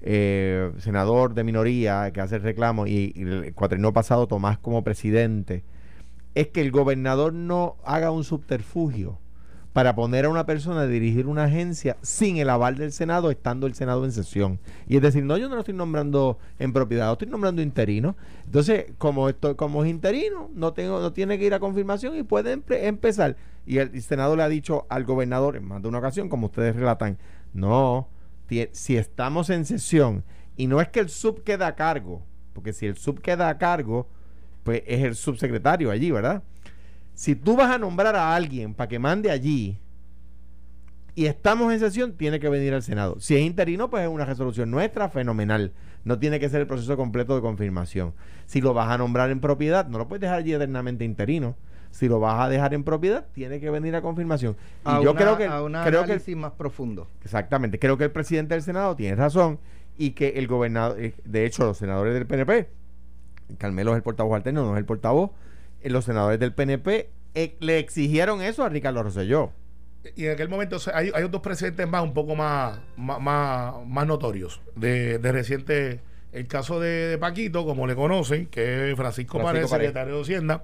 eh, 0.03 0.71
senador 0.79 1.35
de 1.35 1.45
minoría 1.45 2.11
que 2.13 2.21
hace 2.21 2.37
el 2.37 2.43
reclamo 2.43 2.87
y, 2.87 3.13
y 3.15 3.23
el 3.23 3.55
cuatrienio 3.55 3.93
pasado 3.93 4.27
Tomás 4.27 4.59
como 4.59 4.83
presidente 4.85 5.65
es 6.35 6.49
que 6.49 6.61
el 6.63 6.71
gobernador 6.71 7.33
no 7.33 7.77
haga 7.85 8.11
un 8.11 8.25
subterfugio 8.25 9.19
para 9.73 9.95
poner 9.95 10.25
a 10.25 10.29
una 10.29 10.47
persona 10.47 10.81
a 10.81 10.87
dirigir 10.87 11.27
una 11.27 11.45
agencia 11.45 11.97
sin 12.03 12.39
el 12.39 12.51
aval 12.51 12.77
del 12.77 12.91
Senado, 12.91 13.31
estando 13.31 13.67
el 13.67 13.75
Senado 13.75 14.05
en 14.05 14.13
sesión. 14.13 14.59
Y 14.89 14.97
es 14.97 15.03
decir, 15.03 15.25
no, 15.25 15.37
yo 15.37 15.49
no 15.49 15.55
lo 15.55 15.61
estoy 15.61 15.75
nombrando 15.75 16.39
en 16.59 16.73
propiedad, 16.73 17.07
lo 17.07 17.13
estoy 17.13 17.29
nombrando 17.29 17.63
interino. 17.63 18.17
Entonces, 18.45 18.87
como 18.99 19.29
esto, 19.29 19.57
como 19.57 19.85
es 19.85 19.91
interino, 19.91 20.51
no 20.55 20.73
tengo, 20.73 21.01
no 21.01 21.13
tiene 21.13 21.39
que 21.39 21.45
ir 21.45 21.55
a 21.55 21.61
confirmación 21.61 22.17
y 22.17 22.25
puede 22.25 22.57
empe- 22.57 22.83
empezar. 22.85 23.37
Y 23.65 23.79
el, 23.79 23.91
el 23.95 24.03
Senado 24.03 24.35
le 24.35 24.43
ha 24.43 24.49
dicho 24.49 24.87
al 24.89 25.05
gobernador 25.05 25.57
en 25.57 25.65
más 25.65 25.83
de 25.83 25.89
una 25.89 25.99
ocasión, 25.99 26.29
como 26.29 26.47
ustedes 26.47 26.75
relatan, 26.75 27.19
no, 27.53 28.09
si 28.73 28.97
estamos 28.97 29.51
en 29.51 29.65
sesión 29.65 30.25
y 30.57 30.67
no 30.67 30.81
es 30.81 30.89
que 30.89 30.99
el 30.99 31.09
sub 31.09 31.45
queda 31.45 31.69
a 31.69 31.77
cargo, 31.77 32.23
porque 32.53 32.73
si 32.73 32.87
el 32.87 32.97
sub 32.97 33.21
queda 33.21 33.49
a 33.49 33.59
cargo, 33.59 34.09
pues 34.65 34.83
es 34.87 35.05
el 35.05 35.15
subsecretario 35.15 35.93
allí, 35.93 36.11
¿verdad? 36.11 36.43
Si 37.21 37.37
tú 37.37 37.55
vas 37.55 37.71
a 37.71 37.77
nombrar 37.77 38.17
a 38.17 38.35
alguien 38.35 38.73
para 38.73 38.89
que 38.89 38.99
mande 38.99 39.31
allí 39.31 39.79
y 41.15 41.27
estamos 41.27 41.71
en 41.71 41.79
sesión, 41.79 42.15
tiene 42.15 42.41
que 42.41 42.49
venir 42.49 42.73
al 42.73 42.83
Senado. 42.83 43.21
Si 43.21 43.37
es 43.37 43.43
interino, 43.43 43.91
pues 43.91 44.05
es 44.05 44.09
una 44.09 44.25
resolución 44.25 44.71
nuestra, 44.71 45.11
fenomenal. 45.11 45.75
No 46.03 46.19
tiene 46.19 46.41
que 46.41 46.49
ser 46.49 46.63
el 46.63 46.67
proceso 46.67 46.97
completo 46.97 47.35
de 47.37 47.43
confirmación. 47.43 48.15
Si 48.47 48.63
lo 48.63 48.73
vas 48.73 48.89
a 48.91 48.97
nombrar 48.97 49.29
en 49.29 49.41
propiedad, 49.41 49.87
no 49.87 49.99
lo 49.99 50.09
puedes 50.09 50.23
dejar 50.23 50.39
allí 50.39 50.55
eternamente 50.55 51.05
interino. 51.05 51.57
Si 51.91 52.09
lo 52.09 52.21
vas 52.21 52.41
a 52.41 52.49
dejar 52.49 52.73
en 52.73 52.85
propiedad, 52.85 53.27
tiene 53.35 53.61
que 53.61 53.69
venir 53.69 53.95
a 53.97 54.01
confirmación. 54.01 54.57
Y 54.87 54.89
A 54.89 55.03
yo 55.03 55.11
una- 55.11 55.21
creo 55.21 55.37
que, 55.37 55.45
a 55.45 55.85
creo 55.85 56.07
que 56.07 56.37
más 56.37 56.53
profundo. 56.53 57.07
Exactamente. 57.23 57.79
Creo 57.79 57.99
que 57.99 58.05
el 58.05 58.13
presidente 58.13 58.55
del 58.55 58.63
Senado 58.63 58.97
tiene 58.97 59.15
razón 59.17 59.59
y 59.99 60.13
que 60.13 60.31
el 60.39 60.47
gobernador, 60.47 60.99
eh, 60.99 61.13
de 61.27 61.45
hecho, 61.45 61.67
los 61.67 61.77
senadores 61.77 62.15
del 62.15 62.25
PNP, 62.27 62.71
Carmelo 63.59 63.91
es 63.91 63.99
el 63.99 64.03
portavoz 64.03 64.37
alterno, 64.37 64.65
no 64.65 64.73
es 64.73 64.79
el 64.79 64.87
portavoz, 64.87 65.33
los 65.85 66.05
senadores 66.05 66.39
del 66.39 66.53
PNP 66.53 67.11
eh, 67.35 67.57
le 67.61 67.79
exigieron 67.79 68.43
eso 68.43 68.65
a 68.65 68.69
Ricardo 68.69 69.03
Rosselló. 69.03 69.53
Y 70.17 70.27
en 70.27 70.33
aquel 70.33 70.49
momento 70.49 70.79
hay, 70.95 71.11
hay 71.15 71.23
otros 71.23 71.43
precedentes 71.43 71.87
más, 71.89 72.03
un 72.03 72.15
poco 72.15 72.35
más, 72.35 72.79
más, 72.97 73.21
más, 73.21 73.75
más 73.87 74.07
notorios. 74.07 74.61
De, 74.75 75.19
de 75.19 75.33
reciente, 75.33 76.01
el 76.33 76.47
caso 76.47 76.81
de, 76.81 77.09
de 77.09 77.19
Paquito, 77.19 77.65
como 77.67 77.87
le 77.87 77.95
conocen, 77.95 78.47
que 78.47 78.91
es 78.91 78.97
Francisco, 78.97 79.39
Francisco 79.39 79.69
Pared, 79.69 79.69
Pared. 79.69 79.87
secretario 79.87 80.17
de 80.17 80.23
Hacienda. 80.23 80.63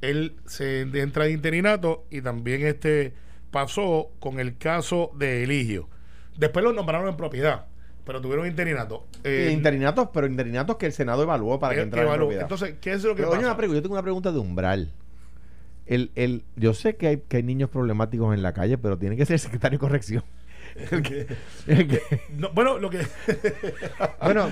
Él 0.00 0.36
se 0.46 0.82
entra 0.82 1.24
de 1.24 1.30
interinato 1.30 2.04
y 2.10 2.20
también 2.20 2.66
este 2.66 3.14
pasó 3.50 4.10
con 4.18 4.40
el 4.40 4.58
caso 4.58 5.12
de 5.16 5.44
Eligio. 5.44 5.88
Después 6.36 6.64
lo 6.64 6.72
nombraron 6.72 7.08
en 7.08 7.16
propiedad, 7.16 7.66
pero 8.04 8.20
tuvieron 8.20 8.46
interinato. 8.46 9.06
Eh, 9.24 9.46
Eh, 9.48 9.52
interinatos, 9.52 10.08
pero 10.12 10.26
interinatos 10.26 10.76
que 10.76 10.86
el 10.86 10.92
Senado 10.92 11.22
evaluó 11.22 11.58
para 11.58 11.74
que 11.74 11.80
eh, 11.80 11.84
entrara 11.84 12.10
en 12.10 12.16
propiedad. 12.16 12.42
Entonces, 12.42 12.74
¿qué 12.80 12.92
es 12.92 13.02
lo 13.04 13.10
que 13.14 13.22
Pero, 13.22 13.28
oye, 13.30 13.36
pasa? 13.38 13.48
una 13.48 13.56
pregunta, 13.56 13.78
yo 13.78 13.82
tengo 13.82 13.94
una 13.94 14.02
pregunta 14.02 14.32
de 14.32 14.38
umbral. 14.38 14.92
El, 15.86 16.10
el, 16.14 16.44
yo 16.56 16.72
sé 16.74 16.96
que 16.96 17.08
hay, 17.08 17.16
que 17.28 17.36
hay 17.38 17.42
niños 17.42 17.68
problemáticos 17.70 18.34
en 18.34 18.42
la 18.42 18.52
calle, 18.54 18.78
pero 18.78 18.96
tiene 18.98 19.16
que 19.16 19.26
ser 19.26 19.38
secretario 19.38 19.78
de 19.78 19.80
corrección. 19.80 20.22
No, 22.36 22.50
bueno, 22.52 22.78
lo 22.78 22.90
que. 22.90 22.98
Bueno, 24.22 24.50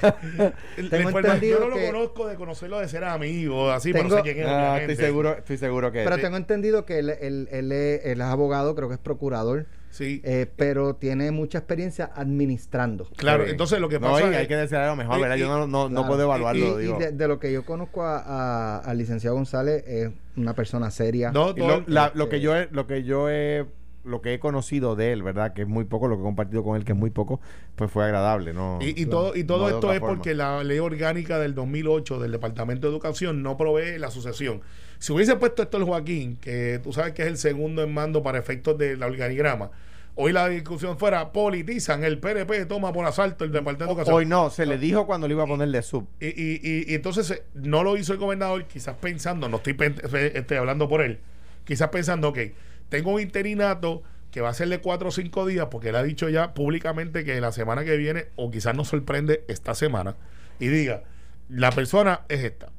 Tengo 0.90 1.18
entendido 1.18 1.58
yo 1.58 1.64
no 1.64 1.70
lo 1.70 1.76
que- 1.76 1.86
conozco 1.86 2.26
de 2.28 2.36
conocerlo 2.36 2.78
de 2.80 2.88
ser 2.88 3.04
amigo, 3.04 3.70
así, 3.70 3.92
pero 3.92 4.04
Tengo- 4.04 4.16
sé 4.16 4.22
quién 4.22 4.38
es. 4.38 4.46
Ah, 4.46 4.70
obviamente. 4.72 4.92
estoy 4.92 5.06
seguro, 5.06 5.36
estoy 5.36 5.58
seguro 5.58 5.92
que 5.92 6.04
pero 6.04 6.18
tengo 6.18 6.36
entendido 6.36 6.84
que 6.86 6.98
él, 6.98 7.10
él- 7.10 7.48
él 7.50 7.72
es, 7.72 8.04
él 8.06 8.20
es 8.20 8.26
abogado, 8.26 8.74
creo 8.74 8.88
que 8.88 8.94
es 8.94 9.00
procurador, 9.00 9.66
Sí, 9.94 10.20
eh, 10.24 10.50
pero 10.56 10.96
tiene 10.96 11.30
mucha 11.30 11.58
experiencia 11.58 12.10
administrando. 12.16 13.08
claro. 13.16 13.44
Sí. 13.44 13.50
entonces 13.52 13.78
lo 13.78 13.88
que 13.88 14.00
no, 14.00 14.10
pasa 14.10 14.26
y 14.26 14.30
es. 14.30 14.36
hay 14.38 14.46
que 14.48 14.56
desear 14.56 14.88
lo 14.88 14.96
mejor, 14.96 15.18
y- 15.18 15.22
¿verdad? 15.22 15.36
y- 15.36 15.38
Yo 15.38 15.46
no, 15.48 15.68
no, 15.68 15.88
no 15.88 16.06
puedo 16.08 16.22
evaluarlo, 16.24 16.80
Y, 16.80 16.86
de, 16.98 17.12
de 17.12 17.28
lo 17.28 17.38
que 17.38 17.52
yo 17.52 17.64
conozco 17.64 18.02
a- 18.02 18.18
a- 18.18 18.78
al 18.78 18.98
licenciado 18.98 19.36
González, 19.36 19.84
es 19.86 20.10
una 20.36 20.52
persona 20.54 20.90
seria. 20.90 21.30
No, 21.30 21.54
todo- 21.54 21.68
lo, 21.68 21.84
la- 21.86 22.10
lo 22.12 22.28
que 22.28 22.40
yo 22.40 22.56
he, 22.56 22.66
lo 22.72 22.88
que 22.88 23.04
yo 23.04 23.30
he 23.30 23.66
lo 24.04 24.20
que 24.20 24.34
he 24.34 24.38
conocido 24.38 24.96
de 24.96 25.12
él, 25.12 25.22
¿verdad? 25.22 25.52
Que 25.54 25.62
es 25.62 25.68
muy 25.68 25.84
poco, 25.84 26.08
lo 26.08 26.16
que 26.16 26.20
he 26.20 26.24
compartido 26.24 26.62
con 26.62 26.76
él, 26.76 26.84
que 26.84 26.92
es 26.92 26.98
muy 26.98 27.10
poco, 27.10 27.40
pues 27.76 27.90
fue 27.90 28.04
agradable, 28.04 28.52
¿no? 28.52 28.78
Y, 28.82 29.00
y 29.00 29.06
todo, 29.06 29.34
y 29.34 29.44
todo 29.44 29.68
No 29.68 29.74
esto 29.74 29.92
es 29.92 29.98
forma. 30.00 30.14
porque 30.16 30.34
la 30.34 30.62
ley 30.62 30.78
orgánica 30.78 31.38
del 31.38 31.54
2008 31.54 32.18
del 32.20 32.32
Departamento 32.32 32.86
de 32.86 32.92
Educación 32.92 33.42
no 33.42 33.56
provee 33.56 33.98
la 33.98 34.10
sucesión. 34.10 34.60
Si 34.98 35.12
hubiese 35.12 35.36
puesto 35.36 35.62
esto 35.62 35.76
el 35.78 35.84
Joaquín, 35.84 36.36
que 36.40 36.80
tú 36.82 36.92
sabes 36.92 37.12
que 37.14 37.22
es 37.22 37.28
el 37.28 37.36
segundo 37.38 37.82
en 37.82 37.92
mando 37.94 38.22
para 38.22 38.38
efectos 38.38 38.76
de 38.78 38.96
la 38.96 39.06
organigrama, 39.06 39.70
hoy 40.16 40.32
la 40.32 40.48
discusión 40.48 40.96
fuera 40.98 41.32
politizan, 41.32 42.04
el 42.04 42.18
PNP 42.18 42.66
toma 42.66 42.92
por 42.92 43.04
asalto 43.06 43.44
el 43.44 43.50
Departamento 43.52 43.84
de 43.86 43.90
Educación. 43.90 44.16
Hoy 44.16 44.26
no, 44.26 44.48
se 44.50 44.64
le 44.66 44.78
dijo 44.78 45.06
cuando 45.06 45.26
le 45.28 45.34
iba 45.34 45.42
a 45.44 45.46
poner 45.46 45.68
de 45.68 45.82
sub. 45.82 46.06
Y, 46.20 46.26
y- 46.26 46.60
y- 46.62 46.92
y 46.92 46.94
entonces 46.94 47.30
eh, 47.32 47.42
no 47.54 47.82
lo 47.82 47.96
hizo 47.96 48.12
el 48.12 48.18
gobernador, 48.18 48.64
quizás 48.66 48.96
pensando, 49.00 49.48
no 49.48 49.56
estoy, 49.56 49.76
eh, 49.80 50.32
estoy 50.34 50.56
hablando 50.58 50.88
por 50.88 51.00
él, 51.02 51.18
quizás 51.64 51.88
pensando, 51.88 52.28
ok, 52.28 52.38
tengo 52.88 53.12
un 53.12 53.20
interinato 53.20 54.02
que 54.30 54.40
va 54.40 54.48
a 54.48 54.54
ser 54.54 54.68
de 54.68 54.80
cuatro 54.80 55.08
o 55.08 55.12
cinco 55.12 55.46
días, 55.46 55.68
porque 55.70 55.90
él 55.90 55.96
ha 55.96 56.02
dicho 56.02 56.28
ya 56.28 56.54
públicamente 56.54 57.24
que 57.24 57.40
la 57.40 57.52
semana 57.52 57.84
que 57.84 57.96
viene, 57.96 58.26
o 58.36 58.50
quizás 58.50 58.74
nos 58.76 58.88
sorprende 58.88 59.44
esta 59.48 59.74
semana, 59.74 60.16
y 60.58 60.66
diga, 60.68 61.02
la 61.48 61.70
persona 61.70 62.22
es 62.28 62.42
esta. 62.44 62.70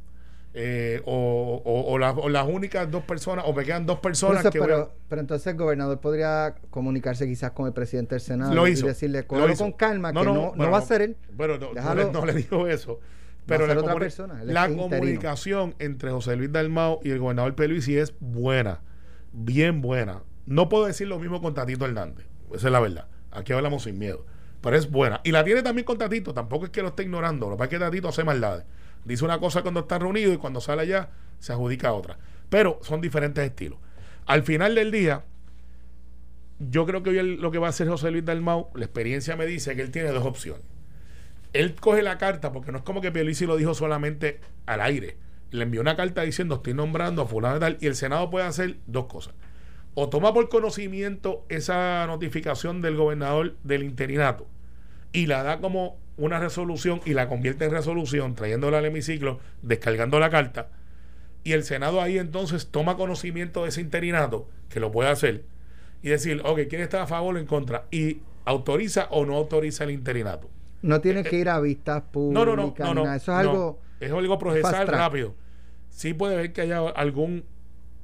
Eh, 0.58 1.02
o, 1.06 1.62
o- 1.66 1.92
o 1.94 1.98
la- 1.98 2.12
o 2.12 2.30
las 2.30 2.48
únicas 2.48 2.90
dos 2.90 3.04
personas, 3.04 3.44
o 3.46 3.54
me 3.54 3.66
quedan 3.66 3.86
dos 3.86 4.00
personas 4.00 4.42
que 4.42 4.58
a- 4.58 4.62
pero, 4.62 4.94
pero 5.10 5.20
entonces 5.20 5.48
el 5.48 5.58
gobernador 5.58 6.00
podría 6.00 6.56
comunicarse 6.70 7.28
quizás 7.28 7.52
con 7.52 7.68
el 7.68 7.74
presidente 7.74 8.16
del 8.16 8.22
Senado 8.22 8.54
lo 8.54 8.66
y 8.66 8.74
decirle, 8.76 9.26
lo 9.30 9.50
hizo. 9.50 9.64
con 9.66 9.74
calma, 9.74 10.14
que 10.14 10.16
no, 10.16 10.24
no 10.24 10.54
bueno, 10.56 10.72
va 10.72 10.78
a 10.78 10.82
ser 10.82 11.02
él. 11.02 11.18
Bueno, 11.34 11.58
no, 11.58 11.68
no 11.70 11.74
Déjalo. 11.74 12.04
le, 12.06 12.12
no 12.12 12.26
le 12.26 12.34
digo 12.34 12.68
eso. 12.68 13.02
Pero 13.46 13.68
la, 13.68 13.76
comuni- 13.76 14.00
persona, 14.00 14.44
la 14.46 14.68
comunicación 14.70 15.76
entre 15.80 16.10
José 16.12 16.36
Luis 16.38 16.52
Dalmau 16.52 17.00
y 17.04 17.12
el 17.12 17.20
gobernador 17.20 17.54
Peluisi 17.56 17.98
es 17.98 18.14
buena, 18.22 18.80
bien 19.36 19.82
buena. 19.82 20.24
No 20.46 20.70
puedo 20.70 20.86
decir 20.86 21.08
lo 21.08 21.20
mismo 21.20 21.42
con 21.42 21.54
Tatito 21.54 21.86
Hernández, 21.86 22.28
esa 22.54 22.68
es 22.68 22.72
la 22.72 22.80
verdad. 22.80 23.08
Aquí 23.32 23.54
hablamos 23.54 23.84
sin 23.84 24.00
miedo, 24.00 24.26
pero 24.62 24.78
es 24.78 24.90
buena. 24.90 25.22
Y 25.24 25.32
la 25.32 25.44
tiene 25.44 25.62
también 25.62 25.86
con 25.86 25.98
Tatito, 25.98 26.34
tampoco 26.34 26.66
es 26.66 26.72
que 26.72 26.82
lo 26.82 26.90
esté 26.90 27.04
ignorando, 27.04 27.48
lo 27.50 27.56
que 27.56 27.58
pasa 27.60 27.66
es 27.66 27.70
que 27.72 27.80
Tatito 27.80 28.08
hace 28.08 28.24
maldades. 28.24 28.66
Dice 29.04 29.26
una 29.26 29.40
cosa 29.40 29.62
cuando 29.62 29.82
está 29.82 30.00
reunido 30.00 30.34
y 30.34 30.38
cuando 30.38 30.62
sale 30.62 30.84
allá 30.84 31.10
se 31.40 31.54
adjudica 31.54 31.94
otra. 31.94 32.18
Pero 32.50 32.80
son 32.82 33.02
diferentes 33.02 33.44
estilos. 33.44 33.80
Al 34.26 34.44
final 34.44 34.76
del 34.76 34.92
día, 34.92 35.24
yo 36.60 36.86
creo 36.86 37.04
que 37.04 37.10
hoy 37.12 37.38
lo 37.38 37.52
que 37.52 37.60
va 37.60 37.68
a 37.68 37.70
hacer 37.70 37.88
José 37.88 38.12
Luis 38.12 38.26
Dalmau, 38.26 38.70
la 38.76 38.86
experiencia 38.86 39.36
me 39.36 39.46
dice 39.46 39.76
que 39.76 39.82
él 39.82 39.92
tiene 39.92 40.10
dos 40.10 40.26
opciones. 40.26 40.64
Él 41.54 41.76
coge 41.76 42.02
la 42.02 42.18
carta, 42.18 42.52
porque 42.52 42.72
no 42.72 42.80
es 42.80 42.84
como 42.84 43.02
que 43.02 43.12
Pierluisi 43.12 43.46
lo 43.46 43.56
dijo 43.56 43.74
solamente 43.74 44.40
al 44.66 44.82
aire. 44.82 45.18
Le 45.52 45.64
envió 45.64 45.82
una 45.82 45.96
carta 45.96 46.22
diciendo 46.24 46.56
estoy 46.56 46.74
nombrando 46.74 47.22
a 47.22 47.28
fulano 47.28 47.56
de 47.56 47.60
tal, 47.60 47.78
y 47.80 47.88
el 47.88 47.96
Senado 47.96 48.30
puede 48.30 48.46
hacer 48.46 48.78
dos 48.88 49.06
cosas. 49.06 49.34
O 49.94 50.10
toma 50.10 50.34
por 50.34 50.50
conocimiento 50.50 51.46
esa 51.50 52.06
notificación 52.08 52.82
del 52.82 52.98
gobernador 52.98 53.56
del 53.64 53.84
interinato 53.84 54.46
y 55.14 55.28
la 55.28 55.44
da 55.44 55.60
como 55.60 55.98
una 56.18 56.40
resolución 56.40 57.00
y 57.06 57.14
la 57.14 57.30
convierte 57.30 57.66
en 57.66 57.72
resolución, 57.72 58.36
trayéndola 58.36 58.80
al 58.80 58.86
hemiciclo, 58.86 59.40
descargando 59.62 60.20
la 60.20 60.30
carta, 60.30 60.70
y 61.44 61.54
el 61.54 61.64
Senado 61.64 62.02
ahí 62.02 62.18
entonces 62.18 62.68
toma 62.68 62.98
conocimiento 62.98 63.64
de 63.64 63.70
ese 63.70 63.82
interinato, 63.82 64.50
que 64.70 64.80
lo 64.80 64.92
puede 64.92 65.10
hacer, 65.10 65.44
y 66.02 66.10
decir, 66.10 66.42
ok, 66.44 66.62
¿quién 66.70 66.82
está 66.82 67.04
a 67.04 67.08
favor 67.08 67.36
o 67.36 67.40
en 67.40 67.46
contra? 67.46 67.86
Y 67.92 68.20
autoriza 68.46 69.08
o 69.12 69.26
no 69.26 69.36
autoriza 69.36 69.84
el 69.86 69.92
interinato. 69.92 70.50
No 70.82 71.00
tiene 71.02 71.22
Eh, 71.22 71.24
que 71.24 71.38
ir 71.40 71.50
a 71.50 71.60
vistas 71.60 72.04
No, 72.04 72.12
públicas. 72.12 72.88
no, 72.88 72.94
no, 72.94 73.06
no. 73.06 73.14
Eso 73.14 73.32
es 73.32 73.38
algo. 73.38 73.80
Es 74.00 74.12
algo 74.12 74.38
procesal 74.38 74.88
rápido. 74.88 75.36
Sí 75.90 76.14
puede 76.14 76.36
ver 76.36 76.54
que 76.54 76.62
haya 76.62 76.80
algún 76.90 77.46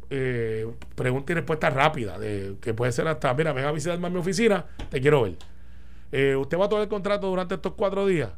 eh, 0.10 0.68
pregunta 0.96 1.32
y 1.32 1.36
respuesta 1.36 1.70
rápida, 1.70 2.20
de, 2.20 2.56
que 2.62 2.74
puede 2.74 2.92
ser 2.92 3.08
hasta, 3.08 3.34
mira, 3.34 3.54
ven 3.54 3.66
a 3.66 3.72
visitarme 3.72 4.08
a 4.08 4.10
mi 4.10 4.18
oficina, 4.18 4.66
te 4.90 5.00
quiero 5.00 5.24
ver. 5.24 5.38
Eh, 6.12 6.36
¿Usted 6.36 6.58
va 6.60 6.66
a 6.66 6.70
tomar 6.70 6.84
el 6.84 6.90
contrato 6.90 7.28
durante 7.28 7.56
estos 7.56 7.74
cuatro 7.74 8.06
días? 8.06 8.32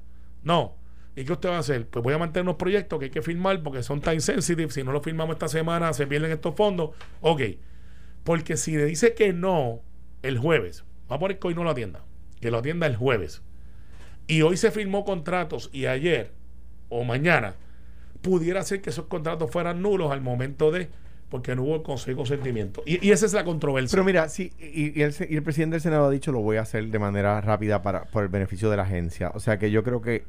No. 0.43 0.75
¿Y 1.15 1.25
qué 1.25 1.33
usted 1.33 1.49
va 1.49 1.57
a 1.57 1.59
hacer? 1.59 1.87
Pues 1.87 2.03
voy 2.03 2.13
a 2.13 2.17
mantener 2.17 2.43
unos 2.43 2.55
proyectos 2.57 2.99
que 2.99 3.05
hay 3.05 3.11
que 3.11 3.21
firmar 3.21 3.61
porque 3.61 3.83
son 3.83 4.01
time 4.01 4.19
sensitive. 4.19 4.71
Si 4.71 4.83
no 4.83 4.91
lo 4.91 5.01
firmamos 5.01 5.35
esta 5.35 5.47
semana, 5.47 5.93
se 5.93 6.07
pierden 6.07 6.31
estos 6.31 6.55
fondos. 6.55 6.91
Ok. 7.21 7.41
Porque 8.23 8.57
si 8.57 8.75
le 8.75 8.85
dice 8.85 9.13
que 9.13 9.33
no 9.33 9.81
el 10.21 10.37
jueves, 10.37 10.85
va 11.11 11.17
a 11.17 11.19
poner 11.19 11.39
que 11.39 11.47
hoy 11.47 11.55
no 11.55 11.63
lo 11.63 11.71
atienda, 11.71 12.03
que 12.39 12.51
lo 12.51 12.59
atienda 12.59 12.87
el 12.87 12.95
jueves. 12.95 13.41
Y 14.27 14.41
hoy 14.41 14.57
se 14.57 14.71
firmó 14.71 15.05
contratos 15.05 15.69
y 15.73 15.85
ayer 15.85 16.31
o 16.99 17.03
mañana 17.03 17.55
pudiera 18.21 18.63
ser 18.63 18.81
que 18.81 18.89
esos 18.89 19.05
contratos 19.05 19.51
fueran 19.51 19.81
nulos 19.81 20.11
al 20.11 20.21
momento 20.21 20.71
de 20.71 20.87
porque 21.29 21.55
no 21.55 21.63
hubo 21.63 21.81
consejo 21.81 22.17
consentimiento. 22.17 22.83
Y, 22.85 23.09
esa 23.09 23.25
es 23.25 23.33
la 23.33 23.43
controversia. 23.43 23.95
Pero 23.95 24.03
mira, 24.05 24.29
sí, 24.29 24.51
y, 24.59 25.01
el, 25.01 25.15
y 25.27 25.35
el 25.35 25.41
presidente 25.41 25.73
del 25.75 25.81
Senado 25.81 26.05
ha 26.05 26.11
dicho 26.11 26.31
lo 26.31 26.41
voy 26.41 26.57
a 26.57 26.61
hacer 26.61 26.87
de 26.87 26.99
manera 26.99 27.41
rápida 27.41 27.81
para 27.81 28.03
por 28.05 28.21
el 28.23 28.29
beneficio 28.29 28.69
de 28.69 28.77
la 28.77 28.83
agencia. 28.83 29.31
O 29.33 29.39
sea 29.39 29.57
que 29.57 29.71
yo 29.71 29.83
creo 29.83 29.99
que 30.01 30.25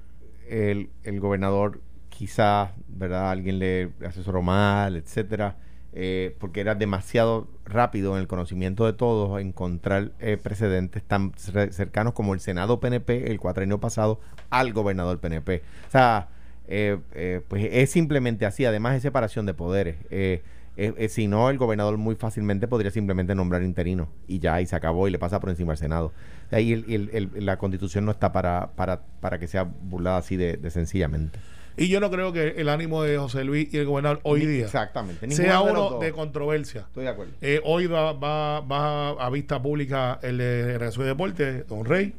el, 0.48 0.88
el 1.03 1.20
gobernador 1.20 1.81
quizás, 2.09 2.70
¿verdad? 2.88 3.31
Alguien 3.31 3.59
le 3.59 3.90
asesoró 4.07 4.40
mal, 4.40 4.96
etcétera, 4.96 5.57
eh, 5.92 6.35
porque 6.40 6.61
era 6.61 6.74
demasiado 6.74 7.48
rápido 7.66 8.14
en 8.14 8.20
el 8.20 8.27
conocimiento 8.27 8.87
de 8.87 8.94
todos 8.94 9.40
encontrar 9.40 10.12
eh, 10.20 10.38
precedentes 10.42 11.03
tan 11.03 11.33
cer- 11.33 11.70
cercanos 11.72 12.14
como 12.14 12.33
el 12.35 12.40
Senado 12.40 12.81
PNP 12.81 13.31
el 13.31 13.38
cuatrenio 13.40 13.79
pasado 13.79 14.20
al 14.48 14.72
gobernador 14.72 15.20
PNP. 15.20 15.62
O 15.88 15.90
sea, 15.90 16.29
eh, 16.68 16.98
eh, 17.14 17.40
pues 17.48 17.66
es 17.70 17.90
simplemente 17.90 18.46
así. 18.46 18.64
Además, 18.64 18.96
es 18.96 19.03
separación 19.03 19.46
de 19.46 19.55
poderes. 19.55 19.96
Eh, 20.11 20.42
eh, 20.77 21.09
si 21.09 21.29
no, 21.29 21.50
el 21.50 21.59
gobernador 21.59 21.96
muy 21.98 22.16
fácilmente 22.16 22.66
podría 22.66 22.90
simplemente 22.90 23.35
nombrar 23.37 23.62
interino 23.62 24.09
y 24.27 24.40
ya, 24.40 24.61
y 24.61 24.66
se 24.66 24.74
acabó 24.74 25.07
y 25.07 25.11
le 25.12 25.20
pasa 25.20 25.38
por 25.38 25.50
encima 25.50 25.72
al 25.72 25.79
Senado. 25.79 26.12
Ahí 26.50 26.72
el- 26.72 26.85
el- 27.12 27.31
el- 27.37 27.46
la 27.46 27.59
constitución 27.59 28.05
no 28.05 28.11
está 28.11 28.33
para, 28.33 28.72
para, 28.74 29.03
para 29.20 29.38
que 29.38 29.46
sea 29.46 29.62
burlada 29.62 30.16
así 30.18 30.37
de, 30.37 30.57
de 30.57 30.70
sencillamente. 30.70 31.38
Y 31.77 31.88
yo 31.88 31.98
no 32.00 32.09
creo 32.11 32.33
que 32.33 32.55
el 32.57 32.68
ánimo 32.68 33.03
de 33.03 33.18
José 33.18 33.42
Luis 33.44 33.72
y 33.72 33.79
el 33.79 33.87
gobernador 33.87 34.20
hoy 34.22 34.46
día 34.46 34.64
Exactamente. 34.64 35.29
sea 35.31 35.61
de 35.62 35.70
uno 35.72 35.98
de 35.98 36.12
controversia. 36.12 36.83
Estoy 36.83 37.05
de 37.05 37.11
acuerdo. 37.11 37.33
Eh, 37.40 37.61
hoy 37.64 37.87
va, 37.87 38.12
va, 38.12 38.61
va 38.61 39.11
a 39.11 39.31
vista 39.31 39.61
pública 39.61 40.18
el 40.22 40.38
de 40.38 40.79
Regreso 40.79 41.03
de 41.03 41.09
Deporte, 41.09 41.64
Don 41.64 41.85
Rey. 41.85 42.14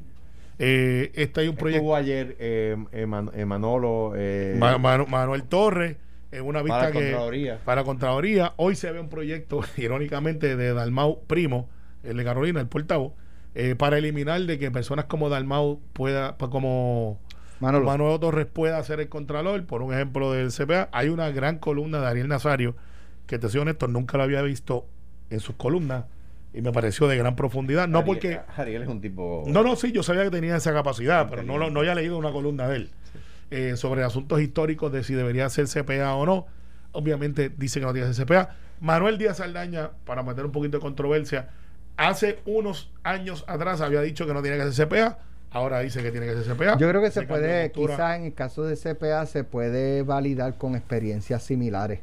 Eh, 0.60 1.12
este 1.16 1.42
hay 1.42 1.48
un 1.48 1.56
proyecto. 1.56 1.80
Estuvo 1.82 1.96
ayer 1.96 2.36
eh, 2.40 2.78
eh, 2.92 3.06
Man- 3.06 3.32
eh, 3.34 3.46
Manolo. 3.46 4.14
eh, 4.16 4.56
Ma- 4.58 4.78
Manu- 4.78 5.08
Manuel 5.08 5.44
Torres, 5.44 5.98
en 6.32 6.46
una 6.46 6.62
vista 6.62 6.80
Para 6.80 6.92
que. 6.92 7.00
Contraloría. 7.12 7.60
Para 7.66 7.84
Contraloría. 7.84 8.54
Hoy 8.58 8.76
se 8.76 8.92
ve 8.92 9.00
un 9.00 9.10
proyecto, 9.10 9.62
irónicamente, 9.78 10.56
de 10.56 10.74
Dalmau 10.74 11.24
Primo, 11.28 11.70
el 12.04 12.18
de 12.18 12.24
Carolina, 12.24 12.62
el 12.62 12.68
portavoz, 12.68 13.14
eh, 13.54 13.76
para 13.76 13.98
eliminar 13.98 14.42
de 14.42 14.58
que 14.60 14.72
personas 14.72 15.06
como 15.06 15.30
Dalmau 15.30 15.82
pueda, 15.94 16.38
como 16.38 17.20
Manolo. 17.60 17.86
Manuel 17.86 18.20
Torres 18.20 18.46
pueda 18.46 18.82
ser 18.84 19.00
el 19.00 19.10
Contralor, 19.10 19.66
por 19.66 19.82
un 19.82 19.94
ejemplo 19.94 20.32
del 20.32 20.52
CPA. 20.52 20.90
Hay 20.92 21.10
una 21.10 21.30
gran 21.32 21.58
columna 21.60 22.00
de 22.00 22.08
Ariel 22.08 22.28
Nazario, 22.28 22.76
que 23.28 23.40
te 23.40 23.50
soy 23.50 23.62
honesto, 23.62 23.88
nunca 23.88 24.18
la 24.18 24.26
había 24.26 24.42
visto 24.42 24.86
en 25.30 25.40
sus 25.40 25.56
columnas 25.56 26.06
y 26.56 26.62
me 26.62 26.72
pareció 26.72 27.08
de 27.08 27.18
gran 27.18 27.36
profundidad. 27.36 27.88
No 27.88 28.00
Ariel- 28.00 28.06
porque. 28.06 28.40
Ariel 28.58 28.84
es 28.84 28.88
un 28.88 29.02
tipo. 29.02 29.44
No, 29.48 29.62
no, 29.64 29.76
sí, 29.76 29.92
yo 29.92 30.04
sabía 30.04 30.24
que 30.24 30.32
tenía 30.32 30.56
esa 30.56 30.74
capacidad, 30.74 31.28
pero 31.30 31.44
no, 31.44 31.58
lo- 31.58 31.70
no 31.70 31.82
había 31.82 31.96
leído 31.96 32.18
una 32.18 32.32
columna 32.32 32.68
de 32.68 32.76
él 32.78 32.90
eh, 33.52 33.76
sobre 33.78 34.04
asuntos 34.04 34.42
históricos 34.42 34.92
de 34.92 35.04
si 35.04 35.14
debería 35.14 35.50
ser 35.50 35.68
CPA 35.68 36.16
o 36.16 36.26
no. 36.26 36.48
Obviamente 36.94 37.50
dice 37.58 37.80
que 37.80 37.86
no 37.86 37.94
tiene 37.94 38.08
que 38.08 38.14
ser 38.14 38.26
CPA. 38.26 38.56
Manuel 38.80 39.18
Díaz 39.18 39.38
Saldaña, 39.38 39.92
para 40.06 40.24
meter 40.24 40.46
un 40.46 40.52
poquito 40.52 40.78
de 40.78 40.82
controversia, 40.82 41.50
hace 41.98 42.40
unos 42.46 42.92
años 43.04 43.44
atrás 43.48 43.82
había 43.82 44.02
dicho 44.02 44.26
que 44.26 44.34
no 44.34 44.42
tenía 44.42 44.64
que 44.64 44.72
ser 44.72 44.88
CPA, 44.88 45.20
ahora 45.52 45.80
dice 45.82 46.02
que 46.04 46.12
tiene 46.12 46.26
que 46.26 46.34
ser 46.42 46.56
CPA. 46.56 46.78
Yo 46.78 46.90
creo 46.90 47.02
que 47.02 47.12
se 47.12 47.22
puede, 47.24 47.72
quizás 47.72 48.18
en 48.18 48.26
el 48.26 48.34
caso 48.34 48.64
de 48.64 48.76
CPA, 48.76 49.26
se 49.26 49.44
puede 49.44 50.04
validar 50.04 50.58
con 50.58 50.76
experiencias 50.76 51.44
similares. 51.44 52.00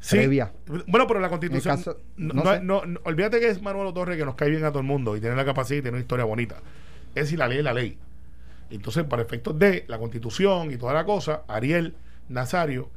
Sí. 0.00 0.16
previa. 0.16 0.52
Bueno, 0.86 1.06
pero 1.06 1.20
la 1.20 1.28
constitución. 1.28 1.76
Caso- 1.76 1.98
no, 2.16 2.34
no 2.34 2.42
no- 2.42 2.52
sé. 2.54 2.60
no- 2.62 2.84
no- 2.86 3.00
olvídate 3.04 3.38
que 3.38 3.48
es 3.48 3.60
Manuel 3.62 3.92
Torres 3.94 4.16
que 4.16 4.24
nos 4.24 4.34
cae 4.34 4.50
bien 4.50 4.64
a 4.64 4.70
todo 4.70 4.80
el 4.80 4.86
mundo 4.86 5.16
y 5.16 5.20
tiene 5.20 5.36
la 5.36 5.44
capacidad 5.44 5.78
y 5.78 5.82
tiene 5.82 5.96
una 5.96 6.00
historia 6.02 6.24
bonita. 6.24 6.56
Es 7.14 7.28
si 7.28 7.36
la 7.36 7.46
ley 7.48 7.58
es 7.58 7.64
la 7.64 7.74
ley. 7.74 7.98
Entonces, 8.70 9.04
para 9.04 9.22
efectos 9.22 9.58
de 9.58 9.84
la 9.88 9.98
constitución 9.98 10.70
y 10.70 10.76
toda 10.76 10.94
la 10.94 11.04
cosa, 11.04 11.42
Ariel 11.48 11.94
Nazario, 12.28 12.88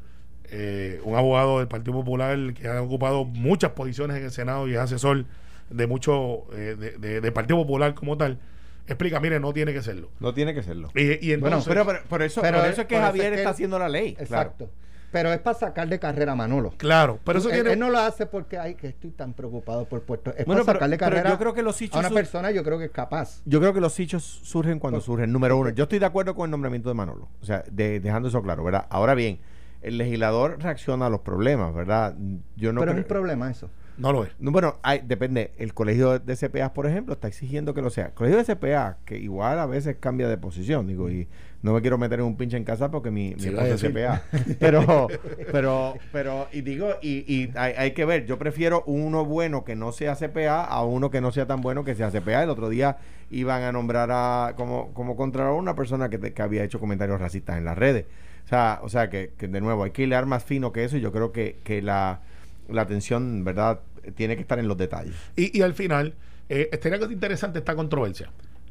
eh, 0.46 1.02
un 1.04 1.16
abogado 1.16 1.60
del 1.60 1.68
Partido 1.68 1.94
Popular 1.94 2.54
que 2.54 2.68
ha 2.68 2.82
ocupado 2.82 3.26
muchas 3.26 3.72
posiciones 3.72 4.18
en 4.18 4.24
el 4.26 4.32
Senado 4.32 4.68
y 4.68 4.74
es 4.74 4.80
asesor 4.80 5.26
de 5.70 5.88
mucho, 5.88 6.46
eh, 6.54 6.76
de, 7.00 7.32
Partido 7.32 7.58
Popular 7.58 7.96
como 7.96 8.18
tal, 8.18 8.38
explica, 8.86 9.20
mire, 9.20 9.40
no 9.40 9.52
tiene 9.52 9.74
que 9.74 9.82
serlo. 9.82 10.10
No 10.20 10.34
tiene 10.34 10.54
que 10.54 10.62
serlo. 10.62 10.92
Y, 10.94 11.02
y 11.28 11.36
Bueno, 11.38 11.58
entonces, 11.58 11.68
Pero, 11.70 11.86
pero 11.86 12.00
por 12.08 12.22
eso, 12.22 12.42
Pero 12.42 12.60
por 12.60 12.68
eso 12.70 12.82
es 12.82 12.88
que 12.88 12.98
Javier 13.00 13.26
es 13.26 13.32
que 13.32 13.36
está 13.38 13.50
él- 13.50 13.54
haciendo 13.54 13.80
la 13.80 13.90
ley. 13.90 14.16
Exacto. 14.20 14.70
Pero 15.14 15.32
es 15.32 15.40
para 15.40 15.58
sacar 15.58 15.88
de 15.88 16.00
carrera 16.00 16.32
a 16.34 16.36
Manolo. 16.36 16.74
claro, 16.76 17.20
pero 17.24 17.40
eso 17.40 17.48
él, 17.50 17.54
tiene... 17.56 17.74
él 17.74 17.80
no 17.80 17.90
lo 17.90 18.00
hace 18.00 18.26
porque 18.26 18.58
ay 18.58 18.74
que 18.76 18.88
estoy 18.88 19.12
tan 19.12 19.32
preocupado 19.34 19.86
por 19.86 20.02
Puerto. 20.02 20.34
Es 20.36 20.46
Bueno, 20.46 20.66
para 20.66 20.80
sacarle 20.80 20.98
pero 20.98 21.10
carrera 21.12 21.30
yo 21.30 21.38
creo 21.38 21.54
que 21.54 21.62
los 21.62 21.82
hechos 21.82 21.96
a 21.96 22.00
una 22.00 22.08
son- 22.10 22.16
persona, 22.16 22.52
yo 22.52 22.64
creo 22.64 22.78
que 22.80 22.86
es 22.86 22.92
capaz. 22.92 23.42
Yo 23.46 23.60
creo 23.62 23.74
que 23.74 23.80
los 23.80 23.98
hechos 24.00 24.24
surgen 24.44 24.80
cuando 24.80 24.98
Pues- 24.98 25.06
surgen. 25.06 25.32
Número 25.32 25.56
uno, 25.56 25.70
yo 25.70 25.84
estoy 25.84 26.00
de 26.00 26.06
acuerdo 26.08 26.34
con 26.36 26.46
el 26.46 26.52
nombramiento 26.52 26.90
de 26.90 26.96
Manolo. 26.96 27.30
O 27.42 27.46
sea, 27.46 27.64
de- 27.72 28.00
dejando 28.00 28.28
eso 28.28 28.42
claro, 28.42 28.64
¿verdad? 28.64 28.88
Ahora 28.90 29.14
bien, 29.14 29.40
el 29.84 29.98
legislador 30.00 30.58
reacciona 30.60 31.06
a 31.06 31.10
los 31.10 31.22
problemas, 31.22 31.74
¿verdad? 31.76 32.16
Yo 32.56 32.74
no 32.74 32.80
pero 32.82 32.92
es 32.94 32.98
un 32.98 33.04
problema 33.04 33.52
eso. 33.52 33.70
No 33.98 34.12
lo 34.12 34.24
es. 34.24 34.32
No, 34.40 34.52
bueno, 34.52 34.78
hay, 34.82 35.02
depende. 35.06 35.52
El 35.58 35.74
colegio 35.74 36.18
de 36.20 36.36
CPA, 36.36 36.74
por 36.74 36.88
ejemplo, 36.88 37.14
está 37.14 37.28
exigiendo 37.28 37.74
que 37.74 37.82
lo 37.82 37.90
sea. 37.90 38.08
El 38.08 38.14
colegio 38.14 38.44
de 38.44 38.56
CPA, 38.56 38.98
que 39.06 39.18
igual 39.18 39.60
a 39.60 39.66
veces 39.68 39.98
cambia 40.00 40.28
de 40.28 40.38
posición, 40.38 40.88
digo, 40.88 41.10
y 41.12 41.28
no 41.62 41.74
me 41.74 41.82
quiero 41.82 41.98
meter 41.98 42.20
en 42.20 42.26
un 42.26 42.36
pinche 42.36 42.58
en 42.58 42.64
casa 42.64 42.90
porque 42.90 43.12
mi, 43.12 43.36
mi 43.36 43.46
esposa 43.46 43.68
es 43.68 43.82
CPA. 43.82 44.24
Pero, 44.60 45.08
pero, 45.52 45.94
pero, 46.12 46.48
y 46.52 46.62
digo, 46.62 46.90
y, 47.02 47.20
y 47.32 47.52
hay, 47.56 47.74
hay 47.78 47.92
que 47.92 48.06
ver, 48.06 48.26
yo 48.26 48.38
prefiero 48.40 48.84
uno 48.88 49.26
bueno 49.26 49.64
que 49.64 49.76
no 49.76 49.92
sea 49.92 50.16
CPA 50.16 50.64
a 50.66 50.84
uno 50.84 51.12
que 51.12 51.22
no 51.22 51.32
sea 51.32 51.46
tan 51.46 51.62
bueno 51.62 51.84
que 51.84 51.94
sea 51.96 52.10
CPA. 52.10 52.44
El 52.44 52.50
otro 52.50 52.70
día 52.70 52.98
iban 53.30 53.62
a 53.64 53.72
nombrar 53.72 54.10
a, 54.12 54.54
como, 54.58 54.94
como 54.94 55.16
contralor 55.16 55.54
una 55.54 55.76
persona 55.76 56.10
que, 56.10 56.18
te- 56.18 56.34
que 56.34 56.42
había 56.42 56.64
hecho 56.64 56.80
comentarios 56.80 57.20
racistas 57.22 57.58
en 57.58 57.66
las 57.66 57.78
redes. 57.78 58.06
O 58.46 58.48
sea, 58.48 58.80
o 58.82 58.90
sea 58.90 59.10
que, 59.10 59.34
que 59.38 59.48
de 59.48 59.62
nuevo 59.62 59.84
hay 59.84 59.92
que 59.92 60.04
hilar 60.04 60.26
más 60.26 60.44
fino 60.44 60.74
que 60.74 60.84
eso 60.84 60.98
y 60.98 61.02
yo 61.02 61.12
creo 61.12 61.32
que, 61.32 61.60
que 61.64 61.82
la, 61.82 62.22
la 62.74 62.82
atención, 62.84 63.44
¿verdad? 63.44 63.80
Tiene 64.16 64.36
que 64.36 64.42
estar 64.42 64.60
en 64.60 64.68
los 64.68 64.78
detalles. 64.78 65.16
Y, 65.36 65.58
y 65.58 65.62
al 65.62 65.74
final, 65.74 66.16
eh, 66.50 66.70
estaría 66.72 66.98
interesante 67.10 67.60
esta 67.60 67.76
controversia. 67.76 68.30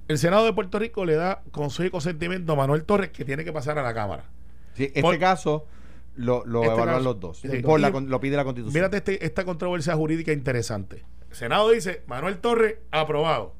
El 0.09 0.19
Senado 0.19 0.45
de 0.45 0.53
Puerto 0.53 0.79
Rico 0.79 1.05
le 1.05 1.15
da 1.15 1.43
consejo 1.53 1.85
y 1.87 1.91
consentimiento 1.91 2.53
a 2.53 2.57
Manuel 2.57 2.85
Torres 2.85 3.11
que 3.11 3.25
tiene 3.25 3.45
que 3.45 3.53
pasar 3.53 3.79
a 3.79 3.83
la 3.83 3.95
Cámara. 3.95 4.25
Sí, 4.75 4.85
este 4.85 5.01
Por- 5.01 5.19
caso 5.19 5.67
lo, 6.17 6.45
lo 6.45 6.61
Este 6.63 6.75
evalúan 6.75 6.95
caso, 6.97 7.05
los 7.05 7.21
dos. 7.21 7.39
sí. 7.39 7.49
Por 7.63 7.81
la 7.81 7.89
lo 7.91 8.21
pide 8.21 8.37
la 8.37 8.45
Constitución. 8.45 8.75
Mírate 8.75 8.97
este- 8.99 9.25
esta 9.25 9.45
controversia 9.45 9.95
jurídica 9.95 10.33
interesante. 10.33 11.05
El 11.31 11.37
Senado 11.37 11.71
dice, 11.71 12.03
Manuel 12.07 12.39
Torres, 12.39 12.77
aprobado. 12.91 13.55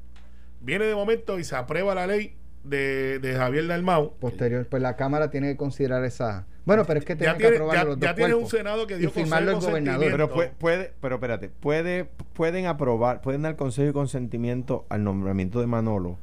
Viene 0.61 0.85
de 0.85 0.93
momento 0.95 1.39
y 1.39 1.43
se 1.43 1.55
aprueba 1.55 1.95
la 1.95 2.05
ley 2.05 2.35
de, 2.63 3.17
de 3.19 3.35
Javier 3.35 3.65
Dalmau. 3.67 4.15
Posterior, 4.19 4.67
pues 4.69 4.81
la 4.83 4.95
Cámara 4.95 5.31
tiene 5.31 5.49
que 5.51 5.57
considerar 5.57 6.03
esa. 6.05 6.45
Bueno, 6.65 6.85
pero 6.85 6.99
es 6.99 7.05
que 7.05 7.15
tiene 7.15 7.33
Ya 7.33 7.37
que 7.37 7.41
tiene, 7.43 7.55
aprobarlo 7.57 7.81
ya, 7.81 7.85
los 7.89 7.99
ya 7.99 8.07
dos 8.07 8.15
tiene 8.15 8.33
un 8.35 8.41
cuerpos. 8.41 8.57
Senado 8.57 8.87
que 8.87 8.93
y 8.95 8.97
dio 8.99 9.11
firmarlo 9.11 9.51
el 9.51 9.57
y 9.57 9.59
gobernador. 9.59 10.11
pero 10.11 10.29
puede, 10.31 10.49
puede, 10.49 10.93
pero 11.01 11.15
espérate, 11.15 11.49
puede, 11.49 12.05
pueden 12.33 12.67
aprobar, 12.67 13.21
pueden 13.21 13.41
dar 13.41 13.55
consejo 13.57 13.89
y 13.89 13.93
consentimiento 13.93 14.85
al 14.89 15.03
nombramiento 15.03 15.59
de 15.59 15.67
Manolo 15.67 16.17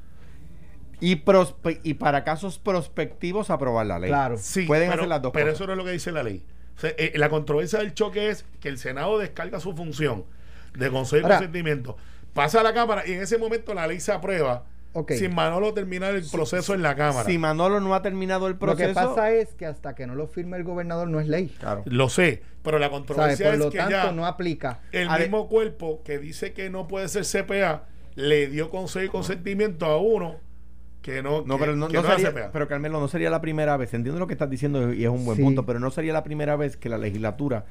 y, 0.98 1.16
prospe- 1.24 1.80
y 1.82 1.94
para 1.94 2.24
casos 2.24 2.58
prospectivos 2.58 3.50
aprobar 3.50 3.86
la 3.86 3.98
ley. 3.98 4.10
Claro. 4.10 4.36
Sí, 4.38 4.62
pueden 4.66 4.88
pero, 4.90 5.02
hacer 5.02 5.08
las 5.08 5.22
dos 5.22 5.32
pero 5.32 5.46
cosas. 5.46 5.58
eso 5.58 5.66
no 5.66 5.72
es 5.72 5.78
lo 5.78 5.84
que 5.84 5.92
dice 5.92 6.12
la 6.12 6.22
ley. 6.22 6.42
O 6.76 6.80
sea, 6.80 6.90
eh, 6.96 7.12
la 7.16 7.28
controversia 7.28 7.80
del 7.80 7.92
choque 7.92 8.30
es 8.30 8.46
que 8.60 8.68
el 8.70 8.78
Senado 8.78 9.18
descarga 9.18 9.60
su 9.60 9.74
función 9.76 10.24
de 10.74 10.88
consejo 10.90 11.26
y 11.26 11.30
consentimiento, 11.30 11.96
pasa 12.32 12.60
a 12.60 12.62
la 12.62 12.72
Cámara 12.72 13.02
y 13.06 13.12
en 13.12 13.20
ese 13.22 13.36
momento 13.36 13.74
la 13.74 13.86
ley 13.86 14.00
se 14.00 14.12
aprueba 14.12 14.64
Sin 15.10 15.34
Manolo 15.34 15.72
terminar 15.72 16.14
el 16.16 16.24
proceso 16.30 16.74
en 16.74 16.82
la 16.82 16.96
Cámara. 16.96 17.24
Si 17.24 17.38
Manolo 17.38 17.78
no 17.80 17.94
ha 17.94 18.02
terminado 18.02 18.46
el 18.48 18.54
Lo 18.54 18.58
proceso, 18.58 18.88
que 18.88 18.94
pasa 18.94 19.30
es 19.32 19.54
que 19.54 19.66
hasta 19.66 19.94
que 19.94 20.06
no 20.06 20.14
lo 20.16 20.26
firme 20.26 20.56
el 20.56 20.64
gobernador 20.64 21.08
no 21.08 21.20
es 21.20 21.28
ley. 21.28 21.54
claro. 21.60 21.82
Lo 21.86 22.08
sé, 22.08 22.42
pero 22.62 22.78
la 22.78 22.86
¿Sabe? 22.86 22.96
controversia 22.98 23.46
Por 23.46 23.54
es 23.54 23.60
lo 23.60 23.70
que 23.70 23.78
tanto, 23.78 23.90
ya 23.92 24.12
no 24.12 24.26
aplica. 24.26 24.80
el 24.92 25.08
A 25.08 25.18
mismo 25.18 25.48
cuerpo 25.48 26.02
que 26.04 26.18
dice 26.18 26.52
que 26.52 26.70
no 26.70 26.88
puede 26.88 27.08
ser 27.08 27.24
CPA 27.24 27.84
le 28.16 28.48
dio 28.48 28.68
consejo 28.70 29.04
y 29.04 29.08
consentimiento 29.08 29.86
a 29.86 29.96
uno 29.98 30.36
que 31.02 31.22
no, 31.22 31.42
No, 31.46 31.56
que- 31.56 31.60
pero 31.60 31.76
no, 31.76 31.86
que 31.88 31.94
no 31.94 32.00
era 32.00 32.16
sería, 32.16 32.30
CPA. 32.32 32.50
pero 32.52 32.66
Carmelo, 32.68 32.98
no 33.00 33.06
sería 33.08 33.30
la 33.30 33.40
primera 33.40 33.76
vez. 33.76 33.94
Entiendo 33.94 34.18
lo 34.18 34.26
que 34.26 34.34
estás 34.34 34.50
diciendo 34.50 34.92
y 34.92 35.04
es 35.04 35.08
un 35.10 35.24
buen 35.24 35.36
Sí. 35.36 35.42
punto, 35.44 35.64
pero 35.64 35.78
no 35.78 35.90
sería 35.90 36.12
la 36.12 36.24
primera 36.24 36.56
vez 36.56 36.76
que 36.76 36.88
la 36.88 36.98
legislatura 36.98 37.64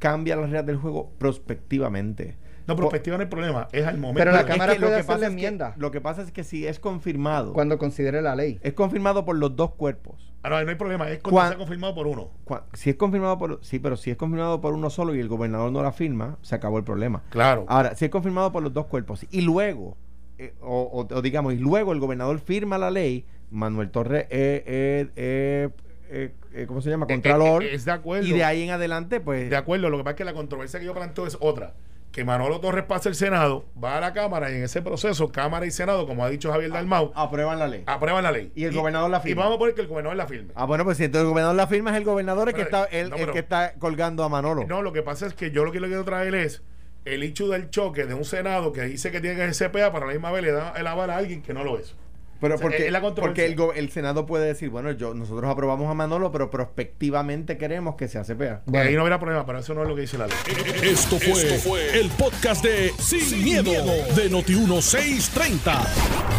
cambia 0.00 0.34
las 0.36 0.46
reglas 0.46 0.66
del 0.66 0.76
juego 0.76 1.12
prospectivamente. 1.18 2.36
No, 2.66 2.76
prospectiva 2.76 3.16
no 3.16 3.22
hay 3.22 3.28
problema, 3.28 3.68
es 3.72 3.86
al 3.86 3.98
momento. 3.98 4.18
Pero 4.20 4.32
la 4.32 4.40
Es 4.40 4.44
que 4.46 4.52
Cámara 4.52 4.74
lo 4.74 4.78
puede 4.80 4.90
que 4.92 4.94
hacer 5.00 5.06
pasa 5.06 5.18
la 5.20 5.26
es 5.26 5.30
que- 5.30 5.34
enmienda. 5.34 5.74
lo 5.76 5.90
que 5.90 6.00
pasa 6.00 6.22
es 6.22 6.32
que 6.32 6.44
si 6.44 6.66
es 6.66 6.80
confirmado, 6.80 7.52
Cuando 7.52 7.78
considere 7.78 8.22
la 8.22 8.34
ley. 8.36 8.58
es 8.62 8.72
confirmado 8.72 9.24
por 9.24 9.36
los 9.36 9.54
dos 9.56 9.72
cuerpos. 9.74 10.32
Ah, 10.42 10.50
no, 10.50 10.62
no 10.62 10.68
hay 10.70 10.76
problema, 10.76 11.08
es 11.10 11.20
cuando 11.20 11.36
Cuan- 11.40 11.48
se 11.48 11.54
ha 11.54 11.58
confirmado 11.58 11.94
por 11.94 12.06
uno. 12.06 12.30
Si 12.74 12.90
es 12.90 12.96
confirmado 12.96 13.38
por, 13.38 13.58
sí, 13.62 13.78
pero 13.78 13.96
si 13.96 14.10
es 14.10 14.16
confirmado 14.16 14.60
por 14.60 14.74
uno 14.74 14.90
solo 14.90 15.14
y 15.14 15.20
el 15.20 15.28
gobernador 15.28 15.72
no 15.72 15.82
la 15.82 15.92
firma, 15.92 16.38
se 16.42 16.54
acabó 16.54 16.76
el 16.78 16.84
problema. 16.84 17.22
Claro. 17.30 17.64
Ahora, 17.68 17.94
si 17.94 18.04
es 18.04 18.10
confirmado 18.10 18.52
por 18.52 18.62
los 18.62 18.72
dos 18.72 18.86
cuerpos 18.86 19.26
y 19.30 19.40
luego, 19.40 19.96
eh, 20.38 20.52
o, 20.60 20.82
o- 20.82 21.14
o 21.14 21.22
digamos, 21.22 21.54
y 21.54 21.58
luego 21.58 21.92
el 21.92 22.00
gobernador 22.00 22.38
firma 22.40 22.76
la 22.76 22.90
ley, 22.90 23.24
Manuel 23.50 23.90
Torres, 23.90 24.24
eh, 24.30 24.62
eh, 24.66 25.08
eh, 25.16 25.68
eh, 26.10 26.34
eh, 26.52 26.66
¿cómo 26.66 26.80
se 26.82 26.90
llama? 26.90 27.06
Contralor. 27.06 27.62
eh, 27.62 27.68
eh, 27.68 27.74
es 27.76 27.84
de 27.86 27.92
acuerdo. 27.92 28.26
y 28.26 28.32
de 28.32 28.44
ahí 28.44 28.62
en 28.62 28.70
adelante, 28.70 29.20
pues. 29.20 29.48
De 29.48 29.56
acuerdo, 29.56 29.88
lo 29.88 29.96
que 29.96 30.04
pasa 30.04 30.12
es 30.12 30.16
que 30.18 30.24
la 30.24 30.34
controversia 30.34 30.78
que 30.80 30.86
yo 30.86 30.92
planteo 30.94 31.26
es 31.26 31.38
otra. 31.40 31.72
Que 32.14 32.24
Manolo 32.24 32.60
Torres 32.60 32.84
pasa 32.84 33.08
el 33.08 33.16
Senado, 33.16 33.64
va 33.82 33.98
a 33.98 34.00
la 34.00 34.12
Cámara 34.12 34.48
y 34.48 34.54
en 34.54 34.62
ese 34.62 34.80
proceso, 34.82 35.32
Cámara 35.32 35.66
y 35.66 35.72
Senado, 35.72 36.06
como 36.06 36.24
ha 36.24 36.30
dicho 36.30 36.52
Javier 36.52 36.70
Dalmau, 36.70 37.10
aprueban 37.16 37.58
la 37.58 37.66
ley. 37.66 37.82
aprueban 37.86 38.22
la 38.22 38.30
ley. 38.30 38.52
Y 38.54 38.62
el 38.66 38.72
gobernador 38.72 39.10
la 39.10 39.18
Y 39.18 39.22
firma. 39.22 39.42
vamos 39.42 39.56
a 39.56 39.58
poner 39.58 39.74
que 39.74 39.80
el 39.80 39.88
gobernador 39.88 40.16
la 40.16 40.28
firme. 40.28 40.52
Ah, 40.54 40.64
bueno, 40.64 40.84
pues 40.84 40.96
si 40.96 41.02
entonces 41.04 41.24
el 41.24 41.30
gobernador 41.30 41.56
la 41.56 41.66
firma 41.66 41.90
es 41.90 41.96
el 41.96 42.04
gobernador 42.04 42.48
el 42.50 42.54
que 42.54 42.62
está, 42.62 42.84
el, 42.84 43.10
no, 43.10 43.16
el 43.16 43.32
que 43.32 43.40
está 43.40 43.74
colgando 43.80 44.22
a 44.22 44.28
Manolo. 44.28 44.64
No, 44.64 44.80
lo 44.80 44.92
que 44.92 45.02
pasa 45.02 45.26
es 45.26 45.34
que 45.34 45.50
yo 45.50 45.64
lo 45.64 45.72
que 45.72 45.80
le 45.80 45.88
quiero 45.88 46.04
traer 46.04 46.36
es 46.36 46.62
el 47.04 47.24
hecho 47.24 47.48
del 47.48 47.68
choque 47.70 48.04
de 48.06 48.14
un 48.14 48.24
Senado 48.24 48.72
que 48.72 48.82
dice 48.82 49.10
que 49.10 49.20
tiene 49.20 49.34
que 49.34 49.52
ser 49.52 49.72
CPA, 49.72 49.90
para 49.90 50.06
la 50.06 50.12
misma 50.12 50.30
vez 50.30 50.44
le 50.44 50.52
da 50.52 50.72
el 50.76 50.86
aval 50.86 51.10
a 51.10 51.16
alguien 51.16 51.42
que 51.42 51.52
no 51.52 51.64
lo 51.64 51.76
es. 51.80 51.96
Pero 52.44 52.56
O 52.56 52.58
sea, 52.58 52.68
porque, 52.68 52.84
es 52.84 52.92
la 52.92 53.00
controversia. 53.00 53.56
porque 53.56 53.78
el, 53.80 53.90
Senado 53.90 54.26
puede 54.26 54.44
decir, 54.44 54.68
bueno, 54.68 54.90
yo 54.92 55.14
nosotros 55.14 55.50
aprobamos 55.50 55.90
a 55.90 55.94
Manolo, 55.94 56.30
pero 56.30 56.50
prospectivamente 56.50 57.56
queremos 57.56 57.94
que 57.94 58.06
sea 58.06 58.22
CPA. 58.22 58.60
Que 58.70 58.76
Ahí 58.76 58.94
no 58.94 59.00
habrá 59.00 59.18
problema, 59.18 59.46
pero 59.46 59.60
eso 59.60 59.72
no 59.72 59.80
es 59.80 59.88
lo 59.88 59.94
que 59.94 60.02
dice 60.02 60.18
la 60.18 60.26
ley. 60.26 60.36
Esto 60.82 61.18
fue, 61.18 61.98
el 61.98 62.10
podcast 62.10 62.62
de 62.62 62.92
Sin, 62.98 63.42
miedo, 63.42 63.72
de 63.72 64.30
Noti1630. 64.30 65.86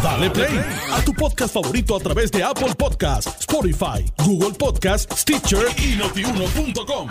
Dale 0.00 0.30
play 0.30 0.60
a 0.92 1.04
tu 1.04 1.12
podcast 1.12 1.52
favorito 1.52 1.96
a 1.96 1.98
través 1.98 2.30
de 2.30 2.44
Apple 2.44 2.76
Podcasts, 2.78 3.40
Spotify, 3.40 4.08
Google 4.24 4.56
Podcasts, 4.56 5.22
Stitcher 5.22 5.66
y 5.76 5.96
notiuno.com. 5.96 7.08